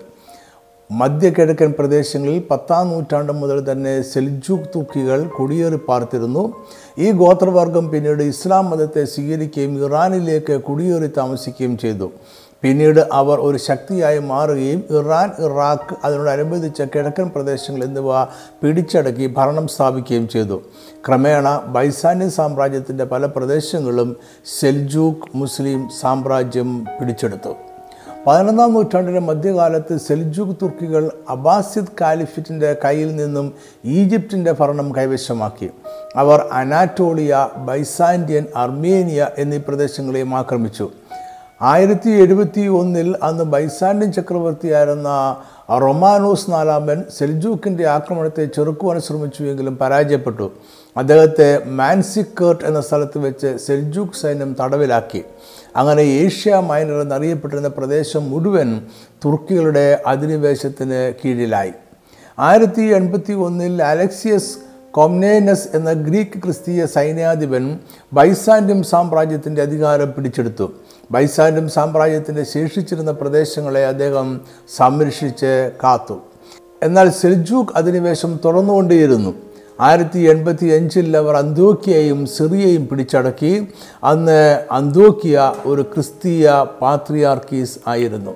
മധ്യകിഴക്കൻ 0.90 1.74
പ്രദേശങ്ങളിൽ 1.78 2.42
പത്താം 2.50 2.88
നൂറ്റാണ്ട് 2.88 3.32
മുതൽ 3.32 3.72
തന്നെ 3.72 4.02
സെൽജൂക്ക് 4.02 4.64
തുർക്കികൾ 4.76 5.24
കുടിയേറി 5.24 5.76
പാർത്തിരുന്നു. 5.76 6.52
ഈ 6.98 7.10
ഗോത്രവർഗം 7.10 7.88
പിന്നീട് 7.88 8.22
ഇസ്ലാം 8.22 8.70
മതത്തെ 8.70 9.04
സ്വീകരിക്കുകയും 9.04 9.84
ഇറാനിലേക്ക് 9.84 10.60
കുടിയേറി 10.62 11.06
താമസിക്കുകയും 11.06 11.78
ചെയ്തു. 11.78 12.10
പിന്നീട് 12.62 13.00
അവർ 13.12 13.40
ഒരു 13.40 13.58
ശക്തിയായി 13.58 14.18
മാറുകയും 14.18 14.82
ഇറാൻ 14.90 15.28
ഇറാഖ് 15.44 15.94
അതിനോടനുബന്ധിച്ച 16.04 16.82
കിഴക്കൻ 16.82 17.28
പ്രദേശങ്ങൾ 17.28 17.84
എന്നിവ 17.84 18.24
പിടിച്ചടക്കി 18.62 19.26
ഭരണം 19.26 19.68
സ്ഥാപിക്കുകയും 19.68 20.28
ചെയ്തു. 20.28 20.62
ക്രമേണ 21.06 21.62
ബൈസാന്യ 21.66 22.28
സാമ്രാജ്യത്തിന്റെ 22.28 23.04
പല 23.04 23.26
പ്രദേശങ്ങളും 23.26 24.16
സെൽജൂക്ക് 24.60 25.36
മുസ്ലിം 25.36 25.88
സാമ്രാജ്യം 26.00 26.84
പിടിച്ചെടുത്തു. 27.00 27.69
പതിനൊന്നാം 28.26 28.72
നൂറ്റാണ്ടിന്റെ 28.72 29.20
മധ്യകാലത്ത് 29.20 29.96
സെൽജുഗ് 29.96 30.56
തുർക്കികൾ 30.62 31.10
അബാസിദ് 31.28 31.86
കാലിഫിറ്റിന്റെ 32.00 32.76
കയ്യിൽ 32.84 33.16
നിന്നും 33.16 33.54
ഈജിപ്തിന്റെ 33.84 34.52
ഭരണം 34.52 34.96
കൈവശമാക്കി. 34.96 35.70
അവർ 36.16 36.48
അനാറ്റോളിയ 36.52 37.48
ബൈസാൻഡിയൻ 37.56 38.44
അർമേനിയ 38.56 39.28
എന്നീ 39.38 39.56
പ്രദേശങ്ങളെയും 39.56 40.34
ആക്രമിച്ചു. 40.34 40.90
ആയിരത്തി 41.62 42.10
എഴുപത്തി 42.10 42.66
ഒന്നിൽ 42.66 43.16
അന്ന് 43.22 43.44
ബൈസാൻഡിൻ 43.44 44.12
ചക്രവർത്തിയായിരുന്ന 44.12 45.36
റൊമാനോസ് 45.70 46.50
നാലാമൻ 46.50 47.04
സെൽജൂക്കിന്റെ 47.18 47.86
ആക്രമണത്തെ 47.86 48.44
ചെറുക്കുവാൻ 48.44 49.00
ശ്രമിച്ചുവെങ്കിലും 49.00 49.76
പരാജയപ്പെട്ടു. 49.76 50.52
അദ്ദേഹത്തെ 50.96 51.62
മാൻസിക്കേർട്ട് 51.64 52.64
എന്ന 52.64 52.80
സ്ഥലത്ത് 52.80 53.18
വെച്ച് 53.18 53.56
സെൽജൂക്ക് 53.56 54.12
സൈന്യം 54.12 54.56
തടവിലാക്കി. 54.60 55.24
അങ്ങനെ 55.76 56.00
ഏഷ്യ 56.00 56.56
മൈനർ 56.56 57.00
എന്നറിയപ്പെട്ടിരുന്ന 57.00 57.68
പ്രദേശം 57.68 58.30
മുഴുവൻ 58.30 58.80
തുർക്കികളുടെ 59.24 60.02
അധിനിവേശത്തിന് 60.06 61.12
കീഴിലായി. 61.24 61.72
ആയിരത്തി 62.38 62.82
എൺപത്തി 62.82 63.32
ഒന്നിൽ 63.32 63.82
അലക്സിയസ് 63.82 64.58
കൊംനേനസ് 64.90 65.68
എന്ന 65.74 65.92
ഗ്രീക്ക് 65.92 66.42
ക്രിസ്തീയ 66.42 66.86
സൈന്യാധിപൻ 66.86 67.78
ബൈസാൻഡ്യം 68.12 68.82
സാമ്രാജ്യത്തിന്റെ 68.82 69.62
അധികാരം 69.62 70.12
പിടിച്ചെടുത്തു. 70.12 70.72
ബൈസാൻഡ്യം 71.10 71.68
സാമ്രാജ്യത്തിന്റെ 71.68 72.44
ശേഷിച്ചിരുന്ന 72.44 73.10
പ്രദേശങ്ങളെ 73.10 73.86
അദ്ദേഹം 73.86 74.40
സംരക്ഷിച്ച് 74.76 75.70
കാത്തു. 75.84 76.18
എന്നാൽ 76.82 77.10
സെൽജൂക്ക് 77.10 77.72
അധിനിവേശം 77.76 78.40
തുറന്നുകൊണ്ടേയിരുന്നു 78.44 79.49
ആയിരത്തി 79.80 80.18
എൺപത്തി 80.18 80.66
അഞ്ചിൽ 80.66 81.16
അവർ 81.16 81.36
അന്തോക്കിയയും 81.36 82.26
സിറിയയും 82.26 82.88
പിടിച്ചടക്കി. 82.88 83.68
അന്ന് 84.04 84.64
അന്തോക്കിയ 84.72 85.52
ഒരു 85.66 85.82
ക്രിസ്തീയ 85.82 86.50
പാത്രിയാർക്കീസ് 86.82 87.78
ആയിരുന്നു. 87.86 88.30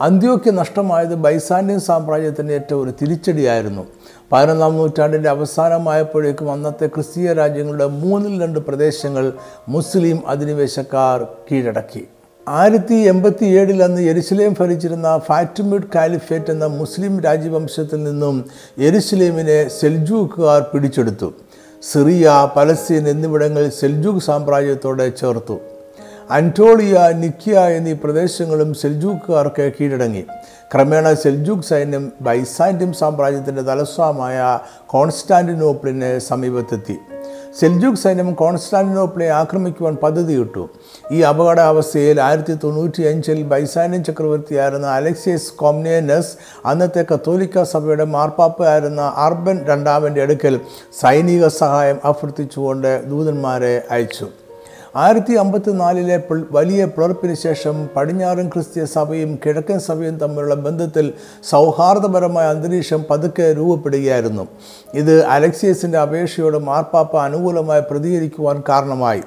അന്ത്യോക്യ 0.00 0.50
നഷ്ടമായത് 0.50 1.14
ബൈസാന്യൻ 1.14 1.80
സാമ്രാജ്യത്തിന്റെ 1.80 2.54
ഏറ്റവും 2.54 2.82
ഒരു 2.82 2.92
തിരിച്ചടിയായിരുന്നു. 3.02 3.86
പതിനൊന്നാം 4.32 4.76
നൂറ്റാണ്ടിന്റെ 4.76 5.28
അവസാനമായപ്പോഴേക്കും 5.28 6.52
അന്നത്തെ 6.52 6.86
ക്രിസ്തീയ 6.86 7.32
രാജ്യങ്ങളുടെ 7.32 7.86
മൂന്നിൽ 7.86 8.42
രണ്ട് 8.42 8.60
പ്രദേശങ്ങൾ 8.60 9.32
മുസ്ലിം 9.68 10.28
അധിനിവേശക്കാർ 10.28 11.26
കീഴടക്കി. 11.52 12.08
ആയിരത്തി 12.48 12.94
എൺപത്തി 12.94 13.44
ഏഴിൽ 13.44 13.82
അന്ന് 13.82 14.00
എരുസലേം 14.00 14.56
ഭരിച്ചിരുന്ന 14.60 15.20
ഫാറ്റിമിഡ് 15.26 15.82
കാലിഫേറ്റ് 15.94 16.50
എന്ന 16.50 16.66
മുസ്ലിം 16.66 17.20
രാജവംശത്തിൽ 17.20 18.04
നിന്നും 18.04 18.44
എരുസലേമിനെ 18.78 19.68
സെൽജൂക്കുകാർ 19.68 20.60
പിടിച്ചെടുത്തു. 20.62 21.32
സിറിയ 21.82 22.50
പലസ്തീൻ 22.56 23.08
എന്നിവിടങ്ങളിൽ 23.08 23.70
സെൽജൂക്ക് 23.70 24.26
സാമ്രാജ്യത്തോടെ 24.26 25.08
ചേർത്തു. 25.08 25.58
അന്റോളിയ 26.30 27.10
നിക്കിയ 27.14 27.58
എന്നീ 27.58 27.92
പ്രദേശങ്ങളും 27.92 28.74
സെൽജൂക്കുകാർക്ക് 28.74 29.72
കീഴടങ്ങി. 29.80 30.24
ക്രമേണ 30.74 31.12
സെൽജൂക്ക് 31.12 31.62
സൈന്യം 31.62 32.12
ബൈസാന്റിം 32.20 32.92
സാമ്രാജ്യത്തിന്റെ 32.92 33.62
തലസ്വാമായ 33.62 34.58
കോൺസ്റ്റാന്റിനോപ്പിളിനെ 34.86 36.18
സമീപത്തെത്തി. 36.18 36.96
സെൽജൂക്ക് 37.58 37.98
സൈന്യം 37.98 38.30
കോൺസ്റ്റാന്റിനോപ്പിളെ 38.34 39.26
ആക്രമിക്കുവാൻ 39.40 39.94
പദ്ധതിയിട്ടു. 40.02 40.62
ഈ 41.12 41.18
അപകടാവസ്ഥയിൽ 41.20 42.20
ആയിരത്തി 42.20 42.54
തൊണ്ണൂറ്റി 42.64 43.02
അഞ്ചിൽ 43.10 43.42
ബൈസാനിയൻ 43.52 44.04
ചക്രവർത്തിയായിരുന്ന 44.04 44.86
അലക്സിയസ് 44.98 45.52
കോംനേനസ് 45.62 46.32
അന്നത്തെ 46.66 47.04
കത്തോലിക്ക 47.10 47.62
സഭയുടെ 47.72 48.04
മാർപ്പാപ്പയായിരുന്ന 48.04 49.02
അർബൻ 49.26 49.58
രണ്ടാമന്റെ 49.70 50.22
അടുക്കൽ 50.22 50.56
സൈനിക 51.00 51.46
സഹായം 51.60 52.00
അഭ്യർത്ഥിച്ചുകൊണ്ട് 52.04 53.04
ദൂതന്മാരെ 53.10 53.74
അയച്ചു. 53.90 54.28
ആയിരത്തി 54.96 55.34
അമ്പത്തി 55.34 55.70
നാലിലെ 55.70 56.16
വലിയ 56.50 56.84
പിളർപ്പിന് 56.84 57.34
ശേഷം 57.34 57.88
പടിഞ്ഞാറൻ 57.96 58.48
ക്രിസ്തീയ 58.48 58.84
സഭയും 58.84 59.30
കിഴക്കൻ 59.46 59.78
സഭയും 59.80 60.16
തമ്മിലുള്ള 60.18 60.54
ബന്ധത്തിൽ 60.54 61.12
സൗഹാർദ്ദപരമായ 61.44 62.46
അന്തരീക്ഷം 62.46 63.04
പതുക്കെ 63.10 63.54
രൂപപ്പെടുകയായിരുന്നു. 63.56 64.46
ഇത് 64.94 65.24
അലക്സിയസിന്റെ 65.24 65.98
അപേക്ഷയോട് 65.98 66.58
മാർപ്പാപ്പ 66.58 67.16
അനുകൂലമായി 67.16 67.82
പ്രതികരിക്കുവാൻ 67.90 68.62
കാരണമായി. 68.68 69.22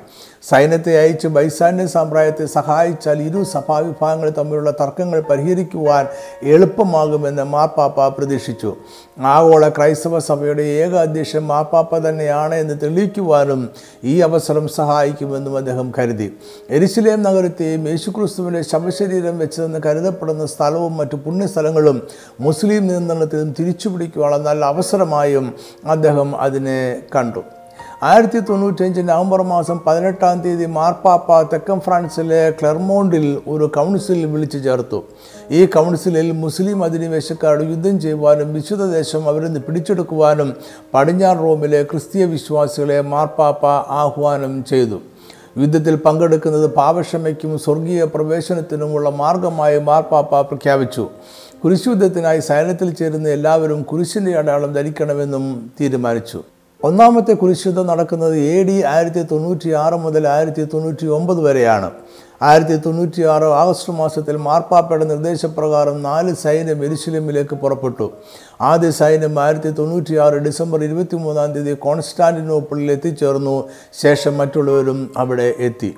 സൈന്യത്തെ 0.49 0.91
അയച്ച് 0.99 1.27
ബൈസാന്യ 1.27 1.85
സാമ്രാജ്യത്തെ 1.85 2.45
സഹായിച്ചാൽ 2.45 3.21
ഇരു 3.21 3.43
സഭാവിഭാഗങ്ങൾ 3.53 4.29
തമ്മിലുള്ള 4.29 4.71
തർക്കങ്ങൾ 4.81 5.19
പരിഹരിക്കുവാൻ 5.29 6.05
എളുപ്പമാകുമെന്ന് 6.43 7.43
മാർപ്പാപ്പ 7.43 8.07
പ്രതീക്ഷിച്ചു. 8.07 8.71
ആഗോള 9.33 9.69
ക്രൈസ്തവ 9.69 10.19
സഭയുടെ 10.19 10.63
ഏക 10.63 10.93
അധ്യക്ഷൻ 10.95 11.39
മാർപ്പാപ്പ 11.39 11.99
തന്നെയാണ് 12.07 12.55
എന്ന് 12.55 12.75
തെളിയിക്കുവാനും 12.83 13.69
ഈ 14.03 14.21
അവസരം 14.21 14.67
സഹായിക്കുമെന്നും 14.67 15.57
അദ്ദേഹം 15.57 15.93
കരുതി. 15.99 16.29
എരിശിലേം 16.69 17.21
നഗരത്തെയും 17.23 17.89
യേശുക്രിസ്തുവിന്റെ 17.89 18.61
ശവശരീരം 18.61 19.37
വെച്ചതെന്ന് 19.39 19.81
കരുതപ്പെടുന്ന 19.85 20.45
സ്ഥലവും 20.45 20.97
മറ്റു 20.97 21.15
പുണ്യസ്ഥലങ്ങളും 21.15 21.99
മുസ്ലിം 22.39 22.87
നിയന്ത്രണത്തിലും 22.87 23.51
തിരിച്ചുപിടിക്കുവാനുള്ള 23.59 24.41
നല്ല 24.49 24.65
അവസരമായും 24.65 25.53
അദ്ദേഹം 25.85 26.41
അതിനെ 26.41 26.79
കണ്ടു. 27.15 27.43
ആയിരത്തി 28.03 28.39
തൊണ്ണൂറ്റഞ്ച് 28.39 29.01
നവംബർ 29.01 29.41
മാസം 29.41 29.79
പതിനെട്ടാം 29.85 30.41
തീയതി 30.41 30.65
മാർപ്പാപ്പ 30.65 31.41
തെക്കൻ 31.41 31.79
ഫ്രാൻസിലെ 31.79 32.41
ക്ലെർമോണ്ടിൽ 32.49 33.41
ഒരു 33.47 33.71
കൗൺസിൽ 33.75 34.25
വിളിച്ചു 34.25 34.57
ചേർത്തു. 34.57 35.03
ഈ 35.51 35.65
കൗൺസിലിൽ 35.65 36.31
മുസ്ലിം 36.31 36.83
അധിനിവേശക്കാരോട് 36.83 37.63
യുദ്ധം 37.63 38.01
ചെയ്യുവാനും 38.01 38.53
വിശുദ്ധ 38.53 38.85
ദേശം 38.85 39.29
അവരിൽ 39.29 39.45
നിന്ന് 39.45 39.59
പിടിച്ചെടുക്കുവാനും 39.59 40.49
പടിഞ്ഞാറ് 40.93 41.37
റോമിലെ 41.37 41.83
ക്രിസ്തീയ 41.83 42.25
വിശ്വാസികളെ 42.25 43.01
മാർപ്പാപ്പ 43.01 43.65
ആഹ്വാനം 44.01 44.63
ചെയ്തു. 44.63 44.99
യുദ്ധത്തിൽ 45.57 45.95
പങ്കെടുക്കുന്നത് 45.95 46.67
പാവക്ഷമയ്ക്കും 46.75 47.59
സ്വർഗീയ 47.59 48.03
പ്രവേശനത്തിനുമുള്ള 48.03 49.09
മാർഗമായി 49.09 49.79
മാർപ്പാപ്പ 49.79 50.41
പ്രഖ്യാപിച്ചു. 50.41 51.07
കുരിശുദ്ധത്തിനായി 51.63 52.39
സൈന്യത്തിൽ 52.39 52.93
ചേരുന്ന 52.93 53.27
എല്ലാവരും 53.29 53.83
കുരിശിന്റെ 53.83 54.37
അടയാളം 54.37 54.73
ധരിക്കണമെന്നും 54.73 55.71
തീരുമാനിച്ചു. 55.81 56.41
ഒന്നാമത്തെ 56.83 57.33
കുരിശുദ്ധം 57.33 57.85
നടക്കുന്നത് 57.87 58.35
എ 58.37 58.57
ഡി 58.63 58.75
ആയിരത്തി 58.89 59.21
തൊണ്ണൂറ്റി 59.31 59.69
ആറ് 59.83 59.97
മുതൽ 60.03 60.23
ആയിരത്തി 60.33 60.63
തൊണ്ണൂറ്റി 60.73 61.05
ഒമ്പത് 61.17 61.39
വരെയാണ്. 61.45 61.89
ആയിരത്തി 62.41 62.75
തൊണ്ണൂറ്റി 62.85 63.21
ആറ് 63.33 63.47
ആഗസ്റ്റ് 63.61 63.93
മാസത്തിൽ 63.93 64.35
മാർപ്പാപ്പയുടെ 64.47 65.05
നിർദ്ദേശപ്രകാരം 65.05 65.95
നാല് 66.03 66.33
സൈന്യം 66.43 66.83
എരുശലേമിലേക്ക് 66.85 67.55
പുറപ്പെട്ടു. 67.63 68.07
ആദ്യ 68.61 68.91
സൈന്യം 68.99 69.39
ആയിരത്തി 69.45 69.71
തൊണ്ണൂറ്റി 69.79 70.15
ആറ് 70.25 70.37
ഡിസംബർ 70.47 70.83
ഇരുപത്തി 70.89 71.15
മൂന്നാം 71.25 71.49
തീയതി 71.55 71.73
കോൺസ്റ്റാന്റിനോപ്പിളിൽ 71.87 72.91
എത്തിച്ചേർന്നു. 72.97 73.57
ശേഷം 74.03 74.37
മറ്റുള്ളവരും 74.37 75.01
അവിടെ 75.17 75.49
എത്തി. 75.69 75.91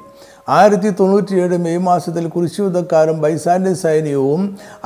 ആയിരത്തി 0.57 0.89
തൊണ്ണൂറ്റിയേഴ് 0.99 1.57
മെയ് 1.67 1.85
മാസത്തിൽ 1.91 2.25
കുരിശുദ്ധക്കാരും 2.27 3.17
ബൈസാന്റെ 3.21 3.73
സൈന്യവും 3.85 4.41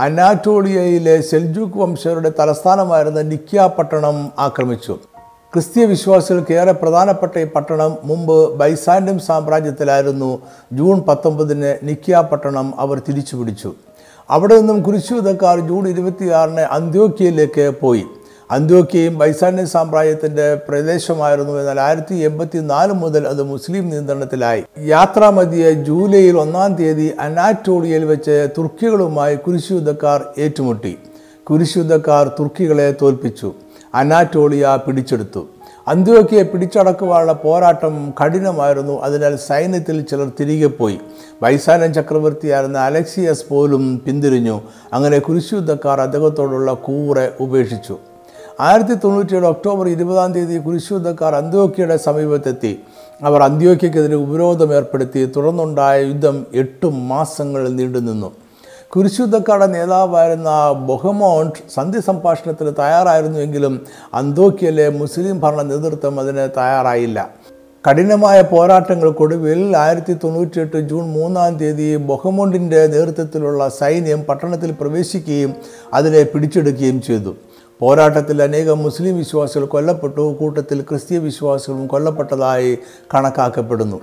അനാറ്റോളിയയിലെ 0.06 1.18
സെൽജൂക്ക് 1.32 1.78
വംശരുടെ 1.78 2.32
തലസ്ഥാനമായിരുന്ന 2.40 3.22
നിക്കിയ 3.34 3.70
പട്ടണം 3.80 4.18
ആക്രമിച്ചു. 4.40 4.96
ക്രിസ്തീയ 5.54 5.86
വിശ്വാസികൾക്ക് 5.86 6.54
ഏറെ 6.54 6.72
പ്രധാനപ്പെട്ട 6.72 7.40
ഈ 7.40 7.44
പട്ടണം 7.44 7.98
മുമ്പ് 8.04 8.56
ബൈസാൻഡ്യം 8.60 9.20
സാമ്രാജ്യത്തിലായിരുന്നു. 9.20 10.42
ജൂൺ 10.74 11.02
പത്തൊമ്പതിന് 11.08 11.78
നിക്കിയ 11.84 12.24
പട്ടണം 12.32 12.74
അവർ 12.80 13.02
തിരിച്ചു 13.10 13.36
പിടിച്ചു. 13.36 13.74
അവിടെ 14.30 14.58
നിന്നും 14.58 14.84
കുരിശുവിധക്കാർ 14.84 15.60
ജൂൺ 15.60 15.88
ഇരുപത്തിയാറിന് 15.88 16.62
അന്ത്യോക്കിയയിലേക്ക് 16.78 17.72
പോയി. 17.82 18.04
അന്ത്യോക്കിയയും 18.52 19.18
ബൈസാൻഡ്യം 19.18 19.68
സാമ്രാജ്യത്തിന്റെ 19.68 20.56
പ്രദേശമായിരുന്നു 20.56 21.54
എന്നാൽ 21.60 21.80
ആയിരത്തി 21.80 22.16
എൺപത്തി 22.16 22.60
നാല് 22.72 22.94
മുതൽ 22.94 23.28
അത് 23.28 23.44
മുസ്ലിം 23.44 23.90
നിയന്ത്രണത്തിലായി. 23.90 24.64
യാത്രാമതിയെ 24.80 25.72
ജൂലൈയിൽ 25.72 26.38
ഒന്നാം 26.38 26.74
തീയതി 26.76 27.14
അനാറ്റോളിയയിൽ 27.20 28.06
വെച്ച് 28.06 28.48
തുർക്കികളുമായി 28.58 29.36
കുരിശുയുദ്ധക്കാർ 29.36 30.26
ഏറ്റുമുട്ടി. 30.38 30.98
കുരിശുയുദ്ധക്കാർ 31.44 32.28
തുർക്കികളെ 32.40 32.96
തോൽപ്പിച്ചു. 33.02 33.52
അനാറ്റോളിയ 33.96 34.80
പിടിച്ചെടുത്തു. 34.88 35.48
അന്ത്യോക്കിയെ 35.88 36.44
പിടിച്ചടക്കുവാനുള്ള 36.44 37.34
പോരാട്ടം 37.34 38.14
കഠിനമായിരുന്നു. 38.24 39.02
അതിനാൽ 39.02 39.36
സൈന്യത്തിൽ 39.36 40.02
ചിലർ 40.02 40.32
തിരികെ 40.40 40.68
പോയി. 40.68 41.00
വൈസാനൻ 41.44 41.94
ചക്രവർത്തിയായിരുന്ന 41.94 42.78
അലക്സിയസ് 42.78 43.46
പോലും 43.50 44.02
പിന്തിരിഞ്ഞു. 44.06 44.62
അങ്ങനെ 44.94 45.20
കുരിശുദ്ധക്കാർ 45.20 46.02
അദ്ദേഹത്തോടുള്ള 46.02 46.74
കൂറെ 46.74 47.32
ഉപേക്ഷിച്ചു. 47.40 47.98
ആയിരത്തി 48.60 48.94
തൊണ്ണൂറ്റിയേഴ് 48.94 49.46
ഒക്ടോബർ 49.46 49.88
ഇരുപതാം 49.88 50.34
തീയതി 50.34 50.58
കുരിശുദ്ധക്കാർ 50.58 51.36
അന്ത്യോക്കിയുടെ 51.36 51.98
സമീപത്തെത്തി. 51.98 52.80
അവർ 53.24 53.44
അന്ത്യോക്കിയക്കെതിരെ 53.44 54.16
ഉപരോധം 54.16 54.74
ഏർപ്പെടുത്തി. 54.74 55.26
തുടർന്നുണ്ടായ 55.26 56.04
യുദ്ധം 56.04 56.46
എട്ട് 56.54 56.86
മാസങ്ങൾ 56.86 57.70
നീണ്ടുനിന്നു. 57.70 58.32
കുരിശുദ്ധക്കാരുടെ 58.94 59.68
നേതാവായിരുന്ന 59.68 60.50
ബൊഹമോണ്ട് 60.88 61.60
സന്ധി 61.76 62.00
സംഭാഷണത്തിന് 62.00 62.72
തയ്യാറായിരുന്നുവെങ്കിലും 62.80 63.82
അന്തോക്കിയയിലെ 64.14 64.90
മുസ്ലിം 64.90 65.40
ഭരണ 65.40 65.62
നേതൃത്വം 65.62 66.20
അതിന് 66.20 66.44
തയ്യാറായില്ല. 66.58 67.30
കഠിനമായ 67.90 68.42
പോരാട്ടങ്ങൾക്കൊടുവിൽ 68.42 69.78
ആയിരത്തി 69.78 70.14
തൊണ്ണൂറ്റിയെട്ട് 70.24 70.78
ജൂൺ 70.78 71.10
മൂന്നാം 71.10 71.58
തീയതി 71.58 71.96
ബൊഹമോണ്ടിന്റെ 71.96 72.88
നേതൃത്വത്തിലുള്ള 72.88 73.70
സൈന്യം 73.70 74.24
പട്ടണത്തിൽ 74.30 74.72
പ്രവേശിക്കുകയും 74.72 75.54
അതിനെ 75.94 76.24
പിടിച്ചെടുക്കുകയും 76.24 77.02
ചെയ്തു. 77.02 77.36
പോരാട്ടത്തിൽ 77.80 78.44
അനേകം 78.44 78.84
മുസ്ലിം 78.84 79.18
വിശ്വാസികൾ 79.18 79.66
കൊല്ലപ്പെട്ടു. 79.66 80.22
കൂട്ടത്തിൽ 80.40 80.82
ക്രിസ്തീയ 80.82 81.20
വിശ്വാസികളും 81.20 81.88
കൊല്ലപ്പെട്ടതായി 81.88 82.78
കണക്കാക്കപ്പെടുന്നു. 83.14 84.02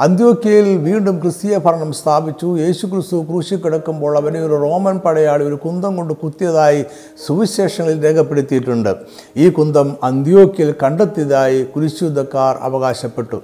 അന്ത്യോക്യയിൽ 0.00 0.76
വീണ്ടും 0.76 1.18
ക്രിസ്തീയ 1.18 1.58
ഭരണം 1.58 1.92
സ്ഥാപിച്ചു. 1.92 2.58
യേശു 2.58 2.86
ക്രിസ്തു 2.86 3.24
ക്രൂശിൽ 3.28 3.56
കിടക്കുമ്പോൾ 3.56 4.16
അവനെ 4.16 4.40
ഒരു 4.40 4.54
റോമൻ 4.54 4.98
പടയാളി 4.98 5.44
ഒരു 5.44 5.54
കുന്തം 5.54 5.96
കൊണ്ട് 5.96 6.14
കുത്തിയതായി 6.14 6.84
സുവിശേഷങ്ങളിൽ 7.26 8.04
രേഖപ്പെടുത്തിയിട്ടുണ്ട്. 8.04 8.94
ഈ 9.36 9.48
കുന്തം 9.48 9.96
അന്ത്യോക്യയിൽ 10.02 10.74
കണ്ടെത്തിയതായി 10.82 11.62
കുരിശുദ്ധക്കാർ 11.62 12.56
അവകാശപ്പെട്ടു. 12.60 13.42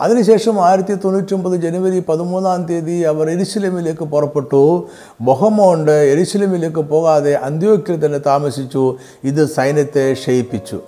അതിനുശേഷം 0.00 0.64
ആയിരത്തി 0.64 0.94
തൊണ്ണൂറ്റൊമ്പത് 0.94 1.60
ജനുവരി 1.60 2.02
പതിമൂന്നാം 2.08 2.66
തീയതി 2.66 3.00
അവർ 3.02 3.30
എരിശിലമിലേക്ക് 3.30 4.04
പുറപ്പെട്ടു. 4.04 4.88
ബൊഹമോണ്ട് 5.20 5.92
എരിശിലമിലേക്ക് 5.92 6.80
പോകാതെ 6.80 7.34
അന്ത്യോക്കിൽ 7.34 8.06
തന്നെ 8.06 8.18
താമസിച്ചു. 8.18 8.96
ഇത് 9.24 9.48
സൈന്യത്തെ 9.48 10.12
ക്ഷയിപ്പിച്ചു. 10.12 10.80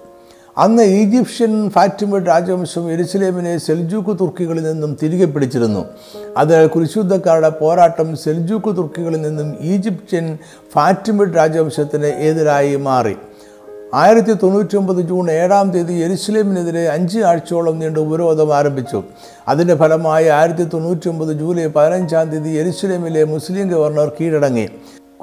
അന്ന് 0.58 0.82
ഈജിപ്ഷ്യൻ 0.82 1.70
ഫാറ്റിമഡ് 1.70 2.28
രാജവംശം 2.28 2.92
എരുസലേമിനെ 2.92 3.58
സെൽജൂക്ക് 3.58 4.18
തുർക്കികളിൽ 4.20 4.62
നിന്നും 4.62 4.96
തിരികെ 5.02 5.24
പിടിച്ചിരുന്നു. 5.24 5.84
അതിനാൽ 6.36 6.66
കുരിശുദ്ധക്കാരുടെ 6.66 7.48
പോരാട്ടം 7.48 8.16
സെൽജൂക്ക് 8.16 8.76
തുർക്കികളിൽ 8.76 9.22
നിന്നും 9.22 9.56
ഈജിപ്ഷ്യൻ 9.60 10.38
ഫാറ്റിമഡ് 10.74 11.36
രാജവംശത്തിന് 11.36 12.06
എതിരായി 12.06 12.76
മാറി. 12.76 13.16
ആയിരത്തി 13.94 14.32
തൊണ്ണൂറ്റി 14.32 14.76
ഒമ്പത് 14.76 15.00
ജൂൺ 15.00 15.30
ഏഴാം 15.30 15.70
തീയതി 15.70 15.92
എരുസലേമിനെതിരെ 15.92 16.88
അഞ്ച് 16.88 17.20
ആഴ്ചയോളം 17.20 17.78
നീണ്ട 17.78 17.98
ഉപരോധം 17.98 18.56
ആരംഭിച്ചു. 18.56 19.02
അതിന്റെ 19.48 19.74
ഫലമായി 19.74 20.26
ആയിരത്തി 20.26 20.64
തൊണ്ണൂറ്റി 20.64 21.08
ഒമ്പത് 21.08 21.32
ജൂലൈ 21.38 21.66
പതിനഞ്ചാം 21.66 22.30
തീയതി 22.30 22.48
എരുസലേമിലെ 22.48 23.24
മുസ്ലിം 23.24 23.68
ഗവർണർ 23.68 24.12
കീഴടങ്ങി. 24.20 24.68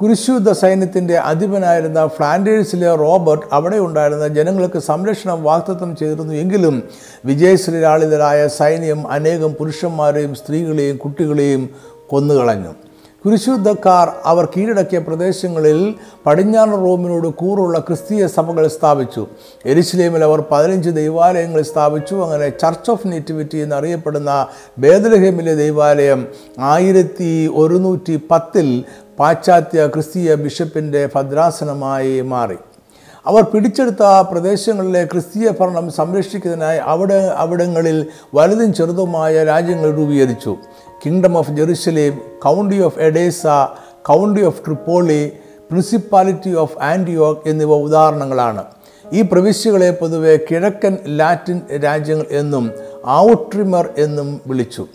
കുരിശുദ്ധ 0.00 0.50
സൈന്യത്തിന്റെ 0.52 1.18
അധിപനായിരുന്ന 1.18 2.06
ഫ്ലാൻഡേഴ്സിലെ 2.06 2.94
റോബർട്ട് 2.94 3.46
അവിടെ 3.52 3.76
ഉണ്ടായിരുന്ന 3.76 4.28
ജനങ്ങൾക്ക് 4.28 4.78
സംരക്ഷണം 4.78 5.42
വാഗ്ദത്തം 5.42 5.96
ചെയ്തിരുന്നു 5.96 6.34
എങ്കിലും 6.34 6.82
വിജയശ്രീരാളിതരായ 7.24 8.48
സൈന്യം 8.48 9.10
അനേകം 9.10 9.52
പുരുഷന്മാരെയും 9.52 10.34
സ്ത്രീകളെയും 10.34 10.96
കുട്ടികളെയും 10.96 11.70
കൊന്നുകളഞ്ഞു. 12.10 12.72
കുരിശുദ്ധക്കാർ 13.24 14.12
അവർ 14.24 14.44
കീഴടക്കിയ 14.44 14.98
പ്രദേശങ്ങളിൽ 14.98 15.94
പടിഞ്ഞാറൻ 16.26 16.72
റോമിനോട് 16.72 17.28
കൂറുള്ള 17.28 17.78
ക്രിസ്തീയ 17.78 18.26
സഭകൾ 18.26 18.68
സ്ഥാപിച്ചു. 18.68 19.26
എരിശിലേമിൽ 19.66 20.24
അവർ 20.24 20.44
പതിനഞ്ച് 20.50 20.90
ദൈവാലയങ്ങൾ 20.90 21.62
സ്ഥാപിച്ചു. 21.62 22.14
അങ്ങനെ 22.14 22.48
ചർച്ച് 22.48 22.90
ഓഫ് 22.90 23.06
നേറ്റിവിറ്റി 23.06 23.58
എന്നറിയപ്പെടുന്ന 23.58 24.46
ബേദലഹേമിലെ 24.78 25.54
ദൈവാലയം 25.54 26.28
ആയിരത്തി 26.58 27.50
ഒരുന്നൂറ്റി 27.54 28.20
പത്തിൽ 28.30 28.84
പാശ്ചാത്യ 29.18 29.86
ക്രിസ്തീയ 29.86 30.34
ബിഷപ്പിന്റെ 30.34 31.08
ഭദ്രാസനമായി 31.14 32.20
മാറി. 32.20 32.56
അവർ 33.26 33.42
പിടിച്ചെടുത്ത 33.42 34.02
പ്രദേശങ്ങളിലെ 34.30 35.04
ക്രിസ്തീയ 35.04 35.50
ഭരണം 35.60 35.90
സംരക്ഷിക്കുന്നതിനായി 35.90 36.78
അവിടെ 36.78 37.14
അവിടങ്ങളിൽ 37.14 38.06
വലുതും 38.34 38.74
ചെറുതുമായ 38.74 39.44
രാജ്യങ്ങൾ 39.44 39.96
രൂപീകരിച്ചു. 39.96 40.56
Kingdom 41.06 41.38
of 41.38 41.50
Jerusalem 41.50 42.20
County 42.42 42.82
of 42.82 42.98
Edessa 42.98 43.46
County 44.02 44.42
of 44.42 44.64
Tripoli 44.64 45.32
Principality 45.70 46.54
of 46.54 46.78
ആന്റിയോക്ക് 46.78 47.48
എന്നിവ 47.48 47.72
ഉദാഹരണങ്ങളാണ്. 47.72 48.64
ഈ 49.12 49.22
പ്രവിശ്യകളെ 49.22 49.90
പൊതുവെ 49.90 50.38
കിഴക്കൻ 50.50 50.98
ലാറ്റിൻ 51.06 51.60
രാജ്യങ്ങൾ 51.84 52.26
എന്നും 52.30 52.70
ഔട്രിമർ 53.08 53.88
എന്നും 53.98 54.40
വിളിച്ചു. 54.46 54.86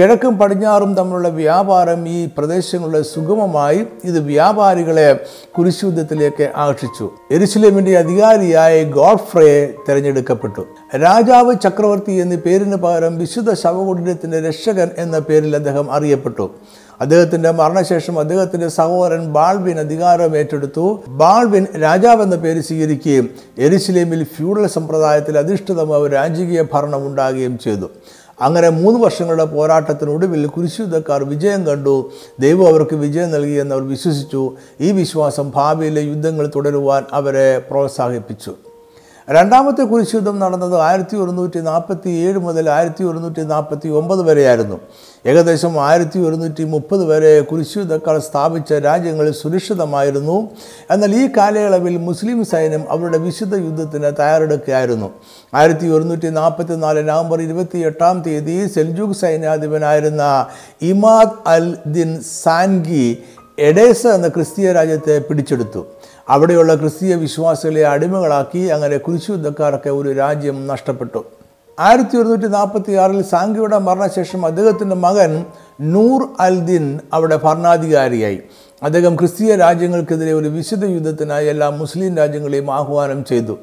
കിഴക്കും 0.00 0.38
പടിഞ്ഞാറും 0.38 0.94
തമ്മിലുള്ള 0.94 1.28
വ്യാപാരം 1.28 2.08
ഈ 2.08 2.28
പ്രദേശങ്ങളുടെ 2.38 3.02
സുഗമമായി 3.02 3.86
ഇത് 4.04 4.18
വ്യാപാരികളെ 4.18 5.20
കുരിശുദ്ധത്തിലേക്ക് 5.58 6.50
ആകർഷിച്ചു. 6.56 7.10
എരുസലേമിന്റെ 7.30 7.98
അധികാരിയായ 7.98 8.84
ഗോഡ്ഫ്രയെ 8.84 9.66
തിരഞ്ഞെടുക്കപ്പെട്ടു. 9.88 10.66
രാജാവ് 10.96 11.54
ചക്രവർത്തി 11.64 12.12
എന്ന 12.12 12.34
പേരിന് 12.36 12.76
പകരം 12.76 13.18
വിശുദ്ധ 13.18 13.52
ശവകുടീരത്തിന്റെ 13.52 14.40
രക്ഷകൻ 14.40 14.90
എന്ന 14.98 15.18
പേരിൽ 15.18 15.56
അദ്ദേഹം 15.56 15.92
അറിയപ്പെട്ടു. 15.92 16.50
അദ്ദേഹത്തിന്റെ 17.00 17.50
മരണശേഷം 17.50 18.18
അദ്ദേഹത്തിന്റെ 18.18 18.68
സഹോദരൻ 18.68 19.32
ബാൾവിൻ 19.32 19.78
അധികാരം 19.78 20.36
ഏറ്റെടുത്തു. 20.36 21.02
ബാൾവിൻ 21.08 21.66
രാജാവ് 21.82 22.22
എന്ന 22.22 22.36
പേര് 22.36 22.60
സ്വീകരിക്കുകയും 22.60 23.30
എരുസലേമിൽ 23.58 24.24
ഫ്യൂഡൽ 24.24 24.66
സമ്പ്രദായത്തിൽ 24.66 25.38
അധിഷ്ഠിതമായ 25.38 26.06
രാജകീയ 26.06 26.64
ഭരണം 26.72 27.06
ഉണ്ടാകുകയും 27.06 27.58
ചെയ്തു. 27.58 27.90
അങ്ങനെ 28.40 28.68
മൂന്ന് 28.68 29.00
വർഷങ്ങളുടെ 29.00 29.44
പോരാട്ടത്തിനൊടുവിൽ 29.44 30.46
കുരിശുദ്ധക്കാർ 30.46 31.24
വിജയം 31.24 31.66
കണ്ടു. 31.66 32.10
ദൈവം 32.40 32.66
അവർക്ക് 32.68 32.96
വിജയം 32.96 33.30
നൽകിയെന്ന് 33.30 33.74
അവർ 33.74 33.88
വിശ്വസിച്ചു. 33.88 34.56
ഈ 34.80 34.92
വിശ്വാസം 34.92 35.52
ഭാവിയിലെ 35.54 36.00
യുദ്ധങ്ങൾ 36.00 36.50
തുടരുവാൻ 36.56 37.04
അവരെ 37.12 37.58
പ്രോത്സാഹിപ്പിച്ചു. 37.58 38.54
രണ്ടാമത്തെ 39.30 39.82
കുരിശുദ്ധം 39.82 40.38
നടന്നത് 40.38 40.74
ആയിരത്തി 40.74 41.16
ഒരുന്നൂറ്റി 41.16 41.60
നാൽപ്പത്തി 41.60 42.10
ഏഴ് 42.10 42.38
മുതൽ 42.38 42.70
ആയിരത്തി 42.70 43.04
ഒരുന്നൂറ്റി 43.04 43.40
നാൽപ്പത്തി 43.40 43.88
ഒമ്പത് 43.88 44.22
വരെയായിരുന്നു. 44.22 44.80
ഏകദേശം 45.26 45.80
ആയിരത്തി 45.80 46.18
ഒരുന്നൂറ്റി 46.18 46.64
മുപ്പത് 46.64 47.04
വരെ 47.04 47.40
കുരിശുദ്ധക്കാർ 47.40 48.18
സ്ഥാപിച്ച 48.18 48.72
രാജ്യങ്ങൾ 48.72 49.30
സുരക്ഷിതമായിരുന്നു. 49.30 50.48
എന്നാൽ 50.90 51.14
ഈ 51.14 51.28
കാലയളവിൽ 51.36 51.96
മുസ്ലിം 51.96 52.44
സൈന്യം 52.44 52.84
അവരുടെ 52.90 53.18
വിശുദ്ധ 53.18 53.56
യുദ്ധത്തിന് 53.56 54.04
തയ്യാറെടുക്കുകയായിരുന്നു. 54.04 55.10
ആയിരത്തി 55.54 55.86
ഒരുന്നൂറ്റി 55.86 56.28
നാൽപ്പത്തി 56.28 56.74
നാല് 56.74 57.08
നവംബർ 57.08 57.42
ഇരുപത്തി 57.42 57.78
എട്ടാം 57.78 58.22
തീയതി 58.22 58.66
സെൽജൂക്ക് 58.66 59.14
സൈന്യാധിപനായിരുന്ന 59.14 60.46
ഇമാദ് 60.82 61.48
അൽ 61.48 61.76
ദിൻ 61.86 62.20
സാൻഗി 62.42 63.18
എഡേസ 63.58 64.06
എന്ന 64.06 64.28
ക്രിസ്തീയ 64.28 64.72
രാജ്യത്തെ 64.72 65.18
പിടിച്ചെടുത്തു. 65.18 65.86
അവിടെയുള്ള 66.28 66.74
ക്രിസ്തീയ 66.74 67.14
വിശ്വാസികളെ 67.14 67.86
അടിമകളാക്കി 67.86 68.58
അങ്ങനെ 68.58 68.96
കുരിശുദ്ധക്കാർക്ക് 68.96 69.90
ഒരു 69.90 70.12
രാജ്യം 70.12 70.66
നഷ്ടപ്പെട്ടു. 70.66 71.24
ആയിരത്തി 71.80 72.16
ഒരുന്നൂറ്റി 72.16 72.46
നാൽപ്പത്തി 72.46 72.92
ആറിൽ 72.92 73.22
സാങ്കിയുടെ 73.22 73.78
മരണശേഷം 73.78 74.46
അദ്ദേഹത്തിന്റെ 74.46 74.96
മകൻ 74.96 75.44
നൂർ 75.80 76.28
അൽ 76.40 76.60
ദിൻ 76.60 77.00
അവിടെ 77.12 77.36
ഭരണാധികാരിയായി. 77.36 78.40
അദ്ദേഹം 78.82 79.16
ക്രിസ്തീയ 79.16 79.56
രാജ്യങ്ങൾക്കെതിരെ 79.56 80.32
ഒരു 80.32 80.48
വിശുദ്ധ 80.48 80.84
യുദ്ധത്തിനായി 80.84 81.46
എല്ലാ 81.46 81.70
മുസ്ലിം 81.70 82.16
രാജ്യങ്ങളെയും 82.16 82.74
ആഹ്വാനം 82.74 83.24
ചെയ്തു. 83.24 83.58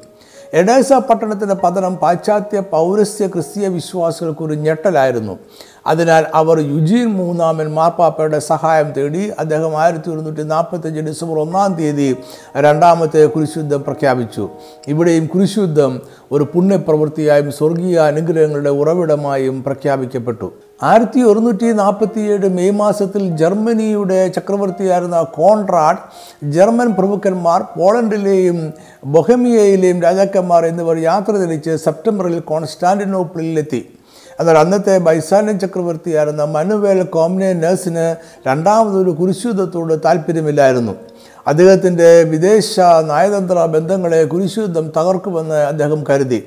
എഡേസ 0.54 0.92
പട്ടണത്തിന്റെ 0.92 1.54
പതനം 1.54 1.96
പാശ്ചാത്യ 1.96 2.60
പൗരസ്ത്യ 2.60 3.26
ക്രിസ്തീയ 3.26 3.68
വിശ്വാസികൾക്ക് 3.68 4.42
ഒരു 4.42 4.54
ഞെട്ടലായിരുന്നു. 4.54 5.38
അതിനാൽ 5.86 6.26
അവർ 6.34 6.58
യുജീൻ 6.58 7.06
മൂന്നാമൻ 7.06 7.74
മാർപ്പാപ്പയുടെ 7.74 8.38
സഹായം 8.38 8.92
തേടി 8.92 9.32
അദ്ദേഹം 9.38 9.76
ആയിരത്തി 9.76 10.10
ഒരുന്നൂറ്റി 10.10 10.42
നാൽപ്പത്തഞ്ച് 10.42 11.00
ഡിസംബർ 11.00 11.38
ഒന്നാം 11.38 11.74
തീയതി 11.74 12.16
രണ്ടാമത്തെ 12.56 13.26
കുരിശുദ്ധം 13.26 13.82
പ്രഖ്യാപിച്ചു. 13.82 14.48
ഇവിടെയും 14.88 15.26
കുരിശുദ്ധം 15.26 16.00
ഒരു 16.32 16.44
പുണ്യപ്രവൃത്തിയായും 16.54 17.52
സ്വർഗീയ 17.52 17.98
അനുഗ്രഹങ്ങളുടെ 17.98 18.70
ഉറവിടമായും 18.70 19.62
പ്രഖ്യാപിക്കപ്പെട്ടു. 19.62 20.52
ആയിരത്തി 20.80 21.20
ഒരുന്നൂറ്റി 21.20 21.68
നാൽപ്പത്തിയേഴ് 21.72 22.48
മെയ് 22.48 22.70
മാസത്തിൽ 22.70 23.22
ജർമ്മനിയുടെ 23.36 24.18
ചക്രവർത്തിയായിരുന്ന 24.36 25.22
കോൺറാഡ് 25.22 26.02
ജർമ്മൻ 26.54 26.88
പ്രമുഖന്മാർ 26.92 27.62
പോളണ്ടിലെയും 27.76 28.58
ബൊഹമിയയിലെയും 29.14 30.02
രാജാക്കന്മാർ 30.02 30.64
എന്നിവർ 30.66 30.96
യാത്ര 30.96 31.32
തിരിച്ച് 31.32 31.76
സെപ്റ്റംബറിൽ 31.76 32.38
കോൺസ്റ്റാന്റിനോപ്പിളിലെത്തി. 32.40 33.80
എന്നാൽ 34.40 34.58
അന്നത്തെ 34.58 34.98
ബൈസാലിൻ 34.98 35.58
ചക്രവർത്തിയായിരുന്ന 35.58 36.44
മനുവേൽ 36.44 37.02
കോംനെ 37.16 37.52
നഴ്സിന് 37.52 38.06
രണ്ടാമതൊരു 38.46 39.10
കുരിശുദ്ധത്തോട് 39.10 39.94
താല്പര്യമില്ലായിരുന്നു 40.04 40.94
അദ്ദേഹത്തിന്റെ 41.46 42.22
വിദേശ 42.22 42.80
നയതന്ത്ര 43.10 43.58
ബന്ധങ്ങളെ 43.74 44.24
കുരിശുദ്ധം 44.24 44.86
തകർക്കുമെന്ന് 44.96 45.60
അദ്ദേഹം 45.72 46.04
കരുതി. 46.10 46.40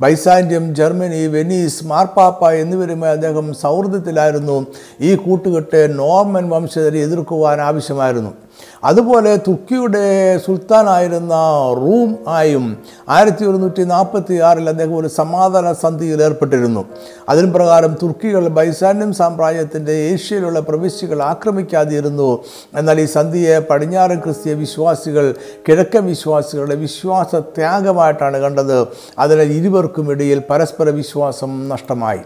ബൈസാന്യം 0.00 0.74
ജർമ്മനി 0.74 1.26
വെനീസ് 1.26 1.86
മാർപ്പാപ്പ 1.86 2.50
എന്നിവരുമായി 2.50 3.12
അദ്ദേഹം 3.12 3.54
സൗഹൃദത്തിലായിരുന്നു. 3.54 4.66
ഈ 5.00 5.14
കൂട്ടുകെട്ട് 5.14 5.98
നോർമൻ 5.98 6.48
വംശജരെ 6.48 6.98
എതിർക്കുവാൻ 6.98 7.60
ആവശ്യമായിരുന്നു. 7.60 8.30
അതുപോലെ 8.84 9.36
തുർക്കിയുടെ 9.36 10.04
സുൽത്താനായിരുന്ന 10.46 11.34
റൂം 11.76 12.16
ആയും 12.28 12.64
ആയിരത്തി 13.08 13.44
ഒരുന്നൂറ്റി 13.44 13.84
നാൽപ്പത്തി 13.84 14.34
ആറിൽ 14.34 14.68
അദ്ദേഹം 14.68 14.96
ഒരു 14.96 15.08
സമാധാന 15.08 15.72
സന്ധിയിൽ 15.72 16.22
ഏർപ്പെട്ടിരുന്നു. 16.22 16.84
അതിന് 17.28 17.52
പ്രകാരം 17.54 17.96
തുർക്കികൾ 18.02 18.48
ബൈസാന്യം 18.48 19.12
സാമ്രാജ്യത്തിന്റെ 19.12 19.92
ഏഷ്യയിലുള്ള 19.92 20.60
പ്രവിശ്യകൾ 20.60 21.22
ആക്രമിക്കാതിരുന്നു. 21.22 22.38
എന്നാൽ 22.74 23.00
ഈ 23.00 23.06
സന്ധിയെ 23.06 23.58
പടിഞ്ഞാറൻ 23.58 24.18
ക്രിസ്തീയ 24.18 24.54
വിശ്വാസികൾ 24.54 25.34
കിഴക്കൻ 25.68 26.06
വിശ്വാസികളുടെ 26.06 26.74
വിശ്വാസ 26.74 27.34
ത്യാഗമായിട്ടാണ് 27.34 28.38
കണ്ടത് 28.38 28.78
അതിനാൽ 29.18 29.52
ഇരുവർക്കുമിടയിൽ 29.52 30.42
പരസ്പര 30.50 30.90
വിശ്വാസം 30.90 31.68
നഷ്ടമായി. 31.68 32.24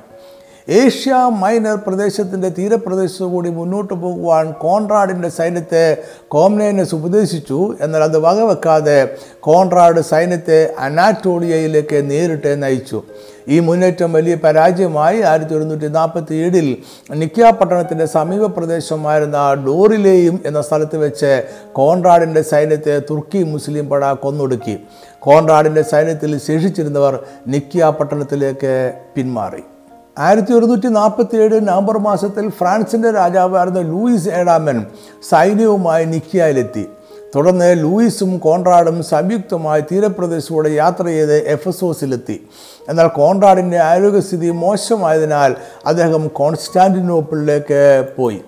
ഏഷ്യ 0.69 1.15
മൈനർ 1.31 1.77
പ്രദേശത്തിന്റെ 1.87 2.49
തീരപ്രദേശത്തു 2.49 3.25
കൂടി 3.25 3.51
മുന്നോട്ട് 3.51 3.95
പോകുവാൻ 3.95 4.53
കോൺറാഡിന്റെ 4.53 5.29
സൈന്യത്തെ 5.29 5.97
കോംനേനസ് 6.29 6.95
ഉപദേശിച്ചു. 6.95 7.75
എന്നാൽ 7.81 8.03
അത് 8.03 8.19
വകവെക്കാതെ 8.19 9.17
കോൺറാഡ് 9.41 10.01
സൈന്യത്തെ 10.01 10.75
അനാറ്റോളിയയിലേക്ക് 10.79 12.11
നേരിട്ട് 12.11 12.63
നയിച്ചു. 12.63 13.03
ഈ 13.49 13.61
മുന്നേറ്റം 13.61 14.13
വലിയ 14.13 14.35
പരാജയമായി 14.35 15.21
ആയിരത്തി 15.21 15.55
ഒരുന്നൂറ്റി 15.55 15.87
നാൽപ്പത്തി 15.87 16.35
ഏഴിൽ 16.35 16.77
നിക്ക 17.15 17.51
പട്ടണത്തിന്റെ 17.51 18.07
സമീപ 18.07 18.47
പ്രദേശമായിരുന്ന 18.47 19.65
ഡോറിലെയും 19.67 20.43
എന്ന 20.47 20.63
സ്ഥലത്ത് 20.63 20.97
വെച്ച് 20.97 21.45
കോൺറാഡിന്റെ 21.73 22.43
സൈന്യത്തെ 22.43 22.99
തുർക്കി 22.99 23.43
മുസ്ലിം 23.43 23.89
പട 23.89 24.13
കൊന്നൊടുക്കി. 24.13 24.79
കോൺറാഡിന്റെ 25.19 25.83
സൈന്യത്തിൽ 25.83 26.39
ശേഷിച്ചിരുന്നവർ 26.39 27.25
നിക്ക 27.47 27.85
പട്ടണത്തിലേക്ക് 27.85 28.93
പിന്മാറി. 29.17 29.63
ആയിരത്തി 30.19 30.53
ഒരുന്നൂറ്റി 30.53 30.87
നാൽപ്പത്തി 30.87 31.37
ഏഴ് 31.37 31.69
നവംബർ 31.69 31.99
മാസത്തിൽ 31.99 32.51
ഫ്രാൻസിന്റെ 32.51 33.11
രാജാവായിരുന്ന 33.11 33.81
ലൂയിസ് 33.81 34.29
ഏഴാമൻ 34.29 34.87
സൈന്യവുമായി 35.29 36.05
നിക്കിയയിലെത്തി. 36.05 36.87
തുടർന്ന് 37.35 37.83
ലൂയിസും 37.83 38.39
കോൺറാഡും 38.39 39.03
സംയുക്തമായി 39.03 39.81
തീരപ്രദേശത്തൂടെ 39.81 40.69
യാത്ര 40.69 41.05
ചെയ്ത് 41.05 41.37
എഫസോസിലെത്തി. 41.49 42.47
എന്നാൽ 42.89 43.07
കോൺറാഡിന്റെ 43.07 43.79
ആരോഗ്യസ്ഥിതി 43.79 44.51
മോശമായതിനാൽ 44.51 45.57
അദ്ദേഹം 45.87 46.29
കോൺസ്റ്റാന്റിനോപ്പിളിലേക്ക് 46.29 48.09
പോയി. 48.17 48.41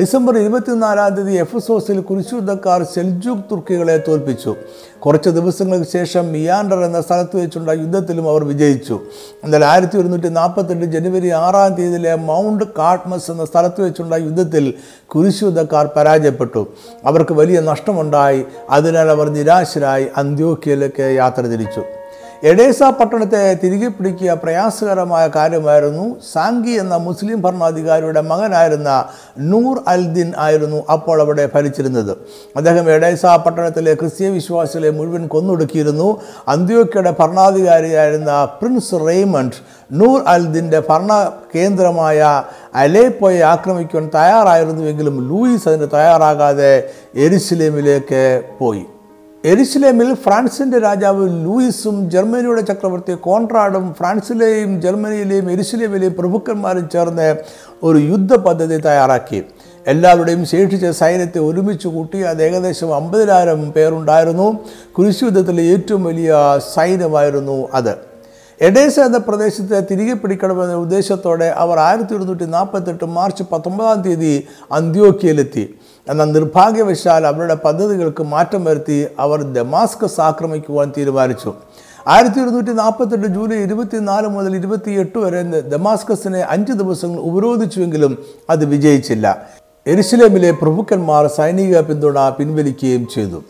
ഡിസംബർ 0.00 0.38
ഇരുപത്തിനാലാം 0.38 1.14
തീയതി 1.14 1.32
എഫസോസിൽ 1.32 2.00
കുരിശുദ്ധക്കാർ 2.00 2.82
സെൽജൂക്ക് 2.82 3.42
തുർക്കികളെ 3.50 4.04
തോൽപ്പിച്ചു. 4.08 4.56
കുറച്ച് 5.04 5.30
ദിവസങ്ങൾക്ക് 5.30 5.90
ശേഷം 5.92 6.28
മിയാൻഡർ 6.32 6.84
എന്ന 6.84 7.00
സ്ഥലത്ത് 7.00 7.36
വെച്ചുള്ള 7.36 7.72
യുദ്ധത്തിലും 7.72 8.28
അവർ 8.28 8.44
വിജയിച്ചു. 8.44 9.00
എന്നാൽ 9.44 9.64
ആയിരത്തി 9.64 9.98
ഒരുന്നൂറ്റി 9.98 10.28
നാൽപ്പത്തെട്ട് 10.28 10.84
ജനുവരി 10.84 11.30
ആറാം 11.30 11.74
തീയതിയിലെ 11.74 12.14
മൗണ്ട് 12.14 12.64
കാട്ട്മസ് 12.78 13.30
എന്ന 13.30 13.44
സ്ഥലത്ത് 13.44 13.82
വെച്ചുള്ള 13.82 14.14
യുദ്ധത്തിൽ 14.16 14.74
കുരിശുദ്ധക്കാർ 15.06 15.86
പരാജയപ്പെട്ടു. 15.96 16.66
അവർക്ക് 17.04 17.32
വലിയ 17.32 17.60
നഷ്ടമുണ്ടായി. 17.60 18.44
അതിനാൽ 18.70 19.10
അവർ 19.10 19.28
നിരാശരായി 19.28 20.06
അന്ത്യോക്കിയയിലേക്ക് 20.16 21.02
യാത്ര 21.16 21.40
തിരിച്ചു. 21.40 21.84
എഡേസ 22.42 22.82
പട്ടണത്തെ 22.82 23.58
തിരികെ 23.64 23.88
പിടിക്കുക 23.88 24.32
പ്രയാസകരമായ 24.32 25.30
കാര്യമായിരുന്നു. 25.36 26.16
സാങ്കി 26.32 26.70
എന്ന 26.70 26.96
മുസ്ലിം 26.96 27.42
ഭരണാധികാരിയുടെ 27.42 28.20
മകനായിരുന്ന 28.20 29.04
നൂർ 29.38 29.82
അൽദിൻ 29.88 30.32
ആയിരുന്നു 30.36 30.82
അപ്പോൾ 30.90 31.20
അവിടെ 31.20 31.48
ഭരിച്ചിരുന്നത്. 31.54 32.16
അദ്ദേഹം 32.56 32.90
എഡേസ 32.90 33.26
പട്ടണത്തിലെ 33.26 33.94
ക്രിസ്തീയ 33.94 34.28
വിശ്വാസികളെ 34.28 34.90
മുഴുവൻ 34.90 35.26
കൊന്നൊടുക്കിയിരുന്നു. 35.26 36.20
അന്ത്യോക്കയുടെ 36.48 37.14
ഭരണാധികാരിയായിരുന്ന 37.20 38.44
പ്രിൻസ് 38.44 38.94
റെയ്മണ്ട് 38.94 39.56
നൂർ 39.92 40.22
അൽദിന്റെ 40.26 40.82
ഭരണ 40.88 41.32
കേന്ദ്രമായ 41.54 42.42
അലേപ്പോയെ 42.74 43.40
ആക്രമിക്കുവാൻ 43.40 44.10
തയ്യാറായിരുന്നുവെങ്കിലും 44.14 45.28
ലൂയിസ് 45.28 45.68
അതിന് 45.68 45.88
തയ്യാറാകാതെ 45.92 46.90
എരുസലേമിലേക്ക് 47.14 48.42
പോയി. 48.58 48.84
എരുസലേമിൽ 49.50 50.14
ഫ്രാൻസിന്റെ 50.14 50.78
രാജാവ് 50.78 51.24
ലൂയിസും 51.44 51.96
ജർമ്മനിയുടെ 52.10 52.60
ചക്രവർത്തി 52.60 53.14
കോൺട്രാഡും 53.26 53.84
ഫ്രാൻസിലെയും 53.98 54.80
ജർമ്മനിയിലെയും 54.80 55.50
എരുസലേമിലെയും 55.50 56.14
പ്രഭുക്കന്മാരും 56.18 56.88
ചേർന്ന് 56.94 57.28
ഒരു 57.82 57.98
യുദ്ധ 57.98 58.34
പദ്ധതി 58.46 58.76
തയ്യാറാക്കി. 58.76 59.40
എല്ലാവരുടെയും 59.86 60.42
ശേഷിച്ച 60.46 60.86
സൈന്യത്തെ 60.86 61.38
ഒരുമിച്ച് 61.38 61.88
കൂട്ടി 61.88 62.20
അത് 62.22 62.42
ഏകദേശം 62.42 62.94
അമ്പതിനായിരം 62.94 63.70
പേരുണ്ടായിരുന്നു. 63.70 64.48
കുരിശുയുദ്ധത്തിലെ 64.96 65.62
ഏറ്റവും 65.62 66.04
വലിയ 66.04 66.34
സൈന്യമായിരുന്നു 66.74 67.68
അത്. 67.74 67.94
എഡേസ 68.60 69.00
എന്ന 69.00 69.18
പ്രദേശത്തെ 69.18 69.78
തിരികെ 69.80 70.14
പിടിക്കണമെന്ന 70.14 70.74
ഉദ്ദേശത്തോടെ 70.74 71.44
അവർ 71.44 71.78
ആയിരത്തി 71.78 72.14
ഒരുന്നൂറ്റി 72.14 72.44
നാൽപ്പത്തെട്ട് 72.44 73.04
മാർച്ച് 73.04 73.42
പത്തൊമ്പതാം 73.52 74.02
തീയതി 74.02 74.46
അന്ത്യോക്കിയയിലെത്തി 74.72 75.64
എന്നാൽ 76.08 76.32
നിർഭാഗ്യവശാൽ 76.32 77.26
അവരുടെ 77.26 77.54
പദ്ധതികൾക്ക് 77.54 78.22
മാറ്റം 78.22 78.64
വരുത്തി 78.64 79.06
അവർ 79.18 79.42
ദമാസ്കസ് 79.42 80.20
ആക്രമിക്കുവാൻ 80.20 80.92
തീരുമാനിച്ചു. 80.98 81.52
ആയിരത്തി 82.08 82.40
ഒരുന്നൂറ്റി 82.40 82.72
നാൽപ്പത്തെട്ട് 82.72 83.26
ജൂലൈ 83.26 83.56
ഇരുപത്തിനാല് 83.56 84.28
മുതൽ 84.28 84.56
ഇരുപത്തിയെട്ട് 84.56 85.18
വരെ 85.18 85.42
ദമാസ്കസിനെ 85.60 86.42
അഞ്ച് 86.48 86.72
ദിവസങ്ങൾ 86.72 87.20
ഉപരോധിച്ചുവെങ്കിലും 87.20 88.18
അത് 88.50 88.64
വിജയിച്ചില്ല. 88.64 89.26
എരുസലേമിലെ 89.86 90.50
പ്രഭുക്കന്മാർ 90.50 91.26
സൈനിക 91.26 91.80
പിന്തുണ 91.80 92.28
പിൻവലിക്കുകയും 92.28 93.06
ചെയ്തു. 93.14 93.42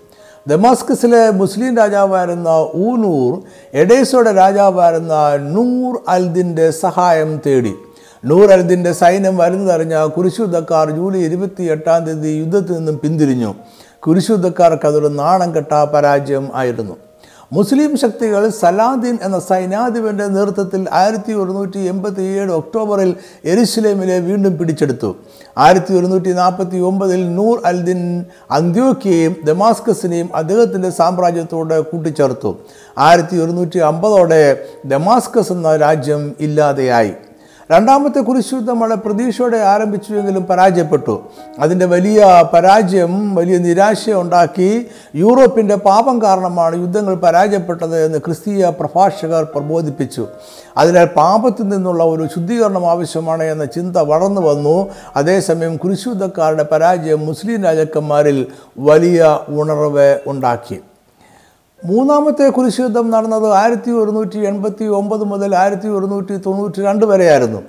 ദമാസ്കസിലെ 0.48 1.30
മുസ്ലിം 1.30 1.76
രാജാവായിരുന്ന 1.76 2.48
ഊനൂർ 2.74 3.30
എഡേസോടെ 3.74 4.32
രാജാവായിരുന്ന 4.32 5.14
നൂർ 5.36 5.94
അൽദിന്റെ 6.08 6.70
സഹായം 6.70 7.40
തേടി. 7.46 7.74
നൂർ 8.24 8.52
അൽദിന്റെ 8.52 8.92
സൈന്യം 8.92 9.36
വരുന്നതറിഞ്ഞ 9.36 10.06
കുരിശുദ്ധക്കാർ 10.06 10.90
ജൂലൈ 10.90 11.20
ഇരുപത്തി 11.20 11.62
എട്ടാം 11.62 12.04
തീയതി 12.04 12.28
യുദ്ധത്തിൽ 12.28 12.72
നിന്നും 12.72 12.98
പിന്തിരിഞ്ഞു. 12.98 13.54
കുരിശുദ്ധക്കാർക്ക് 13.98 14.86
അതൊരു 14.86 15.06
നാണം 15.06 15.56
കെട്ട 15.56 15.84
പരാജയം 15.84 16.48
ആയിരുന്നു. 16.54 16.96
മുസ്ലിം 17.52 17.96
ശക്തികൾ 17.96 18.48
സലാദിൻ 18.48 19.18
എന്ന 19.22 19.38
സൈന്യാധിപന്റെ 19.38 20.26
നേതൃത്വത്തിൽ 20.26 20.86
ആയിരത്തി 20.92 21.32
ഒരുന്നൂറ്റി 21.32 21.78
എൺപത്തി 21.78 22.22
ഏഴ് 22.22 22.50
ഒക്ടോബറിൽ 22.50 23.16
എരുസലേമിലെ 23.44 24.18
വീണ്ടും 24.18 24.58
പിടിച്ചെടുത്തു. 24.58 25.16
ആയിരത്തി 25.58 25.94
ഒരുന്നൂറ്റി 25.94 26.32
നാൽപ്പത്തി 26.32 26.76
ഒമ്പതിൽ 26.76 27.34
നൂർ 27.34 27.62
അൽദിൻ 27.64 28.24
അന്ത്യോക്കിയെയും 28.50 29.36
ദമാസ്കസിനെയും 29.44 30.30
അദ്ദേഹത്തിന്റെ 30.34 30.90
സാമ്രാജ്യത്തോട് 30.90 31.80
കൂട്ടിച്ചേർത്തു. 31.80 32.56
ആയിരത്തി 32.98 33.36
ഒരുന്നൂറ്റി 33.36 33.78
അമ്പതോടെ 33.78 34.66
ദമാസ്കസ് 34.86 35.52
എന്ന 35.52 35.76
രാജ്യം 35.76 36.34
ഇല്ലാതെയായി. 36.40 37.12
രണ്ടാമത്തെ 37.70 38.20
കുരിശുദ്ധം 38.20 38.80
വളരെ 38.80 38.94
പ്രതീക്ഷയോടെ 38.94 39.56
ആരംഭിച്ചുവെങ്കിലും 39.56 40.44
പരാജയപ്പെട്ടു. 40.44 41.22
അതിന്റെ 41.58 41.86
വലിയ 41.86 42.44
പരാജയം 42.52 43.34
വലിയ 43.34 43.58
നിരാശ 43.58 44.10
ഉണ്ടാക്കി 44.10 44.86
യൂറോപ്പിന്റെ 45.14 45.74
പാപം 45.74 46.22
കാരണമാണ് 46.22 46.76
യുദ്ധങ്ങൾ 46.80 47.14
പരാജയപ്പെട്ടത് 47.14 48.04
എന്ന് 48.04 48.18
ക്രിസ്തീയ 48.18 48.72
പ്രഭാഷകർ 48.80 49.44
പ്രബോധിപ്പിച്ചു. 49.44 50.26
അതിനാൽ 50.76 51.06
പാപത്തിൽ 51.06 51.68
നിന്നുള്ള 51.68 52.04
ഒരു 52.04 52.28
ശുദ്ധീകരണം 52.34 52.90
ആവശ്യമാണ് 52.90 53.42
എന്ന 53.42 53.64
ചിന്ത 53.64 53.96
വളർന്നു 53.96 54.40
വന്നു. 54.40 54.88
അതേസമയം 55.16 55.76
കുരിശുദ്ധക്കാരുടെ 55.76 56.62
പരാജയം 56.62 57.26
മുസ്ലിം 57.26 57.64
രാജാക്കന്മാരിൽ 57.64 58.46
വലിയ 58.78 59.38
ഉണർവ് 59.48 60.18
ഉണ്ടാക്കി. 60.26 60.80
മൂന്നാമത്തെ 61.88 62.46
കുരിശ് 62.56 62.80
യുദ്ധം 62.80 63.06
നടന്നത് 63.10 63.46
ആയിരത്തി 63.58 63.90
ഒരുന്നൂറ്റി 64.00 64.38
എൺപത്തി 64.50 64.84
ഒമ്പത് 64.98 65.24
മുതൽ 65.32 65.50
ആയിരത്തി 65.62 65.88
ഒരുന്നൂറ്റി 65.96 66.36
തൊണ്ണൂറ്റി 66.46 66.80
രണ്ട് 66.86 67.04
വരെയായിരുന്നു. 67.10 67.60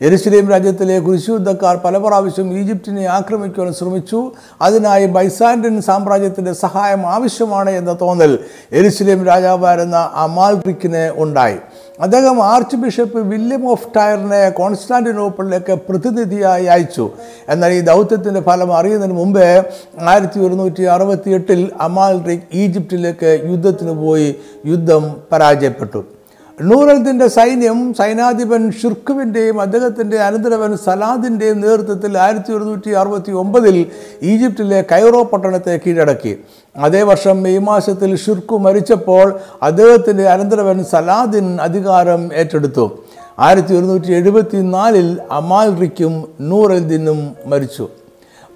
എരുസലേം 0.00 0.46
രാജ്യത്തിലെ 0.50 0.96
കുരിശുദ്ധക്കാർ 1.06 1.74
പല 1.84 1.96
പ്രാവശ്യം 1.98 2.48
ഈജിപ്തിനെ 2.58 3.04
ആക്രമിക്കുവാൻ 3.18 3.70
ശ്രമിച്ചു. 3.74 4.20
അതിനായി 4.62 5.06
ബൈസാൻഡിൻ 5.06 5.76
സാമ്രാജ്യത്തിന്റെ 5.88 6.52
സഹായം 6.64 7.02
ആവശ്യമാണ് 7.14 7.70
എന്ന 7.80 7.92
തോന്നൽ 8.02 8.32
എരുസലേം 8.72 9.20
രാജാവായിരുന്ന 9.30 9.96
അമാൽറിക്കിന് 10.24 11.04
ഉണ്ടായി. 11.24 11.58
അദ്ദേഹം 12.00 12.42
ആർച്ച് 12.42 12.76
ബിഷപ്പ് 12.76 13.18
വില്യം 13.18 13.70
ഓഫ് 13.70 13.88
ടയറിനെ 13.96 14.48
കോൺസ്റ്റാന്റിനോപ്പിളിലേക്ക് 14.50 15.72
പ്രതിനിധിയായി 15.72 16.64
അയച്ചു. 16.64 17.10
എന്നാൽ 17.48 17.72
ഈ 17.72 17.80
ദൗത്യത്തിന്റെ 17.80 18.40
ഫലം 18.40 18.76
അറിയുന്നതിന് 18.76 19.16
മുമ്പേ 19.18 19.62
ആയിരത്തി 20.00 20.40
ഒരുന്നൂറ്റി 20.40 20.82
അറുപത്തി 20.82 21.30
എട്ടിൽ 21.30 21.70
അമാൽറിക് 21.80 22.46
ഈജിപ്തിലേക്ക് 22.52 23.48
യുദ്ധത്തിന് 23.50 23.90
പോയി 23.90 24.36
യുദ്ധം 24.66 25.16
പരാജയപ്പെട്ടു. 25.32 26.15
നൂറൽദിന്റെ 26.62 27.28
സൈന്യം 27.28 27.94
സൈനാധിപൻ 27.94 28.70
ഷിർഖുവിന്റെയും 28.70 29.60
അദ്ദേഹത്തിന്റെ 29.60 30.16
അനന്തരവൻ 30.16 30.76
സലാദിന്റെയും 30.76 31.60
നേതൃത്വത്തിൽ 31.60 32.18
ആയിരത്തി 32.18 32.52
ഒരുന്നൂറ്റി 32.52 32.90
അറുപത്തി 32.90 33.32
ഒമ്പതിൽ 33.32 33.86
ഈജിപ്തിലെ 34.22 34.84
കൈറോ 34.92 35.22
പട്ടണത്തെ 35.22 35.80
കീഴടക്കി. 35.86 36.38
അതേ 36.76 37.02
വർഷം 37.02 37.42
മെയ് 37.42 37.58
മാസത്തിൽ 37.58 38.16
ഷിർഖു 38.16 38.56
മരിച്ചപ്പോൾ 38.56 39.40
അദ്ദേഹത്തിന്റെ 39.62 40.28
അനന്തരവൻ 40.28 40.84
സലാദിൻ 40.84 41.60
അധികാരം 41.60 42.34
ഏറ്റെടുത്തു. 42.34 42.98
ആയിരത്തി 43.38 43.74
ഒരുന്നൂറ്റി 43.74 44.12
എഴുപത്തി 44.12 44.56
നാലിൽ 44.56 45.18
അമാൽറിക്കും 45.30 46.28
നൂറൽദിനും 46.40 47.34
മരിച്ചു. 47.46 47.88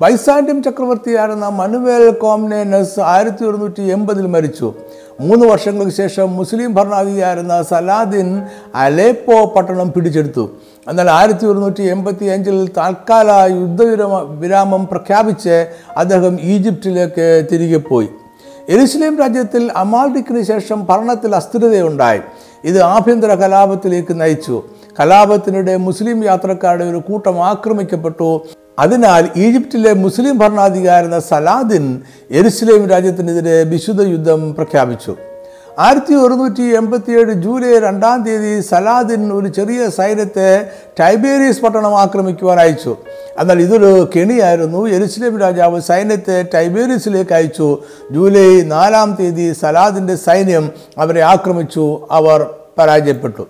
ബൈസാൻഡ്യം 0.01 0.63
ചക്രവർത്തിയായിരുന്ന 0.63 1.49
മനുവേൽ 1.49 2.11
കോംനേനസ് 2.11 3.01
ആയിരത്തി 3.01 3.45
ഒരുന്നൂറ്റി 3.45 3.83
എൺപതിൽ 3.83 4.27
മരിച്ചു. 4.27 4.75
മൂന്ന് 5.21 5.47
വർഷങ്ങൾക്ക് 5.47 5.93
ശേഷം 5.93 6.37
മുസ്ലിം 6.37 6.75
ഭരണാധികാരിയായിരുന്ന 6.75 7.63
സലാദിൻ 7.63 8.43
അലേപ്പോ 8.75 9.45
പട്ടണം 9.45 9.93
പിടിച്ചെടുത്തു. 9.93 10.51
എന്നാൽ 10.89 11.11
ആയിരത്തി 11.11 11.47
ഒരുന്നൂറ്റി 11.47 11.83
എൺപത്തി 11.83 12.25
അഞ്ചിൽ 12.25 12.71
താൽക്കാല 12.77 13.53
യുദ്ധവിരമ 13.53 14.37
വിരാമം 14.41 14.87
പ്രഖ്യാപിച്ച് 14.87 15.67
അദ്ദേഹം 15.97 16.39
ഈജിപ്തിലേക്ക് 16.41 17.47
തിരികെ 17.53 17.79
പോയി. 17.79 18.09
എരുസലേം 18.69 19.19
രാജ്യത്തിൽ 19.19 19.71
അമാൽഡിക്കിന് 19.77 20.43
ശേഷം 20.43 20.85
ഭരണത്തിൽ 20.85 21.37
അസ്ഥിരതയുണ്ടായി. 21.37 22.21
ഇത് 22.65 22.83
ആഭ്യന്തര 22.83 23.35
കലാപത്തിലേക്ക് 23.35 24.21
നയിച്ചു. 24.21 24.63
കലാപത്തിനിടെ 25.01 25.77
മുസ്ലിം 25.77 26.25
യാത്രക്കാരുടെ 26.25 26.85
ഒരു 26.85 26.97
കൂട്ടം 26.97 27.47
ആക്രമിക്കപ്പെട്ടു. 27.47 28.41
അതിനാൽ 28.81 29.29
ഈജിപ്തിലെ 29.37 29.93
മുസ്ലിം 29.93 30.39
ഭരണാധികാരിയായിരുന്ന 30.39 31.19
സലാദിൻ 31.19 32.01
എരുസലേം 32.31 32.89
രാജ്യത്തിനെതിരെ 32.89 33.63
വിശുദ്ധ 33.63 34.03
യുദ്ധം 34.03 34.55
പ്രഖ്യാപിച്ചു. 34.55 35.17
ആയിരത്തി 35.79 36.15
ഒരുന്നൂറ്റി 36.15 36.63
എൺപത്തിയേഴ് 36.63 37.33
ജൂലൈ 37.33 37.79
രണ്ടാം 37.79 38.25
തീയതി 38.25 38.61
സലാദിൻ 38.61 39.33
ഒരു 39.33 39.49
ചെറിയ 39.49 39.91
സൈന്യത്തെ 39.91 40.71
ടൈബേരിയസ് 41.01 41.61
പട്ടണം 41.61 41.99
ആക്രമിക്കുവാൻ 41.99 42.61
അയച്ചു. 42.61 42.97
എന്നാൽ 43.39 43.61
ഇതൊരു 43.61 44.11
കെണിയായിരുന്നു. 44.17 44.87
എരുസലേം 44.87 45.39
രാജാവ് 45.39 45.81
സൈന്യത്തെ 45.81 46.45
ടൈബേരിയസിലേക്ക് 46.55 47.33
അയച്ചു. 47.33 47.79
ജൂലൈ 48.13 48.61
നാലാം 48.61 49.17
തീയതി 49.21 49.53
സലാദിന്റെ 49.53 50.17
സൈന്യം 50.17 50.71
അവരെ 50.99 51.21
ആക്രമിച്ചു. 51.21 52.09
അവർ 52.11 52.47
പരാജയപ്പെട്ടു. 52.79 53.47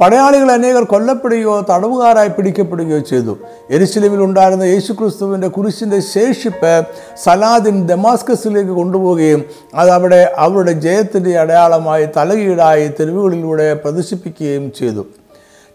പടയാളികൾ 0.00 0.52
അനേകർ 0.52 0.84
കൊല്ലപ്പെടുകയോ 0.84 1.66
തടവുകാരായി 1.70 2.28
പിടിക്കപ്പെടുകയോ 2.28 2.98
ചെയ്തു. 2.98 3.38
എരിശിലിമിൽ 3.70 4.20
ഉണ്ടായിരുന്ന 4.22 4.62
യേശുക്രിസ്തുവിന്റെ 4.62 5.48
കുരിശിന്റെ 5.48 6.00
ശേഷിപ്പ് 6.00 6.86
സലാദിൻ 7.24 7.86
ദമാസ്കസിലേക്ക് 7.86 8.70
കൊണ്ടുപോവുകയും 8.70 9.44
അത് 9.74 9.90
അവിടെ 9.90 10.34
അവരുടെ 10.38 10.72
ജയത്തിന്റെ 10.72 11.38
അടയാളമായി 11.38 12.08
തലകീടായി 12.16 12.88
തെരുവുകളിലൂടെ 12.88 13.74
പ്രദർശിപ്പിക്കുകയും 13.74 14.72
ചെയ്തു. 14.78 15.06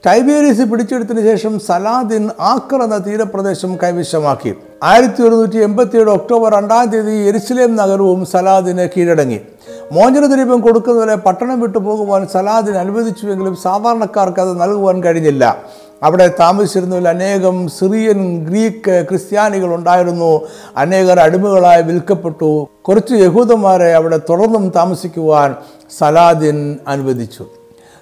ടൈബേരിയസ് 0.06 0.62
പിടിച്ചെടുത്തതിന് 0.62 1.22
ശേഷം 1.22 1.60
സലാദിൻ 1.60 2.30
ആക്ര 2.40 2.76
എന്ന 2.76 2.98
തീരപ്രദേശം 2.98 3.78
കൈവശമാക്കി. 3.84 4.54
ആയിരത്തി 4.84 5.22
ഒരുന്നൂറ്റി 5.22 5.58
എൺപത്തിയേഴ് 5.58 6.10
ഒക്ടോബർ 6.10 6.54
രണ്ടാം 6.56 6.86
തീയതി 6.86 7.12
എരുസലേം 7.12 7.76
നഗരവും 7.76 8.26
സലാദിന് 8.26 8.90
കീഴടങ്ങി. 8.98 9.40
മോചനദ്രവ്യം 9.92 10.62
കൊടുക്കുന്നവരെ 10.62 11.16
പട്ടണം 11.16 11.60
വിട്ടു 11.60 11.78
പോകുവാൻ 11.78 12.28
സലാദിന് 12.34 12.78
അനുവദിച്ചുവെങ്കിലും 12.78 13.56
സാധാരണക്കാർക്ക് 13.56 14.40
അത് 14.40 14.62
നൽകുവാൻ 14.62 15.04
കഴിഞ്ഞില്ല. 15.04 15.58
അവിടെ 16.04 16.34
താമസിച്ചിരുന്നതിൽ 16.40 17.08
അനേകം 17.08 17.68
സിറിയൻ 17.68 18.46
ഗ്രീക്ക് 18.46 19.06
ക്രിസ്ത്യാനികൾ 19.10 19.76
ഉണ്ടായിരുന്നു. 19.76 20.42
അനേകർ 20.78 21.20
അടിമകളായി 21.20 21.82
വിൽക്കപ്പെട്ടു. 21.82 22.68
കുറച്ച് 22.82 23.14
യഹൂദന്മാരെ 23.14 23.94
അവിടെ 23.94 24.18
തുടർന്നും 24.18 24.70
താമസിക്കുവാൻ 24.70 25.56
സലാദിൻ 26.00 26.78
അനുവദിച്ചു. 26.88 27.46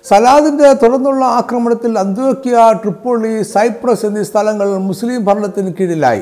സലാദിന്റെ 0.08 0.74
തുടർന്നുള്ള 0.74 1.26
ആക്രമണത്തിൽ 1.26 2.00
അന്ത്യോക്കിയ 2.00 2.74
ട്രിപ്പോളി 2.82 3.42
സൈപ്രസ് 3.42 4.06
എന്നീ 4.06 4.24
സ്ഥലങ്ങൾ 4.24 4.78
മുസ്ലിം 4.78 5.26
ഭരണത്തിന് 5.26 5.74
കീഴിലായി. 5.80 6.22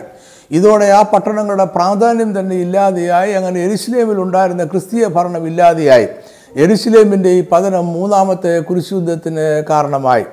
ഇതോടെ 0.52 0.86
ആ 0.86 1.02
പട്ടണങ്ങളുടെ 1.02 1.64
പ്രാധാന്യം 1.64 2.40
തന്നെ 2.40 2.56
ഇല്ലാതെയായി. 2.56 3.32
അങ്ങനെ 3.32 3.62
എരുസലേമിൽ 3.62 4.20
ഉണ്ടായിരുന്ന 4.20 4.66
ക്രിസ്തീയ 4.66 5.08
ഭരണം 5.08 5.48
ഇല്ലാതെയായി. 5.48 6.08
എരുസലേമിന്റെ 6.56 7.30
ഈ 7.30 7.44
പതനം 7.52 7.88
മൂന്നാമത്തെ 7.88 8.60
കുരിശുദ്ധത്തിന് 8.60 9.64
കാരണമായി. 9.70 10.26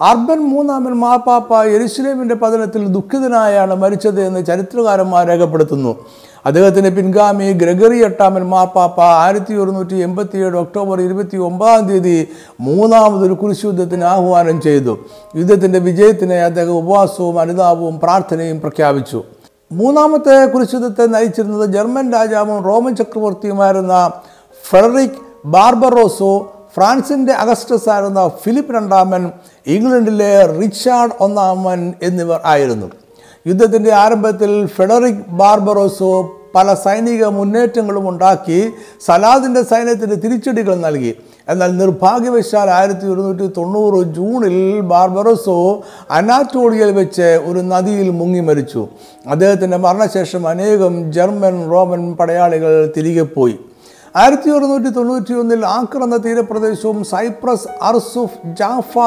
അർബൻ 0.00 0.38
മൂന്നാമൻ 0.38 0.92
മാപ്പാപ്പ 0.92 1.64
എരുസലേമിന്റെ 1.64 2.34
പതനത്തിൽ 2.34 2.86
ദുഃഖിതനായാണ് 2.86 3.74
മരിച്ചത് 3.74 4.20
എന്ന് 4.20 4.46
ചരിത്രകാരന്മാർ 4.46 5.26
രേഖപ്പെടുത്തുന്നു. 5.26 5.96
അദ്ദേഹത്തിന്റെ 6.44 6.90
പിൻഗാമി 6.90 7.52
ഗ്രഗറി 7.52 8.04
എട്ടാമൻ 8.04 8.42
മാപ്പാപ്പ 8.42 9.00
ആയിരത്തി 9.00 9.54
ഒരുന്നൂറ്റി 9.54 9.94
എൺപത്തിയേഴ് 9.94 10.56
ഒക്ടോബർ 10.56 11.00
ഇരുപത്തി 11.00 11.36
ഒമ്പതാം 11.36 11.88
തീയതി 11.88 12.28
മൂന്നാമതൊരു 12.60 13.32
കുരിശുദ്ധത്തിന് 13.32 14.04
ആഹ്വാനം 14.04 14.60
ചെയ്തു. 14.60 14.98
യുദ്ധത്തിന്റെ 15.36 15.78
വിജയത്തിന് 15.78 16.32
അദ്ദേഹം 16.32 16.72
ഉപവാസവും 16.72 17.40
അനുതാപവും 17.40 18.00
പ്രാർത്ഥനയും 18.00 18.60
പ്രഖ്യാപിച്ചു. 18.60 19.22
മൂന്നാമത്തെ 19.72 20.46
കുരിശുദ്ധത്തെ 20.46 21.06
നയിച്ചിരുന്നത് 21.06 21.66
ജർമ്മൻ 21.72 22.12
രാജാവും 22.12 22.64
റോമൻ 22.64 22.96
ചക്രവർത്തിയുമായിരുന്ന 22.96 24.10
ഫെഡറിക് 24.70 25.20
ബാർബറോസോ 25.46 26.32
ഫ്രാൻസിന്റെ 26.74 27.32
അഗസ്റ്റസ് 27.32 27.88
ആയിരുന്ന 27.90 28.28
ഫിലിപ്പ് 28.42 28.74
രണ്ടാമൻ 28.74 29.30
ഇംഗ്ലണ്ടിലെ 29.66 30.46
റിച്ചാർഡ് 30.60 31.12
ഒന്നാമൻ 31.20 31.94
എന്നിവർ 32.02 32.40
ആയിരുന്നു. 32.44 32.86
യുദ്ധത്തിന്റെ 33.46 33.92
ആരംഭത്തിൽ 33.92 34.66
ഫെഡറിക് 34.66 35.24
ബാർബറോസോ 35.28 36.38
പല 36.54 36.74
സൈനിക 36.74 37.24
മുന്നേറ്റങ്ങളും 37.24 38.08
ഉണ്ടാക്കി 38.08 38.58
സലാദിന്റെ 39.06 39.62
സൈന്യത്തിന് 39.62 40.22
തിരിച്ചടികൾ 40.22 40.74
നൽകി. 40.74 41.12
എന്നാൽ 41.48 41.70
നിർഭാഗ്യവശാൽ 41.76 42.70
ആയിരത്തി 42.70 43.06
ഒരുന്നൂറ്റി 43.06 43.46
തൊണ്ണൂറ് 43.56 44.04
ജൂണിൽ 44.16 44.80
ബാർബറോസോ 44.80 45.56
അനാറ്റോളിയയിൽ 46.10 46.90
വെച്ച് 46.90 47.28
ഒരു 47.44 47.60
നദിയിൽ 47.60 48.10
മുങ്ങി 48.10 48.40
മരിച്ചു. 48.40 48.88
അദ്ദേഹത്തിന്റെ 49.26 49.76
മരണശേഷം 49.76 50.48
അനേകം 50.48 51.12
ജർമ്മൻ 51.12 51.70
റോമൻ 51.72 52.14
പടയാളികൾ 52.16 52.92
തിരികെ 52.96 53.22
പോയി. 53.22 53.58
ആയിരത്തി 54.16 54.50
ഒരുന്നൂറ്റി 54.50 54.88
തൊണ്ണൂറ്റി 54.88 55.32
ഒന്നിൽ 55.32 55.66
ആക്രമണ 55.66 56.16
തീരപ്രദേശവും 56.16 57.04
സൈപ്രസ് 57.04 57.68
അർസുഫ് 57.82 58.38
ജാഫ 58.58 58.98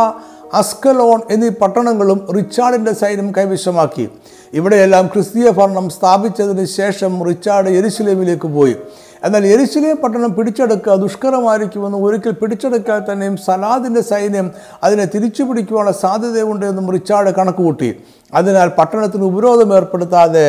അസ്കലോൺ 0.56 1.22
എന്നീ 1.32 1.50
പട്ടണങ്ങളും 1.50 2.20
റിച്ചാർഡിന്റെ 2.38 2.94
സൈന്യം 2.94 3.34
കൈവശമാക്കി. 3.38 4.10
ഇവിടെയെല്ലാം 4.54 5.08
ക്രിസ്തീയ 5.08 5.50
ഭരണം 5.50 5.90
സ്ഥാപിച്ചതിന് 5.90 6.66
ശേഷം 6.66 7.28
റിച്ചാർഡ് 7.28 7.70
യെരുസലേമിലേക്ക് 7.70 8.48
പോയി. 8.48 8.76
എന്നാൽ 9.24 9.46
യെരുസലേം 9.46 9.98
പട്ടണം 9.98 10.34
പിടിച്ചെടുക്കുക 10.34 10.96
ദുഷ്കരമായിരിക്കുമെന്നും 10.96 12.06
ഒരിക്കൽ 12.06 12.32
പിടിച്ചെടുക്കാൻ 12.32 13.06
തന്നെയും 13.12 13.38
സലാദിന്റെ 13.38 14.02
സൈന്യം 14.02 14.52
അതിനെ 14.84 15.06
തിരിച്ചു 15.06 15.44
പിടിക്കുവാനുള്ള 15.44 15.92
സാധ്യതയുണ്ട് 15.92 16.66
എന്നും 16.66 16.92
റിച്ചാർഡ് 16.92 17.34
കണക്കുകൂട്ടി. 17.36 17.90
അതിനാൽ 18.34 18.68
പട്ടണത്തിന് 18.68 19.24
ഉപരോധം 19.24 19.76
ഏർപ്പെടുത്താതെ 19.76 20.48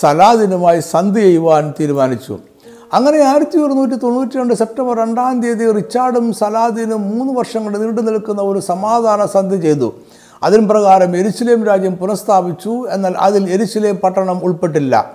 സലാദിനുമായി 0.00 0.80
സന്ധി 0.80 1.20
ചെയ്യുവാൻ 1.20 1.74
തീരുമാനിച്ചു. 1.80 2.38
അങ്ങനെ 2.92 3.18
ആയിരത്തി 3.18 3.58
ഒരുന്നൂറ്റി 3.58 3.94
തൊണ്ണൂറ്റി 3.94 4.36
രണ്ട് 4.36 4.54
സെപ്റ്റംബർ 4.54 4.96
രണ്ടാം 4.96 5.40
തീയതി 5.40 5.72
റിച്ചാർഡും 5.72 6.32
സലാദിനും 6.32 7.18
മൂന്ന് 7.18 7.32
വർഷം 7.32 7.64
കൊണ്ട് 7.64 7.78
നീണ്ടു 7.78 8.00
നിൽക്കുന്ന 8.00 8.42
ഒരു 8.42 8.58
സമാധാന 8.58 9.26
സന്ധി 9.26 9.56
ചെയ്തു. 9.56 9.94
അതിന് 10.42 10.68
പ്രകാരം 10.68 11.16
എരിശിലേം 11.16 11.64
രാജ്യം 11.64 11.96
പുനഃസ്ഥാപിച്ചു. 11.96 12.86
എന്നാൽ 12.90 13.14
അതിൽ 13.16 13.50
എരിശിലേം 13.50 13.96
പട്ടണം 13.96 14.44
ഉൾപ്പെട്ടില്ല. 14.44 15.12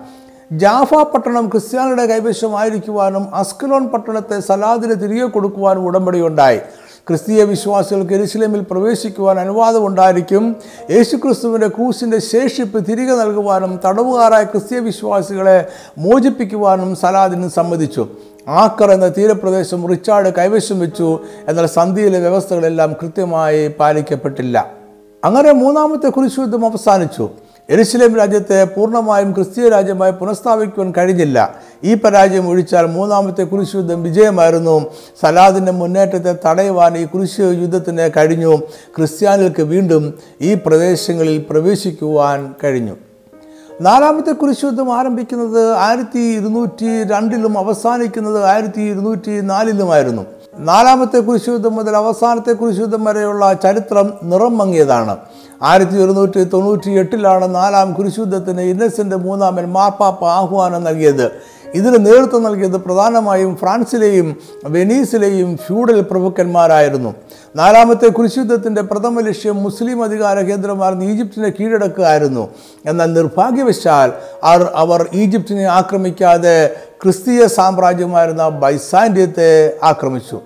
ജാഫ 0.52 0.94
പട്ടണം 0.94 1.50
ക്രിസ്ത്യാനിയുടെ 1.50 2.06
കൈവശമായിരിക്കുവാനും 2.06 3.36
അസ്കലോൺ 3.36 3.88
പട്ടണത്തെ 3.88 4.40
സലാദിന് 4.40 5.02
തിരികെ 5.02 5.26
കൊടുക്കുവാനും 5.26 5.86
ഉടമ്പടിയുണ്ടായി. 5.86 6.60
ക്രിസ്തീയ 7.08 7.44
വിശ്വാസികൾക്ക് 7.44 8.14
എരുസലേമിൽ 8.14 8.66
പ്രവേശിക്കുവാൻ 8.72 9.40
അനുവാദം 9.40 9.88
ഉണ്ടായിരിക്കും 9.88 10.56
യേശുക്രിസ്തുവിന്റെ 10.92 11.68
ക്രൂസിന്റെ 11.68 12.20
ശേഷിപ്പ് 12.20 12.86
തിരികെ 12.86 13.16
നൽകുവാനും 13.16 13.80
തടവുകാരായ 13.86 14.44
ക്രിസ്തീയ 14.44 14.80
വിശ്വാസികളെ 14.80 15.68
മോചിപ്പിക്കുവാനും 15.98 16.96
സലാദിന് 16.96 17.50
സമ്മതിച്ചു. 17.50 18.08
ആക്കർ 18.48 18.92
എന്ന 18.92 19.08
തീരപ്രദേശം 19.18 19.88
റിച്ചാർഡ് 19.88 20.34
കൈവശം 20.38 20.80
വെച്ചു. 20.80 21.20
എന്നാൽ 21.48 21.66
സന്ധിയിലെ 21.66 22.20
വ്യവസ്ഥകളെല്ലാം 22.20 22.94
കൃത്യമായി 22.94 23.68
പാലിക്കപ്പെട്ടില്ല. 23.68 24.72
അങ്ങനെ 25.24 25.52
മൂന്നാമത്തെ 25.52 26.08
കുരിശുദ്ധം 26.08 26.66
അവസാനിച്ചു. 26.66 27.30
എരുസലേം 27.70 28.16
രാജ്യത്തെ 28.16 28.64
പൂർണമായും 28.64 29.32
ക്രിസ്തീയ 29.32 29.70
രാജ്യമായി 29.70 30.12
പുനഃസ്ഥാപിക്കുവാൻ 30.12 30.94
കഴിഞ്ഞില്ല. 30.98 31.56
ഈ 31.84 31.94
പരാജയം 31.94 32.50
ഒഴിച്ചാൽ 32.50 32.86
മൂന്നാമത്തെ 32.86 33.44
കുരിശ് 33.44 33.76
യുദ്ധം 33.76 34.04
വിജയമായിരുന്നു. 34.04 34.86
സലാദിന്റെ 35.22 35.72
മുന്നേറ്റത്തെ 35.72 36.36
തടയുവാൻ 36.46 36.98
ഈ 36.98 37.06
കുരിശ് 37.06 37.40
യുദ്ധത്തിന് 37.40 38.10
കഴിഞ്ഞു. 38.18 38.56
ക്രിസ്ത്യാനികൾക്ക് 38.98 39.62
വീണ്ടും 39.62 40.14
ഈ 40.42 40.54
പ്രദേശങ്ങളിൽ 40.54 41.46
പ്രവേശിക്കുവാൻ 41.50 42.54
കഴിഞ്ഞു. 42.64 42.96
നാലാമത്തെ 43.82 44.32
കുരിശുദ്ധം 44.32 45.00
ആരംഭിക്കുന്നത് 45.00 45.78
ആയിരത്തി 45.78 46.20
ഇരുന്നൂറ്റി 46.20 47.04
രണ്ടിലും 47.04 47.58
അവസാനിക്കുന്നത് 47.58 48.46
ആയിരത്തി 48.46 48.82
ഇരുന്നൂറ്റി 48.82 49.42
നാലിലുമായിരുന്നു 49.42 50.26
നാലാമത്തെ 50.60 51.20
കുരിശുദ്ധം 51.20 51.76
മുതൽ 51.76 51.96
അവസാനത്തെ 51.96 52.52
കുരിശുദ്ധം 52.52 53.04
വരെയുള്ള 53.04 53.54
ചരിത്രം 53.54 54.14
നിറം 54.24 54.58
മങ്ങിയതാണ്. 54.58 55.18
ആയിരത്തി 55.62 55.98
ഒരുന്നൂറ്റി 55.98 56.44
തൊണ്ണൂറ്റി 56.44 56.90
എട്ടിലാണ് 56.92 57.56
നാലാം 57.56 57.94
കുരിശുദ്ധത്തിന് 57.94 58.62
ഇന്നസെന്റ് 58.62 59.16
മൂന്നാമൻ 59.16 59.66
മാർപ്പാപ്പ 59.66 60.26
ആഹ്വാനം 60.26 60.84
നൽകിയത്. 60.84 61.32
ഇതിന് 61.76 62.06
നേതൃത്വം 62.06 62.44
നൽകിയത് 62.44 62.78
പ്രധാനമായും 62.78 63.56
ഫ്രാൻസിലെയും 63.56 64.36
വെനീസിലെയും 64.64 65.58
ഫ്യൂഡൽ 65.58 66.02
പ്രഭുക്കന്മാരായിരുന്നു. 66.02 67.16
നാലാമത്തെ 67.56 68.08
കുരിശുദ്ധത്തിന്റെ 68.08 68.82
പ്രഥമ 68.82 69.20
ലക്ഷ്യം 69.20 69.64
മുസ്ലിം 69.64 70.04
അധികാര 70.04 70.40
കേന്ദ്രമായിരുന്ന 70.40 71.04
ഈജിപ്തിനെ 71.04 71.50
കീഴടക്കുകയായിരുന്നു. 71.50 72.50
എന്നാൽ 72.86 73.14
നിർഭാഗ്യവശാൽ 73.14 74.14
അവർ 74.76 75.10
ഈജിപ്തിനെ 75.14 75.64
ആക്രമിക്കാതെ 75.64 76.76
ക്രിസ്തീയ 77.04 77.48
സാമ്രാജ്യമായിരുന്ന 77.48 78.50
ബൈസാൻഡ്യത്തെ 78.50 79.74
ആക്രമിച്ചു. 79.84 80.40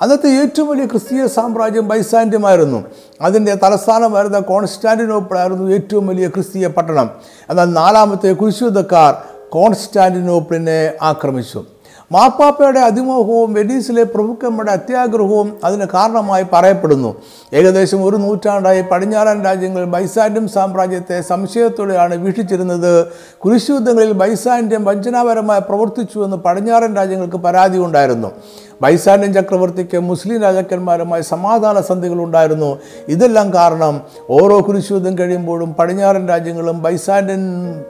അന്നത്തെ 0.00 0.28
ഏറ്റവും 0.42 0.68
വലിയ 0.68 0.86
ക്രിസ്തീയ 0.86 1.26
സാമ്രാജ്യം 1.26 1.88
ബൈസാൻഡ്യമായിരുന്നു 1.88 2.84
അതിന്റെ 3.20 3.54
തലസ്ഥാനമായിരുന്ന 3.54 4.38
കോൺസ്റ്റാന്റിനോപ്പിൾ 4.38 5.38
ആയിരുന്നു 5.38 5.70
ഏറ്റവും 5.72 6.06
വലിയ 6.06 6.28
ക്രിസ്തീയ 6.28 6.66
പട്ടണം. 6.66 7.10
എന്നാൽ 7.50 7.64
നാലാമത്തെ 7.64 8.32
കുരിശുദ്ധക്കാർ 8.32 9.35
കോൺസ്റ്റാന്റിനോപ്പിളിനെ 9.52 10.92
ആക്രമിച്ചു. 11.02 11.64
മാർപ്പാപ്പയുടെ 12.12 12.80
അതിമോഹവും 12.80 13.54
വെനീസിലെ 13.54 14.02
പ്രഭുക്കന്മാരുടെ 14.02 14.72
അത്യാഗ്രഹവും 14.72 15.56
അതിന് 15.64 15.84
കാരണമായി 15.94 16.46
പറയപ്പെടുന്നു. 16.52 17.16
ഏകദേശം 17.52 18.04
ഒരു 18.04 18.16
നൂറ്റാണ്ടായി 18.16 18.82
പടിഞ്ഞാറൻ 18.82 19.44
രാജ്യങ്ങൾ 19.44 19.84
ബൈസാൻഡ്യം 19.84 20.48
സാമ്രാജ്യത്തെ 20.48 21.20
സംശയത്തോടെയാണ് 21.20 22.14
വീക്ഷിച്ചിരുന്നത്. 22.14 23.06
കുരിശുദ്ധങ്ങളിൽ 23.38 24.12
ബൈസാൻഡ്യം 24.12 24.84
വഞ്ചനാപരമായി 24.84 25.60
പ്രവർത്തിച്ചുവെന്ന് 25.60 26.36
പടിഞ്ഞാറൻ 26.36 26.96
രാജ്യങ്ങൾക്ക് 26.96 27.36
പരാതി 27.36 27.78
ഉണ്ടായിരുന്നു. 27.78 28.30
ബൈസാൻഡ്യൻ 28.82 29.32
ചക്രവർത്തിക്ക് 29.32 29.98
മുസ്ലിം 29.98 30.42
രാജാക്കന്മാരുമായി 30.42 31.22
സമാധാന 31.22 31.80
സന്ധികൾ 31.80 32.22
ഉണ്ടായിരുന്നു. 32.22 32.78
ഇതെല്ലാം 33.08 33.54
കാരണം 33.54 34.00
ഓരോ 34.30 34.60
കുരിശുദ്ധം 34.60 35.18
കഴിയുമ്പോഴും 35.18 35.74
പടിഞ്ഞാറൻ 35.74 36.28
രാജ്യങ്ങളും 36.28 36.82
ബൈസാൻഡ്യൻ 36.82 37.42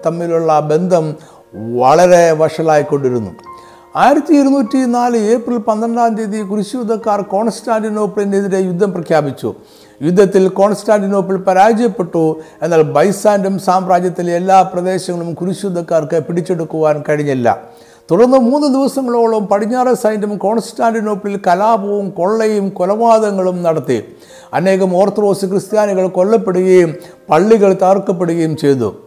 തമ്മിലുള്ള 0.06 0.60
ബന്ധം 0.60 1.16
വളരെ 1.56 2.32
വഷളായിക്കൊണ്ടിരുന്നു. 2.32 3.30
ആയിരത്തി 3.96 4.34
ഇരുന്നൂറ്റി 4.34 4.76
നാല് 4.76 5.16
ഏപ്രിൽ 5.16 5.56
പന്ത്രണ്ടാം 5.56 6.14
തീയതി 6.14 6.42
കുരിശുദ്ധക്കാർ 6.42 7.20
കോൺസ്റ്റാന്റിനോപ്പിളിനെതിരെ 7.20 8.58
യുദ്ധം 8.58 8.92
പ്രഖ്യാപിച്ചു. 8.92 9.54
യുദ്ധത്തിൽ 10.02 10.48
കോൺസ്റ്റാന്റിനോപ്പിൾ 10.48 11.36
പരാജയപ്പെട്ടു. 11.36 12.40
എന്നാൽ 12.62 12.82
ബൈസാൻഡം 12.82 13.58
സാമ്രാജ്യത്തിലെ 13.58 14.36
എല്ലാ 14.36 14.62
പ്രദേശങ്ങളും 14.62 15.34
കുരിശുദ്ധക്കാർക്ക് 15.34 16.24
പിടിച്ചെടുക്കുവാൻ 16.24 17.04
കഴിഞ്ഞില്ല. 17.08 17.62
തുടർന്ന് 18.10 18.38
മൂന്ന് 18.38 18.68
ദിവസങ്ങളോളം 18.68 19.46
പടിഞ്ഞാറ് 19.46 19.94
സൈന്യം 19.94 20.38
കോൺസ്റ്റാന്റിനോപ്പിളിൽ 20.38 21.40
കലാപവും 21.46 22.10
കൊള്ളയും 22.10 22.68
കൊലപാതകങ്ങളും 22.68 23.62
നടത്തി. 23.62 24.16
അനേകം 24.54 24.96
ഓർത്തഡോക്സ് 24.96 25.46
ക്രിസ്ത്യാനികൾ 25.46 26.08
കൊല്ലപ്പെടുകയും 26.08 26.94
പള്ളികൾ 27.30 27.72
തകർക്കപ്പെടുകയും 27.72 28.56
ചെയ്തു. 28.56 29.05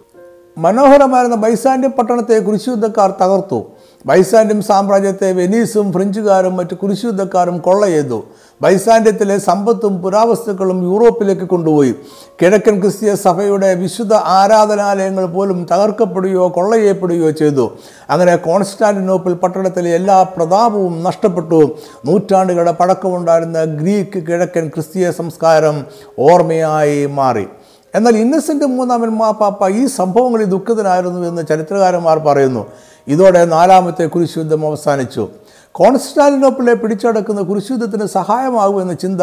മനോഹരമായിരുന്ന 0.64 1.36
ബൈസാൻഡ്യം 1.36 1.92
പട്ടണത്തെ 1.92 2.40
കുരിശുദ്ധക്കാർ 2.40 3.10
തകർത്തു. 3.22 3.60
ബൈസാൻഡ്യം 4.06 4.62
സാമ്രാജ്യത്തെ 4.62 5.32
വെനീസും 5.32 5.94
ഫ്രഞ്ചുകാരും 5.94 6.58
മറ്റ് 6.58 6.76
കുരിശുദ്ധക്കാരും 6.76 7.58
കൊള്ള 7.58 7.86
ചെയ്തു 7.88 8.24
ബൈസാൻഡ്യത്തിലെ 8.62 9.38
സമ്പത്തും 9.38 10.02
പുരാവസ്തുക്കളും 10.04 10.84
യൂറോപ്പിലേക്ക് 10.84 11.42
കൊണ്ടുപോയി. 11.42 11.96
കിഴക്കൻ 12.42 12.80
ക്രിസ്തീയ 12.82 13.16
സഭയുടെ 13.16 13.74
വിശുദ്ധ 13.74 14.14
ആരാധനാലയങ്ങൾ 14.14 15.26
പോലും 15.26 15.68
തകർക്കപ്പെടുകയോ 15.72 16.48
കൊള്ള 16.48 16.76
ചെയ്യപ്പെടുകയോ 16.76 17.32
ചെയ്തു. 17.32 17.66
അങ്ങനെ 18.10 18.36
കോൺസ്റ്റാന്റിനോപ്പിൾ 18.36 19.34
പട്ടണത്തിലെ 19.34 19.96
എല്ലാ 19.96 20.24
പ്രതാപവും 20.24 21.04
നഷ്ടപ്പെട്ടു. 21.04 21.62
നൂറ്റാണ്ടുകളുടെ 22.06 22.72
പഴക്കമുണ്ടായിരുന്ന 22.72 23.64
ഗ്രീക്ക് 23.64 24.20
കിഴക്കൻ 24.28 24.68
ക്രിസ്തീയ 24.68 25.12
സംസ്കാരം 25.12 25.86
ഓർമ്മയായി 26.20 27.06
മാറി. 27.06 27.48
എന്നാൽ 27.96 28.18
ഇന്നസെന്റ് 28.18 28.66
മൂന്നാമൻ 28.66 29.10
മാപ്പാപ്പ 29.10 29.70
ഈ 29.70 29.86
സംഭവങ്ങളിൽ 29.86 30.46
ദുഃഖിതനായിരുന്നു 30.46 31.28
എന്ന് 31.28 31.42
ചരിത്രകാരന്മാർ 31.50 32.20
പറയുന്നു. 32.20 32.66
ഇതോടെ 33.08 33.46
നാലാമത്തെ 33.46 34.06
കുരിശുദ്ധം 34.06 34.68
അവസാനിച്ചു. 34.68 35.30
കോൺസ്റ്റാന്റിനോപ്പിളെ 35.72 36.74
പിടിച്ചടക്കുന്ന 36.74 37.42
കുരിശുദ്ധത്തിന് 37.42 38.06
സഹായമാകുമെന്ന 38.06 38.94
ചിന്ത 38.94 39.22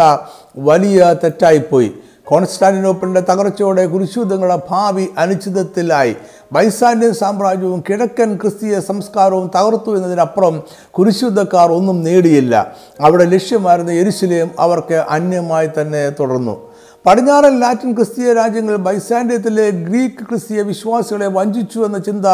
വലിയ 0.58 1.16
തെറ്റായിപ്പോയി. 1.24 1.92
കോൺസ്റ്റാന്റിനോപ്പിളിന്റെ 2.24 3.20
തകർച്ചയോടെ 3.20 3.86
കുരിശുദ്ധങ്ങളുടെ 3.86 4.60
ഭാവി 4.70 5.06
അനിശ്ചിതത്തിലായി. 5.18 6.16
ബൈസാന്റിയൻ 6.52 7.14
സാമ്രാജ്യവും 7.14 7.84
കിഴക്കൻ 7.90 8.36
ക്രിസ്തീയ 8.36 8.80
സംസ്കാരവും 8.80 9.50
തകർത്തു 9.56 9.96
എന്നതിനപ്പുറം 9.96 10.62
കുരിശുദ്ധക്കാർ 10.90 11.72
ഒന്നും 11.72 12.02
നേടിയില്ല. 12.02 12.74
അവിടെ 13.00 13.24
ലക്ഷ്യമായിരുന്ന 13.24 13.92
എരിശിലേയും 13.92 14.50
അവർക്ക് 14.58 14.94
അന്യമായി 14.94 15.68
തന്നെ 15.80 16.10
തുടർന്നു. 16.10 16.65
പടിഞ്ഞാറൻ 17.06 17.60
ലാറ്റിൻ 17.60 17.94
ക്രിസ്തീയ 17.94 18.32
രാജ്യങ്ങൾ 18.32 18.76
ബൈസാൻഡ്യത്തിലെ 18.76 19.70
ഗ്രീക്ക് 19.70 20.24
ക്രിസ്തീയ 20.28 20.62
വിശ്വാസികളെ 20.62 21.26
വഞ്ചിച്ചു 21.26 21.78
എന്ന 21.78 21.98
ചിന്ത 21.98 22.26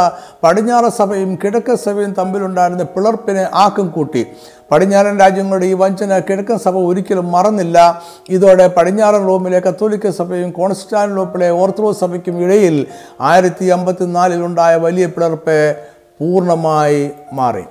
പടിഞ്ഞാറ 0.43 0.89
സഭയും 0.89 1.39
കിഴക്കൻ 1.43 1.77
സഭയും 1.77 2.13
തമ്മിലുണ്ടായിരുന്ന 2.13 2.85
പിളർപ്പിനെ 2.95 3.47
ആക്കം 3.55 3.89
കൂട്ടി. 3.89 4.27
പടിഞ്ഞാറൻ 4.71 5.19
രാജ്യങ്ങളുടെ 5.21 5.67
ഈ 5.67 5.73
വഞ്ചന 5.73 6.19
കിഴക്കൻ 6.19 6.59
സഭ 6.59 6.77
ഒരിക്കലും 6.77 7.33
മറന്നില്ല. 7.33 8.03
ഇതോടെ 8.29 8.67
പടിഞ്ഞാറൻ 8.77 9.27
റോമിലെ 9.27 9.61
കത്തോലിക്ക 9.61 10.11
സഭയും 10.11 10.51
കോൺസ്റ്റാൻലോപ്പിലെ 10.51 11.51
ഓർത്തഡോക്സ് 11.51 12.01
സഭയ്ക്കും 12.01 12.39
ഇടയിൽ 12.45 12.87
ആയിരത്തി 13.21 13.65
അമ്പത്തിനാലിലുണ്ടായ 13.67 14.77
വലിയ 14.77 15.07
പിളർപ്പ് 15.07 15.77
പൂർണമായി 16.21 17.11
മാറി. 17.33 17.65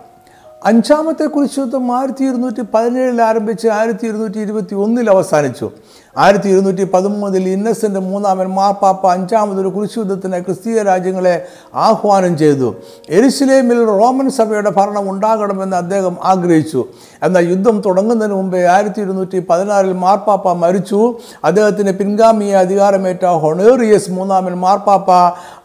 അഞ്ചാമത്തെ 0.66 1.26
കുരിശുദ്ധം 1.26 1.86
ആയിരത്തി 1.98 2.24
ഇരുന്നൂറ്റി 2.24 2.64
പതിനേഴിൽ 2.74 3.22
ആരംഭിച്ച് 3.22 3.68
ആയിരത്തി 3.68 4.06
ഇരുന്നൂറ്റി 4.06 4.40
ഇരുപത്തി 4.40 4.76
ഒന്നിൽ 4.76 5.10
അവസാനിച്ചു. 5.10 5.72
ആയിരത്തി 6.18 6.50
ഇരുന്നൂറ്റി 6.50 6.84
പതിമൂന്നിൽ 6.84 7.50
ഇന്നസെന്റ് 7.50 8.00
മൂന്നാമൻ 8.00 8.46
മാർപ്പാപ്പ 8.46 9.08
അഞ്ചാമതൊരു 9.08 9.68
കുരിശുദ്ധത്തിന് 9.68 10.44
ക്രിസ്തീയ 10.46 10.84
രാജ്യങ്ങളെ 10.84 11.46
ആഹ്വാനം 11.76 12.38
ചെയ്തു. 12.38 12.76
എരുസലേമിൽ 13.10 13.86
റോമൻ 13.86 14.30
സഭയുടെ 14.30 14.70
ഭരണം 14.70 15.10
ഉണ്ടാകണമെന്ന് 15.10 15.78
അദ്ദേഹം 15.78 16.18
ആഗ്രഹിച്ചു. 16.24 16.86
എന്നാൽ 17.24 17.50
യുദ്ധം 17.50 17.82
തുടങ്ങുന്നതിന് 17.86 18.34
മുമ്പേ 18.34 18.66
ആയിരത്തി 18.66 19.02
ഇരുന്നൂറ്റി 19.02 19.46
പതിനാറിൽ 19.50 19.94
മാർപ്പാപ്പ 19.94 20.52
മരിച്ചു. 20.52 21.16
അദ്ദേഹത്തിന് 21.44 21.92
പിൻഗാമിയെ 21.92 22.56
അധികാരമേറ്റ 22.56 23.26
ഹൊണേറിയസ് 23.26 24.12
മൂന്നാമൻ 24.12 24.54
മാർപ്പാപ്പ 24.54 25.12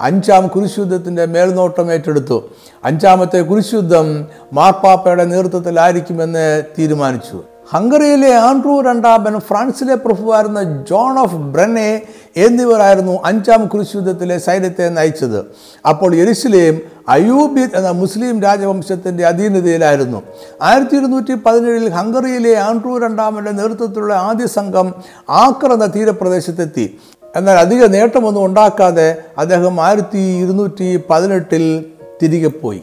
അഞ്ചാം 0.01 0.47
കുരിശുദ്ധത്തിന്റെ 0.47 1.27
മേൽനോട്ടം 1.27 1.93
ഏറ്റെടുത്തു. 1.93 2.43
അഞ്ചാമത്തെ 2.85 3.41
കുരിശുദ്ധം 3.41 4.27
മാർപ്പാപ്പയുടെ 4.53 5.25
നേതൃത്വത്തിലായിരിക്കുമെന്ന് 5.25 6.63
തീരുമാനിച്ചു. 6.79 7.56
ഹംഗറിയിലെ 7.73 8.35
ആൻഡ്രൂ 8.35 8.81
രണ്ടാമൻ 8.81 9.41
ഫ്രാൻസിലെ 9.41 9.95
പ്രഭുവായിരുന്ന 9.95 10.85
ജോൺ 10.91 11.19
ഓഫ് 11.19 11.35
ബ്രനെ 11.35 12.03
എന്നിവരായിരുന്നു 12.37 13.21
അഞ്ചാം 13.25 13.67
കുരിശുദ്ധത്തിലെ 13.67 14.39
സൈന്യത്തെ 14.39 14.89
നയിച്ചത്. 14.89 15.39
അപ്പോൾ 15.89 16.15
യെരുസലേം 16.15 16.81
അയൂബി 17.09 17.61
എന്ന 17.61 17.91
മുസ്ലിം 17.91 18.43
രാജവംശത്തിന്റെ 18.43 19.27
അധീനതയിലായിരുന്നു. 19.27 20.23
ആയിരത്തി 20.63 20.97
ഇരുന്നൂറ്റി 20.97 21.35
പതിനേഴിൽ 21.35 21.89
ഹംഗറിയിലെ 21.89 22.57
ആൻഡ്രൂ 22.57 22.99
രണ്ടാമന്റെ 22.99 23.51
നേതൃത്വത്തിലുള്ള 23.51 24.15
ആദ്യ 24.15 24.47
സംഘം 24.47 24.95
ആക്ര 25.31 25.73
എന്ന 25.73 25.87
തീരപ്രദേശത്തെത്തി. 25.87 26.99
എന്നാൽ 27.37 27.55
അധിക 27.55 27.85
നേട്ടമൊന്നും 27.85 28.45
ഉണ്ടാക്കാതെ 28.45 29.17
അദ്ദേഹം 29.39 29.81
ആയിരത്തി 29.81 30.19
ഇരുന്നൂറ്റി 30.19 31.01
പതിനെട്ടിൽ 31.11 31.85
തിരികെ 32.23 32.49
പോയി. 32.49 32.83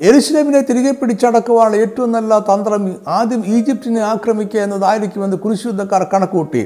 എരുസലേമിനെ 0.00 0.60
തിരികെ 0.60 0.90
പിടിച്ചടക്കുവാനുള്ള 0.90 1.76
ഏറ്റവും 1.84 2.12
നല്ല 2.12 2.38
തന്ത്രം 2.38 2.82
ആദ്യം 3.08 3.42
ഈജിപ്തിനെ 3.54 4.02
ആക്രമിക്കുക 4.10 4.60
എന്നതായിരിക്കുമെന്ന് 4.60 5.36
കുരിശുദ്ധക്കാർ 5.36 6.02
കണക്കൂട്ടി 6.12 6.62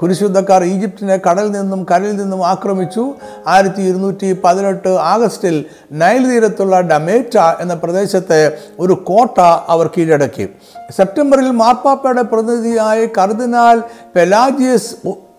കുരിശുദ്ധക്കാർ 0.00 0.64
ഈജിപ്തിനെ 0.64 1.16
കടലിൽ 1.26 1.50
നിന്നും 1.50 1.80
കരയിൽ 1.90 2.16
നിന്നും 2.20 2.46
ആക്രമിച്ചു. 2.46 3.04
ആയിരത്തി 3.46 3.82
ഇരുന്നൂറ്റി 3.82 4.30
പതിനെട്ട് 4.44 4.92
ആഗസ്റ്റിൽ 5.14 5.56
നൈൽ 5.92 6.22
തീരത്തുള്ള 6.30 6.80
ഡമേറ്റ 6.80 7.36
എന്ന 7.60 7.74
പ്രദേശത്തെ 7.74 8.40
ഒരു 8.78 8.96
കോട്ട 9.10 9.38
അവർ 9.74 9.86
കീഴടക്കി. 9.96 10.48
സെപ്റ്റംബറിൽ 10.96 11.50
മാർപ്പാപ്പയുടെ 11.50 12.22
പ്രതിനിധിയായി 12.22 13.06
കർദിനാൽ 13.18 13.78
പെലാജിയസ് 14.16 14.92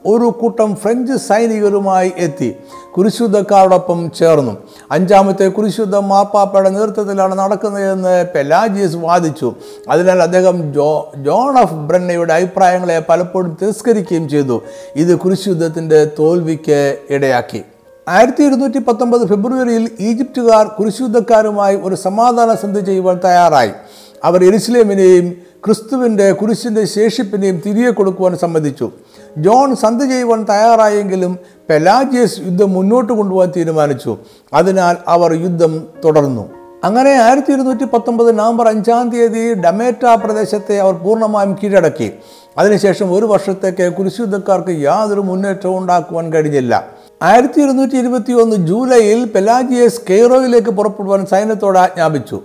ഒരു 0.05 0.25
കൂട്ടം 0.41 0.75
ഫ്രഞ്ച് 0.75 1.17
സൈനികരുമായി 1.17 2.11
എത്തി. 2.17 2.55
കുരിശുദ്ധക്കാരോടൊപ്പം 2.97 4.11
ചേർന്നു. 4.11 4.57
അഞ്ചാമത്തെ 4.91 5.47
കുരിശുദ്ധം 5.47 6.09
മാപ്പാപ്പയുടെ 6.09 6.69
നേതൃത്വത്തിലാണ് 6.69 7.35
നടക്കുന്നതെന്ന് 7.39 8.25
പെലാജിയസ് 8.35 8.95
വാദിച്ചു. 8.95 9.55
അതിനാൽ 9.89 10.23
അദ്ദേഹം 10.23 10.73
ജോ 10.73 11.11
ജോൺ 11.15 11.59
ഓഫ് 11.59 11.73
ബ്രന്നയുടെ 11.73 12.33
അഭിപ്രായങ്ങളെ 12.33 13.03
പലപ്പോഴും 13.09 13.57
തിരസ്കരിക്കുകയും 13.61 14.29
ചെയ്തു. 14.29 14.61
ഇത് 14.95 15.19
കുരിശുദ്ധത്തിന്റെ 15.19 16.11
തോൽവിക്ക് 16.19 16.97
ഇടയാക്കി. 17.09 17.63
ആയിരത്തി 18.07 18.43
ഇരുന്നൂറ്റി 18.43 18.77
പത്തൊമ്പത് 18.77 19.27
ഫെബ്രുവരിയിൽ 19.27 19.91
ഈജിപ്തുകാർ 19.99 20.67
കുരിശുദ്ധക്കാരുമായി 20.67 21.75
ഒരു 21.83 21.95
സമാധാന 21.95 22.53
സന്ധി 22.53 22.79
ചെയ്യുവാൻ 22.79 23.19
തയ്യാറായി. 23.25 23.71
അവർ 24.23 24.43
എരുസലേമിനെയും 24.47 25.33
ക്രിസ്തുവിന്റെ 25.65 26.31
കുരിശിന്റെ 26.31 26.85
ശേഷിപ്പിനെയും 26.85 27.61
തിരികെ 27.65 27.89
കൊടുക്കുവാൻ 27.89 28.37
സമ്മതിച്ചു. 28.37 28.91
ജോൺ 29.37 29.75
സന്ധി 29.75 30.05
ചെയ്യുവാൻ 30.05 30.43
തയ്യാറായെങ്കിലും 30.43 31.39
പെലാജിയസ് 31.69 32.39
യുദ്ധം 32.39 32.73
മുന്നോട്ട് 32.73 33.13
കൊണ്ടുപോകാൻ 33.13 33.51
തീരുമാനിച്ചു. 33.57 34.17
അതിനാൽ 34.53 34.97
അവർ 35.07 35.33
യുദ്ധം 35.33 35.87
തുടർന്നു. 36.05 36.49
അങ്ങനെ 36.83 37.09
ആയിരത്തി 37.09 37.51
ഇരുന്നൂറ്റി 37.51 37.83
പത്തൊമ്പത് 37.83 38.39
നവംബർ 38.39 38.67
അഞ്ചാം 38.67 39.09
തീയതി 39.09 39.53
ഡമേറ്റ 39.53 40.05
പ്രദേശത്തെ 40.23 40.79
അവർ 40.79 40.93
പൂർണമായും 40.93 41.57
കീഴടക്കി. 41.63 42.13
അതിനുശേഷം 42.57 43.13
ഒരു 43.13 43.25
വർഷത്തേക്ക് 43.25 43.93
കുരിശുദ്ധക്കാർക്ക് 43.93 44.69
യാതൊരു 44.69 45.21
മുന്നേറ്റവും 45.21 45.77
ഉണ്ടാക്കുവാൻ 45.77 46.33
കഴിഞ്ഞില്ല. 46.33 46.87
ആയിരത്തി 47.21 47.61
ഇരുന്നൂറ്റി 47.61 47.95
ഇരുപത്തി 47.95 48.33
ഒന്ന് 48.33 48.55
ജൂലൈയിൽ 48.55 49.25
പെലാജിയസ് 49.25 50.01
കെയ്റോയിലേക്ക് 50.09 50.71
പുറപ്പെടുവാൻ 50.71 51.25
സൈന്യത്തോട് 51.25 51.77
ആജ്ഞാപിച്ചു. 51.77 52.41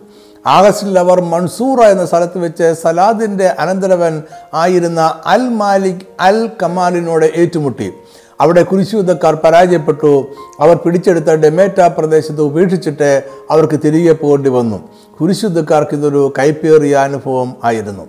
ആഗസ്റ്റിൽ 0.47 0.99
അവർ 0.99 1.21
മൺസൂറ 1.21 1.81
എന്ന 1.81 2.07
സ്ഥലത്ത് 2.07 2.39
വെച്ച് 2.39 2.75
സലാദിന്റെ 2.83 3.47
അനന്തരവൻ 3.47 4.23
ആയിരുന്ന 4.55 5.21
അൽ 5.27 5.49
മാലിക് 5.49 6.07
അൽ 6.21 6.51
കമാലിനോട് 6.63 7.25
ഏറ്റുമുട്ടി. 7.37 7.93
അവിടെ 8.41 8.63
കുരിശുദ്ധക്കാർ 8.63 9.35
പരാജയപ്പെട്ടു. 9.35 10.27
അവർ 10.61 10.77
പിടിച്ചെടുത്ത 10.77 11.25
ഡെമേറ്റ 11.25 11.81
പ്രദേശത്ത് 11.81 12.41
ഉപേക്ഷിച്ചിട്ട് 12.41 13.23
അവർക്ക് 13.51 13.81
തിരികെ 13.85 14.13
പോകേണ്ടി 14.13 14.51
വന്നു. 14.51 14.89
കുരിശുദ്ധക്കാർക്ക് 15.21 15.95
ഇതൊരു 15.95 16.33
കൈപ്പേറിയ 16.39 16.97
അനുഭവം 16.97 17.57
ആയിരുന്നു. 17.65 18.07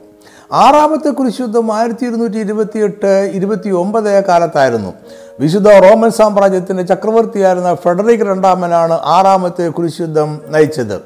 ആറാമത്തെ 0.51 1.09
കുരിശുദ്ധം 1.09 1.75
ആയിരത്തി 1.75 2.05
ഇരുന്നൂറ്റി 2.05 2.37
ഇരുപത്തിയെട്ട് 2.37 3.31
ഇരുപത്തി 3.33 3.69
ഒമ്പത് 3.69 4.23
കാലത്തായിരുന്നു. 4.23 4.93
വിശുദ്ധ 5.39 5.69
റോമൻ 5.69 6.11
സാമ്രാജ്യത്തിന്റെ 6.11 6.83
ചക്രവർത്തിയായിരുന്ന 6.83 7.73
ഫെഡറിക് 7.73 8.19
രണ്ടാമനാണ് 8.19 8.93
ആറാമത്തെ 8.93 9.69
കുരിശുദ്ധം 9.69 10.41
നയിച്ചത്. 10.47 11.01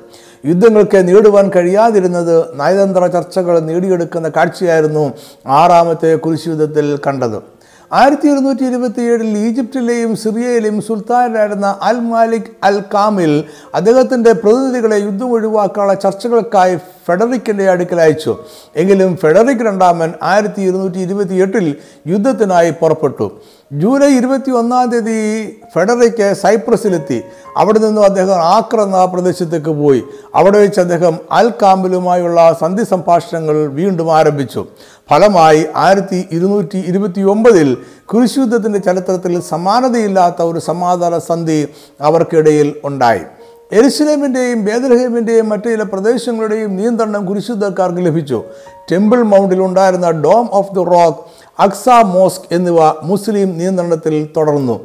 യുദ്ധങ്ങൾക്ക് 0.47 1.07
നേടുവാൻ 1.07 1.51
കഴിയാതിരുന്നത് 1.55 2.59
നയതന്ത്ര 2.59 3.05
ചർച്ചകൾ 3.05 3.59
നേടിയെടുക്കുന്ന 3.59 4.29
കാഴ്ചയായിരുന്നു 4.29 5.13
ആറാമത്തെ 5.47 6.15
കുരിശുയുദ്ധത്തിൽ 6.15 6.99
കണ്ടത്. 7.07 7.39
ആയിരത്തി 7.93 8.27
ഇരുന്നൂറ്റി 8.27 8.63
ഇരുപത്തിയേഴിൽ 8.63 9.37
ഈജിപ്തിലെയും 9.37 10.15
സിറിയയിലെയും 10.15 10.81
സുൽത്താനായിരുന്ന 10.81 11.79
അൽ 11.81 11.99
മാലിക് 11.99 12.49
അൽ 12.63 12.83
കാമിൽ 12.93 13.43
അദ്ദേഹത്തിന്റെ 13.75 14.31
പ്രതിനിധികളെ 14.33 14.97
യുദ്ധം 14.97 15.31
ഒഴിവാക്കാനുള്ള 15.31 15.93
ചർച്ചകൾക്കായി 15.93 16.75
ഫെഡറിക്കിന്റെ 16.75 17.69
അടുക്കൽ 17.69 18.01
അയച്ചു. 18.01 18.33
എങ്കിലും 18.75 19.17
ഫെഡറിക് 19.17 19.65
രണ്ടാമൻ 19.65 20.13
ആയിരത്തി 20.23 20.61
ഇരുന്നൂറ്റി 20.61 20.97
ഇരുപത്തിയെട്ടിൽ 20.97 21.75
യുദ്ധത്തിനായി 22.07 22.71
പുറപ്പെട്ടു. 22.71 23.31
ജൂലൈ 23.71 24.07
ഇരുപത്തി 24.07 24.51
ഒന്നാം 24.51 24.91
തീയതി 24.91 25.59
ഫെഡറിക്ക് 25.75 26.33
സൈപ്രസിലെത്തി. 26.33 27.21
അവിടെ 27.57 27.79
നിന്നും 27.79 28.03
അദ്ദേഹം 28.03 28.35
ആക്ര 28.35 28.81
എന്ന 28.81 29.05
പ്രദേശത്തേക്ക് 29.05 29.69
പോയി. 29.69 30.03
അവിടെ 30.35 30.59
വെച്ച് 30.59 30.79
അദ്ദേഹം 30.79 31.17
അൽ 31.31 31.51
കാമ്പിലുമായുള്ള 31.61 32.57
സന്ധി 32.61 32.83
സംഭാഷണങ്ങൾ 32.83 33.67
വീണ്ടും 33.67 34.17
ആരംഭിച്ചു. 34.17 34.65
ഫലമായി 35.09 35.65
ആയിരത്തി 35.75 36.27
ഇരുന്നൂറ്റി 36.31 36.77
ഇരുപത്തി 36.87 37.21
ഒമ്പതിൽ 37.21 37.77
കുരിശുദ്ധത്തിന്റെ 38.05 38.79
ചരിത്രത്തിൽ 38.79 39.41
സമാനതയില്ലാത്ത 39.41 40.41
ഒരു 40.41 40.59
സമാധാന 40.59 41.17
സന്ധി 41.17 41.67
അവർക്കിടയിൽ 42.01 42.75
ഉണ്ടായി. 42.83 43.21
എരുസലേമിന്റെയും 43.71 44.65
ബേദലഹേമിന്റെയും 44.65 45.49
മറ്റു 45.49 45.69
ചില 45.69 45.83
പ്രദേശങ്ങളുടെയും 45.83 46.75
നിയന്ത്രണം 46.75 47.25
കുരിശുദ്ധക്കാർക്ക് 47.25 48.05
ലഭിച്ചു. 48.05 48.43
ടെമ്പിൾ 48.91 49.21
മൗണ്ടിൽ 49.21 49.61
ഉണ്ടായിരുന്ന 49.61 50.11
Dome 50.11 50.49
of 50.51 50.75
the 50.75 50.83
Rock 50.83 51.19
Aqsa 51.59 51.89
Mosque 51.89 52.47
എന്നിവ 52.51 52.79
മുസ്ലിം 53.03 53.57
നിയന്ത്രണത്തിൽ 53.57 54.29
തുടർന്നു. 54.37 54.79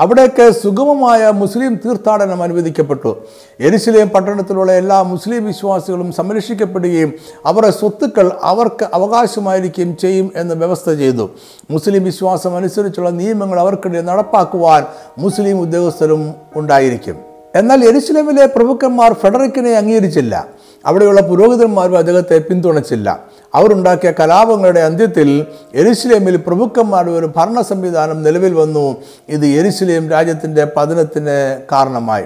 അവിടേക്ക് 0.00 0.50
സുഗമമായ 0.50 1.30
മുസ്ലിം 1.30 1.74
തീർത്ഥാടനം 1.74 2.42
അനുവദിക്കപ്പെട്ടു. 2.42 3.16
എരിശിലേം 3.60 4.08
പട്ടണത്തിലുള്ള 4.08 4.72
എല്ലാ 4.72 5.02
മുസ്ലിം 5.02 5.46
വിശ്വാസികളും 5.46 6.12
സംരക്ഷിക്കപ്പെടുകയും 6.12 7.12
അവരുടെ 7.46 7.70
സ്വത്തുക്കൾ 7.70 8.30
അവർക്ക് 8.42 8.86
അവകാശമായിരിക്കുകയും 8.94 9.96
ചെയ്യും 9.96 10.32
എന്ന് 10.36 10.54
വ്യവസ്ഥ 10.54 10.92
ചെയ്തു. 10.92 11.30
മുസ്ലിം 11.70 12.04
വിശ്വാസം 12.04 12.56
അനുസരിച്ചുള്ള 12.56 13.10
നിയമങ്ങൾ 13.10 13.60
അവർക്കിടെ 13.60 14.00
നടപ്പാക്കുവാൻ 14.00 14.84
മുസ്ലിം 15.18 15.60
ഉദ്യോഗസ്ഥരും 15.60 16.34
ഉണ്ടായിരിക്കും. 16.56 17.16
എന്നാൽ 17.54 17.84
എരിശിലേമിലെ 17.84 18.46
പ്രഭുക്കന്മാർ 18.46 19.12
ഫെഡറിക്കിനെ 19.12 19.72
അംഗീകരിച്ചില്ല. 19.72 20.46
അവിടെയുള്ള 20.86 21.20
പുരോഹിതന്മാരും 21.20 21.98
അദ്ദേഹത്തെ 21.98 22.38
പിന്തുണച്ചില്ല. 22.38 23.20
അവരുണ്ടാക്കിയ 23.54 24.12
കലാപങ്ങളുടെ 24.20 24.80
അന്ത്യത്തിൽ 24.80 25.46
എരുസലേമിൽ 25.74 26.36
പ്രഭുക്കന്മാരുടെ 26.36 27.12
ഒരു 27.12 27.32
ഭരണ 27.36 27.60
സംവിധാനം 27.60 28.22
നിലവിൽ 28.22 28.54
വന്നു. 28.54 28.96
ഇത് 29.28 29.46
എരുസലേം 29.46 30.10
രാജ്യത്തിന്റെ 30.10 30.66
പതനത്തിന് 30.76 31.62
കാരണമായി. 31.72 32.24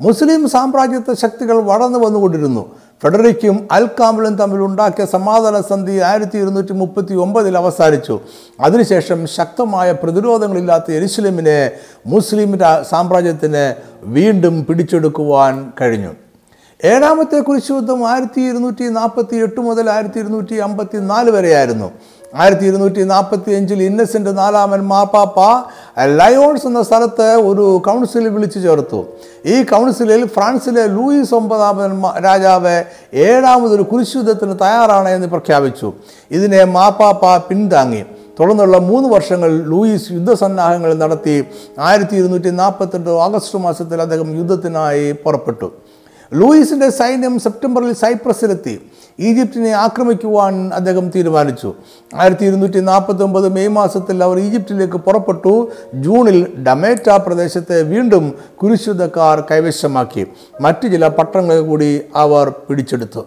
മുസ്ലിം 0.00 0.48
സാമ്രാജ്യത്വ 0.48 1.14
ശക്തികൾ 1.14 1.60
വളർന്നു 1.60 1.98
വന്നുകൊണ്ടിരുന്നു. 1.98 2.70
ഫെഡറിക്കും 3.02 3.68
അൽ 3.72 3.86
കാമിലും 3.86 4.36
തമ്മിൽ 4.36 4.60
ഉണ്ടാക്കിയ 4.60 5.06
സമാധാന 5.06 5.60
സന്ധി 5.60 5.98
ആയിരത്തി 5.98 6.36
ഇരുന്നൂറ്റി 6.36 6.72
മുപ്പത്തി 6.72 7.14
ഒമ്പതിൽ 7.14 7.56
അവസാനിച്ചു. 7.56 8.20
അതിനുശേഷം 8.60 9.26
ശക്തമായ 9.26 9.92
പ്രതിരോധങ്ങളില്ലാത്ത 9.92 10.90
എരുസലേമിനെ 10.90 11.70
മുസ്ലിം 12.06 12.58
സാമ്രാജ്യത്തിന് 12.90 13.74
വീണ്ടും 14.02 14.64
പിടിച്ചെടുക്കുവാൻ 14.64 15.72
കഴിഞ്ഞു. 15.80 16.14
ഏഴാമത്തെ 16.84 17.38
കുരിശുദ്ധം 17.40 18.08
ആയിരത്തി 18.08 18.40
ഇരുന്നൂറ്റി 18.40 18.84
നാൽപ്പത്തി 18.88 19.36
എട്ട് 19.36 19.60
മുതൽ 19.60 19.90
ആയിരത്തി 19.90 20.18
ഇരുന്നൂറ്റി 20.18 20.54
അമ്പത്തി 20.54 20.98
നാല് 20.98 21.30
വരെയായിരുന്നു. 21.30 21.90
ആയിരത്തി 22.34 22.66
ഇരുന്നൂറ്റി 22.66 23.02
നാൽപ്പത്തി 23.02 23.50
അഞ്ചിൽ 23.52 23.82
ഇന്നസെന്റ് 23.82 24.38
നാലാമൻ 24.38 24.80
മാപ്പാപ്പ 24.80 25.38
ലയോൺസ് 26.20 26.66
എന്ന 26.66 26.82
സ്ഥലത്ത് 26.82 27.26
ഒരു 27.48 27.82
കൗൺസിൽ 27.86 28.28
വിളിച്ചു 28.28 28.58
ചേർത്തു. 28.58 29.00
ഈ 29.46 29.62
കൗൺസിലിൽ 29.62 30.26
ഫ്രാൻസിലെ 30.26 30.86
ലൂയിസ് 30.86 31.34
ഒമ്പതാമൻ 31.34 32.02
രാജാവ് 32.24 32.84
ഏഴാമതൊരു 33.14 33.82
കുരിശുദ്ധത്തിന് 33.82 34.54
തയ്യാറാണ് 34.62 35.08
എന്ന് 35.08 35.26
പ്രഖ്യാപിച്ചു. 35.26 35.92
ഇതിനെ 36.30 36.64
മാപ്പാപ്പ 36.64 37.36
പിന്താങ്ങി 37.48 38.04
തുടർന്നുള്ള 38.40 38.76
മൂന്ന് 38.78 39.08
വർഷങ്ങൾ 39.08 39.50
ലൂയിസ് 39.66 40.12
യുദ്ധസന്നാഹങ്ങൾ 40.12 40.94
നടത്തി. 40.94 41.36
ആയിരത്തി 41.78 42.16
ഇരുന്നൂറ്റി 42.16 42.50
നാൽപ്പത്തെട്ട് 42.62 43.10
ഓഗസ്റ്റ് 43.10 43.58
മാസത്തിൽ 43.58 44.02
അദ്ദേഹം 44.02 44.36
യുദ്ധത്തിനായി 44.38 45.12
പുറപ്പെട്ടു. 45.12 45.70
ലൂയിസിന്റെ 46.34 46.90
സൈന്യം 46.90 47.38
സെപ്റ്റംബറിൽ 47.38 47.92
സൈപ്രസിലെത്തി 47.92 48.80
ഈജിപ്തിനെ 49.20 49.70
ആക്രമിക്കുവാൻ 49.70 50.70
അദ്ദേഹം 50.74 51.10
തീരുമാനിച്ചു. 51.10 51.74
ആയിരത്തി 52.14 52.44
ഇരുന്നൂറ്റി 52.44 52.80
നാൽപ്പത്തി 52.80 53.22
ഒമ്പത് 53.22 53.48
മെയ് 53.48 53.68
മാസത്തിൽ 53.68 54.24
അവർ 54.24 54.38
ഈജിപ്തിലേക്ക് 54.38 54.96
പുറപ്പെട്ടു. 54.96 55.70
ജൂണിൽ 55.94 56.64
ഡമേറ്റ 56.64 57.10
പ്രദേശത്തെ 57.10 57.82
വീണ്ടും 57.82 58.34
കുരിശുദ്ധക്കാർ 58.62 59.40
കൈവശമാക്കി. 59.50 60.26
മറ്റു 60.60 60.88
ചില 60.88 61.08
പട്ടണങ്ങളെ 61.08 61.60
കൂടി 61.60 62.00
അവർ 62.16 62.48
പിടിച്ചെടുത്തു. 62.48 63.26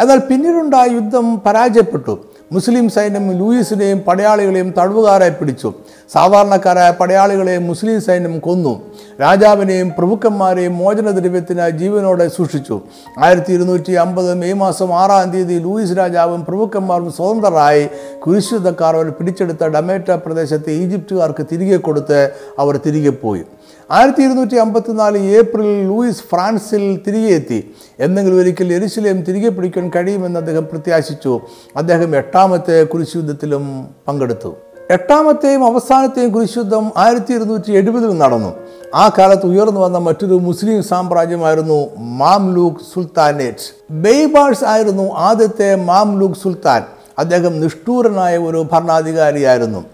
എന്നാൽ 0.00 0.18
പിന്നീടുണ്ടായ 0.18 0.88
യുദ്ധം 0.88 1.40
പരാജയപ്പെട്ടു. 1.46 2.25
മുസ്ലിം 2.52 2.88
സൈന്യം 2.88 3.38
ലൂയിസിനെയും 3.38 3.98
പടയാളികളെയും 3.98 4.74
തടവുകാരായി 4.78 5.30
പിടിച്ചു. 5.30 5.72
സാധാരണക്കാരായ 6.12 6.90
പടയാളികളെയും 6.90 7.66
മുസ്ലിം 7.66 8.00
സൈന്യം 8.00 8.38
കൊന്നു. 8.38 8.82
രാജാവിനെയും 9.20 9.92
പ്രഭുക്കന്മാരെയും 9.98 10.76
മോചനദ്രവ്യത്തിനായി 10.78 11.70
ജീവനോടെ 11.70 12.28
സൂക്ഷിച്ചു. 12.28 12.80
ആയിരത്തി 13.18 13.52
ഇരുന്നൂറ്റി 13.52 13.92
അമ്പത് 13.92 14.34
മെയ് 14.34 14.54
മാസം 14.54 14.94
ആറാം 14.94 15.30
തീയതി 15.30 15.54
ലൂയിസ് 15.54 15.98
രാജാവും 15.98 16.44
പ്രഭുക്കന്മാരും 16.44 17.12
സ്വതന്ത്രരായി 17.12 17.88
കുരിശുദ്ധക്കാർ 18.26 18.96
അവർ 18.96 19.10
പിടിച്ചെടുത്ത 19.10 19.64
ഡമേറ്റ 19.64 20.10
പ്രദേശത്തെ 20.10 20.72
ഈജിപ്തുകാർക്ക് 20.72 21.46
തിരികെ 21.52 21.76
കൊടുത്ത് 21.76 22.32
അവർ 22.58 22.76
തിരികെ 22.86 23.10
പോയി. 23.10 23.44
ആയിരത്തി 23.90 24.22
ഇരുന്നൂറ്റി 24.22 24.56
അമ്പത്തിനാല് 24.56 25.18
ഏപ്രിലിൽ 25.18 25.86
ലൂയിസ് 25.86 26.22
ഫ്രാൻസിൽ 26.30 27.00
തിരികെ 27.06 27.34
എത്തി. 27.34 27.74
എന്നെങ്കിലും 28.00 28.38
ഒരിക്കൽ 28.38 28.72
എരിശിലേം 28.72 29.22
തിരികെ 29.22 29.48
പിടിക്കാൻ 29.48 29.90
കഴിയുമെന്ന് 29.96 30.40
അദ്ദേഹം 30.40 30.64
പ്രത്യാശിച്ചു. 30.64 31.40
അദ്ദേഹം 31.76 32.16
എട്ടാമത്തെ 32.16 32.84
കുരിശുദ്ധത്തിലും 32.84 33.88
പങ്കെടുത്തു. 34.08 34.56
എട്ടാമത്തെയും 34.90 35.66
അവസാനത്തെയും 35.66 36.32
കുരിശുദ്ധം 36.32 36.92
ആയിരത്തി 36.96 37.32
ഇരുന്നൂറ്റി 37.32 37.72
എഴുപതിൽ 37.72 38.18
നടന്നു. 38.18 38.54
ആ 38.94 39.10
കാലത്ത് 39.18 39.46
ഉയർന്നു 39.46 39.80
വന്ന 39.80 39.98
മറ്റൊരു 39.98 40.34
മുസ്ലിം 40.34 40.82
സാമ്രാജ്യമായിരുന്നു 40.82 41.90
മാംലൂക്ക് 41.98 42.80
സുൽത്താനേറ്റ്. 42.94 43.92
ബെയ്ബാഴ്സ് 43.92 44.64
ആയിരുന്നു 44.64 45.12
ആദ്യത്തെ 45.12 45.74
മാംലൂക്ക് 45.74 46.34
സുൽത്താൻ. 46.34 46.82
അദ്ദേഹം 47.18 47.60
നിഷ്ഠൂരനായ 47.60 48.36
ഒരു 48.38 48.66
ഭരണാധികാരിയായിരുന്നു. 48.72 49.84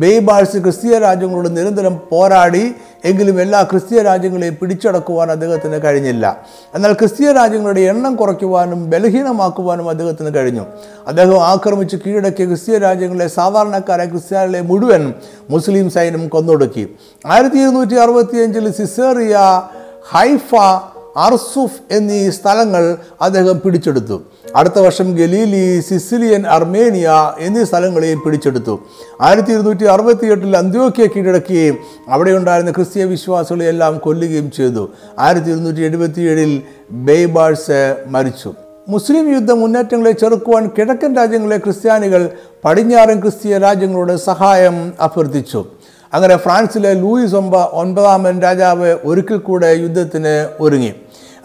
ബെയ്ബാഴ്സ് 0.00 0.58
ക്രിസ്തീയ 0.58 0.98
രാജ്യങ്ങളോട് 0.98 1.56
നിരന്തരം 1.56 2.00
പോരാടി 2.10 2.74
എങ്കിലും 3.04 3.40
എല്ലാ 3.40 3.62
ക്രിസ്തീയ 3.62 4.02
രാജ്യങ്ങളെയും 4.02 4.56
പിടിച്ചടക്കുവാൻ 4.60 5.30
അദ്ദേഹത്തിന് 5.30 5.78
കഴിഞ്ഞില്ല. 5.84 6.24
എന്നാൽ 6.74 6.92
ക്രിസ്തീയ 6.92 7.32
രാജ്യങ്ങളുടെ 7.32 7.80
എണ്ണം 7.80 8.16
കുറയ്ക്കുവാനും 8.16 8.90
ബലഹീനമാക്കുവാനും 8.90 9.88
അദ്ദേഹത്തിന് 9.88 10.34
കഴിഞ്ഞു. 10.34 10.64
അദ്ദേഹം 11.06 11.44
ആക്രമിച്ച് 11.46 11.96
കീഴടക്കിയ 11.96 12.46
ക്രിസ്തീയ 12.46 12.78
രാജ്യങ്ങളെ 12.78 13.26
സാധാരണക്കാരെ 13.28 14.04
ക്രിസ്ത്യാനികളെ 14.04 14.60
മുഴുവൻ 14.60 15.14
മുസ്ലിം 15.50 15.90
സൈന്യം 15.90 16.28
കൊന്നൊടുക്കി. 16.28 16.84
ആയിരത്തി 17.26 17.56
ഇരുന്നൂറ്റി 17.56 17.94
അറുപത്തിയഞ്ചിൽ 17.94 18.72
സിസേറിയ 18.72 19.36
ഹൈഫ 20.14 20.54
അർസുഫ് 21.16 21.80
എന്നീ 21.90 22.30
സ്ഥലങ്ങൾ 22.30 22.96
അദ്ദേഹം 23.22 23.60
പിടിച്ചെടുത്തു. 23.60 24.22
അടുത്ത 24.54 24.78
വർഷം 24.78 25.14
ഗലീലി 25.16 25.80
സിസിലിയൻ 25.80 26.46
അർമേനിയ 26.46 27.34
എന്നീ 27.38 27.64
സ്ഥലങ്ങളെയും 27.64 28.20
പിടിച്ചെടുത്തു. 28.20 28.80
ആയിരത്തി 29.20 29.50
ഇരുന്നൂറ്റി 29.50 29.84
അറുപത്തി 29.84 30.26
എട്ടിൽ 30.26 30.56
അന്ത്യോക്യ 30.56 31.06
കീഴടക്കുകയും 31.06 31.76
അവിടെ 32.08 32.30
ഉണ്ടായിരുന്ന 32.30 32.70
ക്രിസ്തീയ 32.70 33.04
വിശ്വാസികളെ 33.04 33.68
എല്ലാം 33.68 33.98
കൊല്ലുകയും 33.98 34.50
ചെയ്തു. 34.50 34.90
ആയിരത്തി 35.18 35.50
ഇരുന്നൂറ്റി 35.50 35.80
എഴുപത്തിയേഴിൽ 35.80 36.62
ബെയ്ബാഴ്സ് 36.90 37.96
മരിച്ചു. 38.06 38.54
മുസ്ലിം 38.88 39.34
യുദ്ധ 39.34 39.52
മുന്നേറ്റങ്ങളെ 39.52 40.12
ചെറുക്കുവാൻ 40.12 40.70
കിഴക്കൻ 40.78 41.16
രാജ്യങ്ങളിലെ 41.16 41.56
ക്രിസ്ത്യാനികൾ 41.56 42.30
പടിഞ്ഞാറൻ 42.64 43.20
ക്രിസ്തീയ 43.20 43.58
രാജ്യങ്ങളുടെ 43.58 44.16
സഹായം 44.16 44.92
അഭ്യർത്ഥിച്ചു. 45.00 45.64
അങ്ങനെ 46.14 46.36
ഫ്രാൻസിലെ 46.36 46.94
ലൂയിസ് 46.94 47.34
ഒമ്പ 47.34 47.56
ഒൻപതാമൻ 47.56 48.42
രാജാവ് 48.42 48.96
ഒരിക്കൽ 49.04 49.38
കൂടെ 49.38 49.72
യുദ്ധത്തിന് 49.72 50.48
ഒരുങ്ങി. 50.60 50.94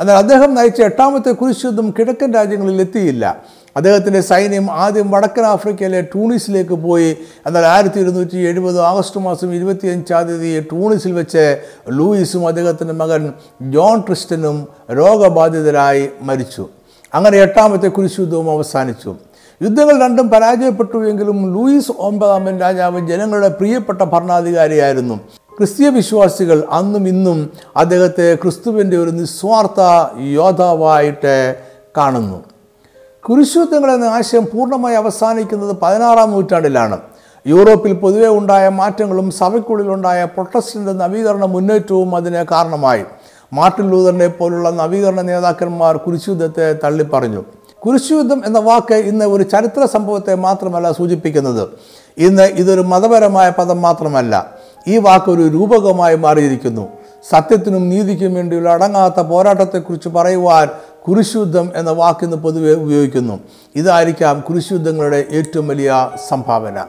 എന്നാൽ 0.01 0.15
അദ്ദേഹം 0.15 0.53
നയിച്ച 0.53 0.81
എട്ടാമത്തെ 0.81 1.31
കുരിശുദ്ധം 1.31 1.93
കിഴക്കൻ 1.99 2.33
രാജ്യങ്ങളിൽ 2.33 2.81
എത്തിയില്ല. 2.81 3.41
അദ്ദേഹത്തിന്റെ 3.75 4.21
സൈന്യം 4.21 4.71
ആദ്യം 4.71 5.11
വടക്കൻ 5.11 5.45
ആഫ്രിക്കയിലെ 5.45 6.01
ടൂണിസിലേക്ക് 6.01 6.71
പോയി. 6.71 7.17
എന്നാൽ 7.47 7.65
ആയിരത്തി 7.65 7.99
ഇരുന്നൂറ്റി 7.99 8.37
എഴുപത് 8.37 8.81
ആഗസ്റ്റ് 8.81 9.19
മാസം 9.19 9.53
ഇരുപത്തിയഞ്ചാം 9.53 10.27
തീയതി 10.27 10.67
ടൂണിസിൽ 10.71 11.11
വെച്ച് 11.11 11.61
ലൂയിസും 11.89 12.47
അദ്ദേഹത്തിന്റെ 12.47 12.93
മകൻ 12.93 13.33
ജോൺ 13.61 13.99
ട്രിസ്റ്റനും 13.99 14.67
രോഗബാധിതരായി 14.91 16.09
മരിച്ചു. 16.21 16.69
അങ്ങനെ 17.13 17.37
എട്ടാമത്തെ 17.37 17.87
കുരിശുദ്ധവും 17.87 18.51
അവസാനിച്ചു. 18.51 19.15
യുദ്ധങ്ങൾ 19.63 20.03
രണ്ടും 20.03 20.29
പരാജയപ്പെട്ടുവെങ്കിലും 20.29 21.53
ലൂയിസ് 21.53 21.91
ഒമ്പതാമൻ 21.99 22.59
രാജാവ് 22.59 23.07
ജനങ്ങളുടെ 23.07 23.47
പ്രിയപ്പെട്ട 23.47 24.01
ഭരണാധികാരിയായിരുന്നു. 24.01 25.19
ക്രിസ്തീയ 25.61 25.89
വിശ്വാസികൾ 25.89 26.63
അന്നും 26.71 27.07
ഇന്നും 27.07 27.49
അദ്ദേഹത്തെ 27.75 28.35
ക്രിസ്തുവിന്റെ 28.35 28.97
ഒരു 28.97 29.09
നിസ്വാർത്ഥ 29.09 29.79
യോദ്ധാവായിട്ട് 30.19 31.55
കാണുന്നു. 31.97 32.43
കുരിശുദ്ധങ്ങൾ 33.21 33.91
എന്ന 33.91 34.05
ആശയം 34.05 34.45
പൂർണമായി 34.53 34.95
അവസാനിക്കുന്നത് 34.95 35.75
പതിനാറാം 35.81 36.31
നൂറ്റാണ്ടിലാണ്. 36.31 36.97
യൂറോപ്പിൽ 37.47 37.93
പൊതുവെ 37.93 38.27
ഉണ്ടായ 38.27 38.69
മാറ്റങ്ങളും 38.69 39.31
സഭയ്ക്കുള്ളിലുണ്ടായ 39.31 40.23
പ്രൊട്ടസ്റ്റന്റ് 40.23 41.01
നവീകരണ 41.01 41.45
മുന്നേറ്റവും 41.45 42.15
അതിന് 42.15 42.45
കാരണമായി. 42.51 43.03
മാർട്ടിൻ 43.53 43.89
ലൂതറിനെ 43.89 44.27
പോലുള്ള 44.27 44.69
നവീകരണ 44.69 45.21
നേതാക്കന്മാർ 45.21 45.97
കുരിശുദ്ധത്തെ 45.97 46.73
തള്ളിപ്പറഞ്ഞു. 46.83 47.43
കുരിശുദ്ധം 47.79 48.41
എന്ന 48.45 48.59
വാക്ക് 48.59 48.93
ഇന്ന് 48.93 49.25
ഒരു 49.25 49.43
ചരിത്ര 49.43 49.85
സംഭവത്തെ 49.85 50.35
മാത്രമല്ല 50.35 50.91
സൂചിപ്പിക്കുന്നത്. 50.91 51.69
ഇന്ന് 52.17 52.43
ഇതൊരു 52.43 52.81
മതപരമായ 52.81 53.49
പദം 53.49 53.81
മാത്രമല്ല. 53.81 54.60
ഈ 54.87 54.97
വാക്കൊരു 54.97 55.41
രൂപകമായി 55.41 56.15
മാറിയിരിക്കുന്നു. 56.15 56.87
സത്യത്തിനും 57.29 57.89
നീതിക്കും 57.89 58.33
വേണ്ടിയുള്ള 58.33 58.69
അടങ്ങാത്ത 58.69 59.19
പോരാട്ടത്തെക്കുറിച്ച് 59.19 60.09
പറയുവാൻ 60.09 60.69
കുരിശുദ്ധം 61.07 61.71
എന്ന 61.75 61.91
വാക്കിന്ന് 61.91 62.37
പൊതുവെ 62.37 62.73
ഉപയോഗിക്കുന്നു. 62.73 63.39
ഇതായിരിക്കാം 63.75 64.43
കുരിശുദ്ധങ്ങളുടെ 64.49 65.25
ഏറ്റവും 65.31 65.67
വലിയ 65.67 66.09
സംഭാവന. 66.29 66.85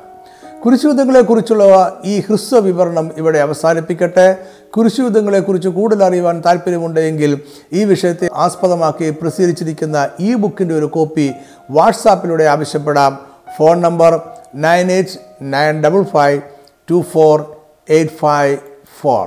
കുരിശുദ്ധങ്ങളെക്കുറിച്ചുള്ള 0.64 1.96
ഈ 2.04 2.20
ഹ്രസ്വ 2.20 2.58
വിവരണം 2.58 3.10
ഇവിടെ 3.16 3.38
അവസാനിപ്പിക്കട്ടെ. 3.38 4.36
കുരിശുദ്ധങ്ങളെക്കുറിച്ച് 4.76 5.68
കൂടുതൽ 5.68 6.04
അറിയുവാൻ 6.04 6.42
താല്പര്യമുണ്ടെങ്കിൽ 6.46 7.40
ഈ 7.72 7.84
വിഷയത്തെ 7.84 8.28
ആസ്പദമാക്കി 8.34 9.10
പ്രസിദ്ധീകരിച്ചിരിക്കുന്ന 9.10 10.08
ഈ 10.20 10.34
ബുക്കിന്റെ 10.34 10.74
ഒരു 10.74 10.86
കോപ്പി 10.86 11.32
വാട്സാപ്പിലൂടെ 11.70 12.44
ആവശ്യപ്പെടാം. 12.44 13.18
Phone 13.58 13.80
number 13.80 14.20
nine 14.54 14.92
eight 14.92 15.10
nine 15.42 15.82
double 15.82 16.02
five 16.02 16.42
two 16.90 17.04
four 17.12 17.61
eight 17.88 18.58
four. 19.00 19.26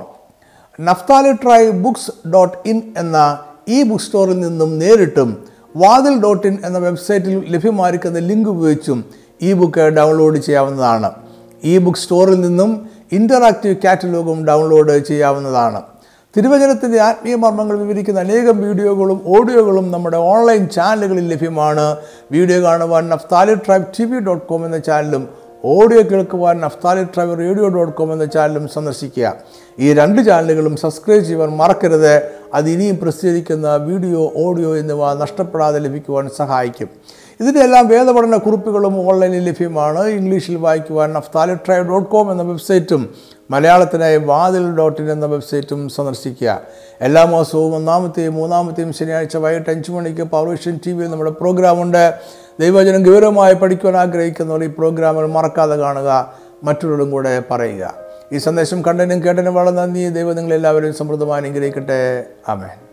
Naphtali 0.79 1.31
tri 1.31 1.69
books 1.69 2.11
dot 2.33 2.55
in 2.69 2.93
എന്ന 2.97 3.17
ഈ 3.67 3.83
ബുക്ക് 3.83 4.03
സ്റ്റോറിൽ 4.03 4.39
നിന്നും 4.39 4.79
നേരിട്ടും 4.79 5.29
വാതിൽ 5.75 6.21
ഡോട്ട് 6.21 6.47
ഇൻ 6.47 6.57
എന്ന 6.65 6.77
വെബ്സൈറ്റിൽ 6.77 7.51
ലഭ്യമായിരിക്കുന്ന 7.53 8.19
ലിങ്ക് 8.19 8.49
ഉപയോഗിച്ചും 8.49 9.05
ഈ 9.41 9.53
ബുക്ക് 9.53 9.85
ഡൗൺലോഡ് 9.97 10.37
ചെയ്യാവുന്നതാണ്. 10.37 11.11
ഈ 11.63 11.77
ബുക്ക് 11.77 11.97
സ്റ്റോറിൽ 11.97 12.41
നിന്നും 12.41 12.89
ഇന്ററാക്റ്റീവ് 13.11 13.75
കാറ്റലോഗും 13.85 14.45
ഡൗൺലോഡ് 14.45 14.99
ചെയ്യാവുന്നതാണ്. 14.99 15.81
തിരുവചനത്തിന്റെ 16.37 17.01
ആത്മീയ 17.01 17.35
മർമ്മങ്ങൾ 17.35 17.77
വിവരിക്കുന്ന 17.77 18.19
അനേകം 18.19 18.61
വീഡിയോകളും 18.61 19.21
ഓഡിയോകളും 19.25 19.91
നമ്മുടെ 19.91 20.17
ഓൺലൈൻ 20.17 20.69
ചാനലുകളിൽ 20.69 21.27
ലഭ്യമാണ്. 21.33 21.95
വീഡിയോ 22.31 22.61
കാണുവാൻ 22.63 23.09
Naphtali 23.09 23.55
tribe 23.55 23.85
T 23.99 24.03
V 24.03 24.19
dot 24.19 24.45
com 24.47 24.65
എന്ന 24.65 24.77
ചാനലും 24.77 25.29
ഓഡിയോ 25.63 26.01
കേൾക്കുവാൻ 26.01 26.59
Naphtali 26.59 27.03
tribe 27.03 27.37
radio 27.37 27.67
dot 27.67 27.93
com 27.93 28.13
എന്ന 28.13 28.25
ചാനലും 28.25 28.67
സന്ദർശിക്കുക. 28.67 29.35
ഈ 29.79 29.93
രണ്ട് 29.93 30.25
ചാനലുകളും 30.25 30.77
സബ്സ്ക്രൈബ് 30.77 31.23
ചെയ്യുവാൻ 31.23 31.49
മറക്കരുത്. 31.49 32.31
അത് 32.53 32.69
ഇനിയും 32.69 32.99
പ്രസിദ്ധീകരിക്കുന്ന 33.01 33.75
വീഡിയോ 33.75 34.33
ഓഡിയോ 34.35 34.77
എന്നിവ 34.77 35.13
നഷ്ടപ്പെടാതെ 35.13 35.79
ലഭിക്കുവാൻ 35.79 36.29
സഹായിക്കും. 36.37 36.89
ഇതിന്റെ 37.39 37.59
എല്ലാം 37.59 37.87
വേദപഠന 37.87 38.37
കുറിപ്പുകളും 38.37 39.09
ഓൺലൈനിൽ 39.09 39.43
ലഭ്യമാണ്. 39.43 40.07
ഇംഗ്ലീഷിൽ 40.07 40.55
വായിക്കുവാൻ 40.55 41.13
നഫ്താലി 41.13 41.53
ട്രൈവ് 41.53 41.87
ഡോട്ട് 41.87 42.09
കോം 42.09 42.31
എന്ന 42.31 42.43
വെബ്സൈറ്റും 42.43 43.09
മലയാളത്തിനായി 43.51 44.17
വാതിൽ 44.17 44.71
ഡോട്ട് 44.71 45.01
ഇൻ 45.01 45.11
എന്ന 45.11 45.25
വെബ്സൈറ്റും 45.25 45.89
സന്ദർശിക്കുക. 45.89 46.61
എല്ലാ 47.01 47.25
മാസവും 47.25 47.75
ഒന്നാമത്തെയും 47.75 48.33
മൂന്നാമത്തെയും 48.33 48.93
ശനിയാഴ്ച 48.93 49.37
വൈകിട്ട് 49.37 49.69
അഞ്ച് 49.69 49.91
മണിക്ക് 49.91 50.21
പവർവിഷൻ 50.21 50.79
ടി 50.87 50.91
വിയിൽ 50.91 51.09
നമ്മുടെ 51.09 51.31
പ്രോഗ്രാമുണ്ട്. 51.31 52.13
ദൈവജനം 52.59 53.03
ഗൗരവമായി 53.03 53.53
പഠിക്കുവാൻ 53.53 53.97
ആഗ്രഹിക്കുന്നവർ 53.97 54.63
ഈ 54.63 54.67
പ്രോഗ്രാമുകൾ 54.67 55.27
മറക്കാതെ 55.27 55.75
കാണുക. 55.75 56.33
മറ്റുള്ളവരും 56.63 57.11
കൂടെ 57.11 57.43
പറയുക. 57.51 57.93
ഈ 58.33 58.37
സന്ദേശം 58.37 58.81
കണ്ടനും 58.81 59.23
കേട്ടനും 59.23 59.55
വളരെ 59.55 59.71
നന്ദി. 59.71 60.09
ദൈവം 60.09 60.35
നിങ്ങളെല്ലാവരും 60.35 60.93
സമൃദ്ധമായി 60.93 61.43
അനുഗ്രഹിക്കട്ടെ. 61.43 62.23
ആമേൻ. 62.49 62.84